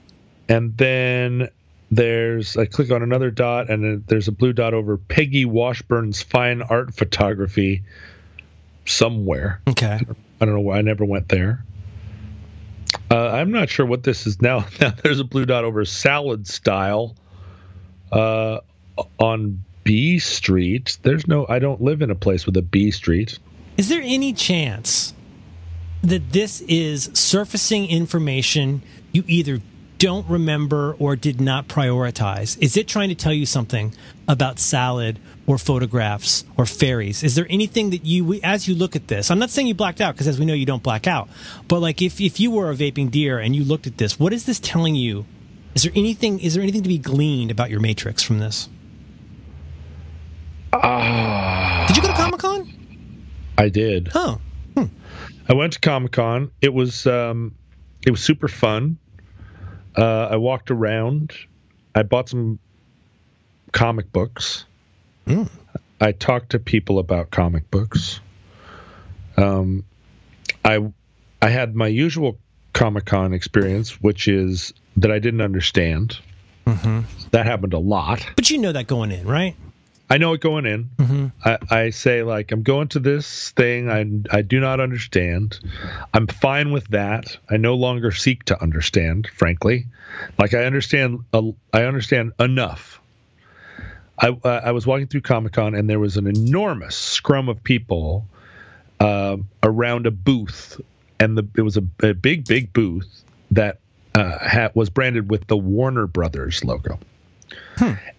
[0.49, 1.49] And then
[1.91, 6.63] there's I click on another dot, and there's a blue dot over Peggy Washburn's fine
[6.63, 7.83] art photography
[8.87, 9.61] somewhere.
[9.69, 10.01] Okay.
[10.41, 11.65] I don't know why I never went there.
[13.11, 14.67] Uh, I'm not sure what this is now.
[14.81, 17.17] Now there's a blue dot over salad style
[18.11, 18.61] uh,
[19.19, 20.99] on B Street.
[21.03, 21.47] There's no.
[21.49, 23.39] I don't live in a place with a B Street.
[23.77, 25.15] Is there any chance
[26.03, 28.83] that this is surfacing information
[29.13, 29.61] you either
[30.03, 32.59] don't remember or did not prioritize?
[32.61, 33.95] Is it trying to tell you something
[34.27, 37.23] about salad or photographs or fairies?
[37.23, 40.01] Is there anything that you, as you look at this, I'm not saying you blacked
[40.01, 41.29] out because as we know you don't black out,
[41.69, 44.33] but like if, if you were a vaping deer and you looked at this, what
[44.33, 45.25] is this telling you?
[45.77, 48.69] Is there anything, is there anything to be gleaned about your matrix from this?
[50.73, 53.25] Ah, Did you go to Comic Con?
[53.57, 54.11] I did.
[54.17, 54.41] Oh,
[55.49, 56.51] I went to Comic Con.
[56.61, 57.55] It was um,
[58.05, 58.99] it was super fun.
[59.97, 61.33] Uh, I walked around.
[61.95, 62.59] I bought some
[63.73, 64.65] comic books.
[65.27, 65.49] Mm.
[66.01, 68.21] I talked to people about comic books.
[69.37, 69.85] Um,
[70.65, 70.81] I
[71.41, 72.39] I had my usual
[72.73, 76.19] Comic Con experience, which is that I didn't understand.
[77.33, 78.25] That happened a lot.
[78.37, 79.57] but you know that going in, right?
[80.13, 80.91] I know it going in.
[80.99, 81.27] Mm-hmm.
[81.43, 85.59] I, I say like I'm going to this thing I I do not understand.
[86.13, 87.39] I'm fine with that.
[87.49, 89.31] I no longer seek to understand.
[89.35, 89.87] Frankly,
[90.39, 91.21] like I understand.
[91.33, 93.01] Uh, I understand enough.
[94.19, 97.65] I uh, I was walking through Comic Con and there was an enormous scrum of
[97.65, 98.27] people
[99.01, 100.79] uh, around a booth,
[101.21, 103.79] and the it was a, a big big booth that
[104.15, 106.99] uh, had, was branded with the Warner Brothers logo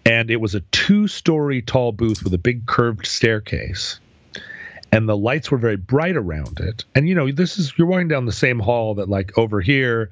[0.04, 4.00] and it was a two-story tall booth with a big curved staircase.
[4.92, 6.84] And the lights were very bright around it.
[6.94, 10.10] And you know this is you're walking down the same hall that like over here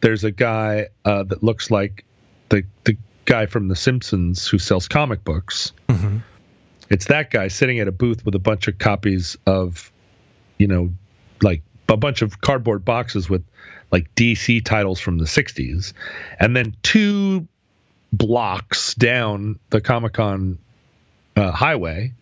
[0.00, 2.04] there's a guy uh, that looks like
[2.48, 2.96] the the
[3.26, 5.72] guy from the simpsons who sells comic books.
[5.88, 6.18] Mm-hmm.
[6.90, 9.92] it's that guy sitting at a booth with a bunch of copies of
[10.58, 10.90] you know
[11.42, 13.44] like a bunch of cardboard boxes with
[13.92, 15.92] like dc titles from the 60s
[16.40, 17.46] and then two
[18.16, 20.58] blocks down the Comic Con
[21.36, 22.12] uh, highway,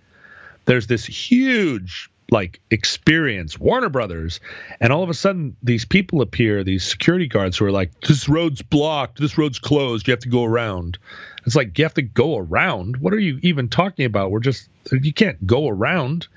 [0.64, 4.40] there's this huge like experience Warner Brothers,
[4.80, 8.28] and all of a sudden these people appear, these security guards who are like, "This
[8.28, 9.20] road's blocked.
[9.20, 10.06] This road's closed.
[10.08, 10.98] You have to go around."
[11.44, 12.98] It's like you have to go around.
[12.98, 14.30] What are you even talking about?
[14.30, 16.28] We're just you can't go around.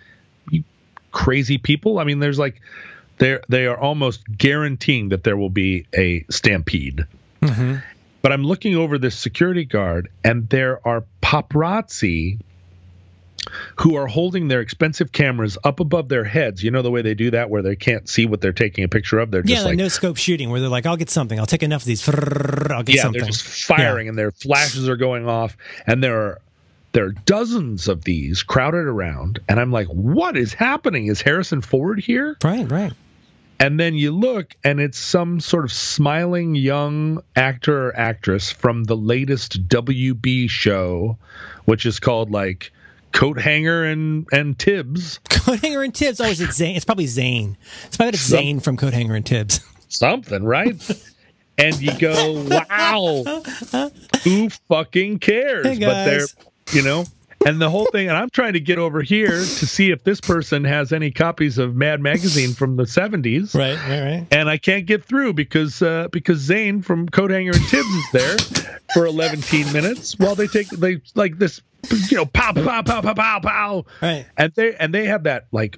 [0.49, 0.64] You
[1.11, 1.99] crazy people.
[1.99, 2.61] I mean, there's like
[3.18, 7.06] they they are almost guaranteeing that there will be a stampede
[8.26, 12.39] but I'm looking over this security guard, and there are paparazzi
[13.76, 16.64] who are holding their expensive cameras up above their heads.
[16.64, 18.88] You know the way they do that, where they can't see what they're taking a
[18.88, 19.30] picture of.
[19.30, 21.39] They're Yeah, just like like, no scope shooting where they're like, I'll get something.
[21.39, 22.10] I'll take enough of these.
[22.10, 23.22] I'll get yeah, something.
[23.22, 26.41] they're just firing, and their flashes are going off, and there are
[26.93, 31.06] there are dozens of these crowded around, and I'm like, what is happening?
[31.06, 32.38] Is Harrison Ford here?
[32.43, 32.93] Right, right.
[33.60, 38.84] And then you look, and it's some sort of smiling young actor or actress from
[38.84, 41.18] the latest WB show,
[41.64, 42.72] which is called like
[43.14, 46.19] Coat Hanger and and Tibbs, Coat Hanger and Tibbs.
[46.19, 46.76] Oh, is it Zane?
[46.76, 47.56] It's probably Zane.
[47.86, 49.61] It's probably Some- Zane from Coat Hanger and Tibbs.
[49.88, 50.76] something, right?
[51.57, 53.23] and you go, wow,
[54.26, 55.65] who fucking cares?
[55.65, 56.27] Hey, but they're,
[56.73, 57.06] you know.
[57.46, 60.20] And the whole thing, and I'm trying to get over here to see if this
[60.20, 63.54] person has any copies of Mad Magazine from the 70s.
[63.56, 64.28] Right, right, right.
[64.32, 68.12] and I can't get through because uh, because Zane from Coat Hanger and Tibbs is
[68.12, 68.38] there
[68.94, 69.42] for 11
[69.72, 71.62] minutes while they take they like this
[72.10, 74.26] you know pow pow pow pow pow pow Right.
[74.38, 75.78] and they and they have that like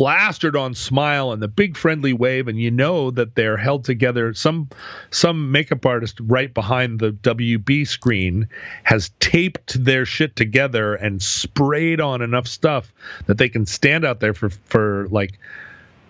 [0.00, 4.32] plastered on smile and the big friendly wave and you know that they're held together
[4.32, 4.66] some
[5.10, 8.48] some makeup artist right behind the WB screen
[8.82, 12.90] has taped their shit together and sprayed on enough stuff
[13.26, 15.38] that they can stand out there for for like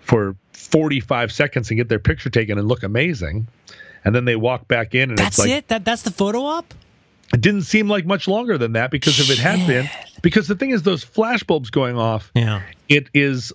[0.03, 3.49] for 45 seconds and get their picture taken and look amazing
[4.05, 5.67] and then they walk back in and That's it's like it.
[5.67, 6.73] That that's the photo op.
[7.35, 9.91] it didn't seem like much longer than that because if it had been
[10.23, 12.63] because the thing is those flash bulbs going off Yeah.
[12.89, 13.53] it is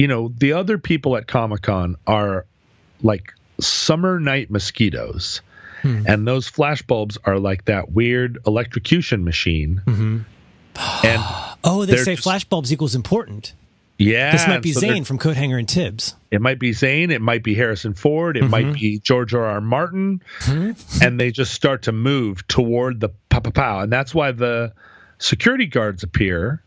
[0.00, 2.46] you know the other people at comic-con are
[3.02, 5.42] like summer night mosquitoes
[5.82, 6.02] Hmm.
[6.06, 11.22] and those flash bulbs are like that weird electrocution machine and
[11.64, 13.54] Oh, they say just- flash bulbs equals important.
[13.98, 16.16] yeah This might be so Zane from Coat Hanger and Tibbs.
[16.30, 18.50] it might be Zane, it might be Harrison Ford, it Mm-hmm.
[18.50, 19.44] might be George R.
[19.44, 19.60] R.
[19.62, 20.22] Martin,
[21.02, 24.72] and they just start to move toward the pow pow pow, and that's why the
[25.18, 26.62] security guards appear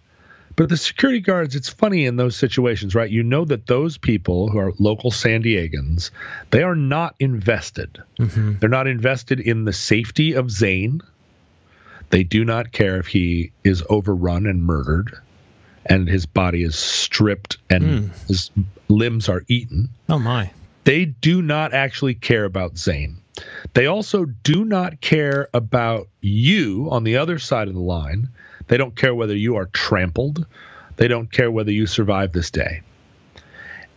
[0.55, 3.09] But the security guards, it's funny in those situations, right?
[3.09, 6.11] You know that those people who are local San Diegans,
[6.51, 8.01] they are not invested.
[8.19, 8.59] Mm-hmm.
[8.59, 11.01] They're not invested in the safety of Zane.
[12.11, 15.17] They do not care if he is overrun and murdered
[15.85, 18.27] and his body is stripped and mm.
[18.27, 18.51] his
[18.87, 19.89] limbs are eaten.
[20.09, 20.51] Oh, my.
[20.83, 23.17] They do not actually care about Zane.
[23.73, 28.29] They also do not care about you on the other side of the line
[28.73, 30.47] they don't care whether you are trampled.
[30.95, 32.81] They don't care whether you survive this day.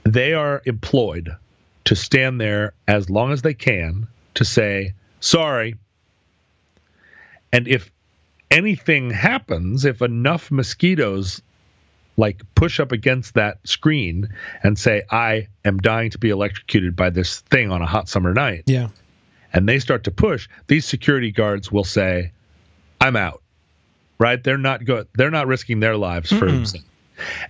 [0.03, 1.35] They are employed
[1.87, 5.77] to stand there as long as they can to say, sorry.
[7.51, 7.91] And if
[8.51, 11.41] anything happens, if enough mosquitoes
[12.19, 14.29] like push up against that screen
[14.63, 18.35] and say, I am dying to be electrocuted by this thing on a hot summer
[18.35, 18.65] night.
[18.67, 18.89] Yeah.
[19.55, 22.33] And they start to push, these security guards will say,
[23.01, 23.41] I'm out
[24.19, 24.43] right?
[24.43, 25.09] They're not good.
[25.15, 26.85] They're not risking their lives for mm Zane.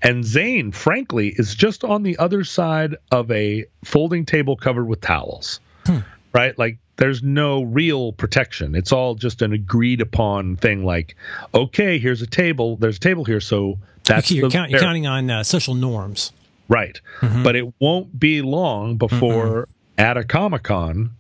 [0.03, 5.01] And Zane, frankly, is just on the other side of a folding table covered with
[5.01, 5.99] towels, hmm.
[6.33, 6.57] right?
[6.57, 8.75] Like there's no real protection.
[8.75, 10.85] It's all just an agreed upon thing.
[10.85, 11.17] Like,
[11.53, 12.77] okay, here's a table.
[12.77, 16.33] There's a table here, so that's you're, count, you're counting on uh, social norms,
[16.69, 17.01] right?
[17.21, 17.43] Mm-hmm.
[17.43, 20.01] But it won't be long before mm-hmm.
[20.01, 21.11] at a comic con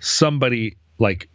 [0.00, 1.28] somebody like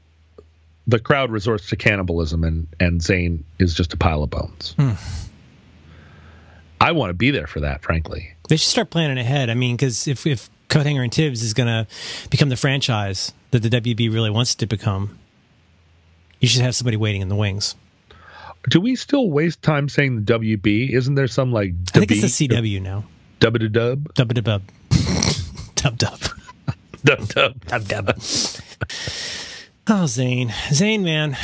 [0.87, 4.73] the crowd resorts to cannibalism, and and Zane is just a pile of bones.
[4.77, 4.93] Hmm.
[6.79, 8.33] I want to be there for that, frankly.
[8.49, 9.49] They should start planning ahead.
[9.49, 11.87] I mean, because if if Coathanger and Tibbs is going to
[12.29, 15.17] become the franchise that the WB really wants to become,
[16.39, 17.75] you should have somebody waiting in the wings.
[18.69, 20.91] Do we still waste time saying the WB?
[20.91, 21.73] Isn't there some like?
[21.93, 23.05] I think it's the CW now.
[23.39, 24.13] Dub dub dub.
[24.13, 24.61] Dub dub dub.
[25.75, 26.19] Dub dub.
[27.03, 27.65] Dub dub.
[27.65, 28.19] Dub dub.
[29.89, 31.37] Oh, Zane, Zane, man.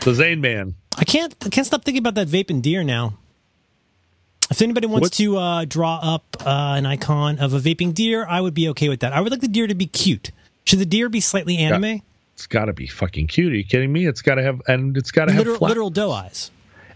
[0.00, 0.74] The Zane man.
[0.98, 1.34] I can't.
[1.44, 3.14] I can't stop thinking about that vaping deer now.
[4.50, 8.40] If anybody wants to uh, draw up uh, an icon of a vaping deer, I
[8.40, 9.12] would be okay with that.
[9.12, 10.32] I would like the deer to be cute.
[10.64, 11.84] Should the deer be slightly anime?
[11.84, 11.98] Yeah.
[12.34, 13.52] It's got to be fucking cute.
[13.52, 14.06] Are you kidding me?
[14.06, 15.68] It's got to have and it's got to have flat.
[15.68, 16.50] literal doe eyes.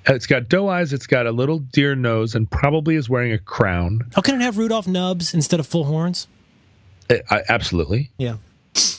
[0.09, 0.93] Uh, it's got doe eyes.
[0.93, 4.03] It's got a little deer nose, and probably is wearing a crown.
[4.15, 6.29] How can it have Rudolph nubs instead of full horns?
[7.09, 8.11] Uh, absolutely.
[8.19, 8.37] Yeah.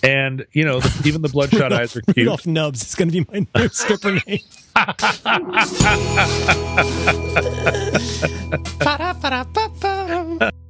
[0.04, 2.18] And you know, the, even the bloodshot eyes are cute.
[2.18, 4.40] Rudolph Nubs is going to be my new stripper name.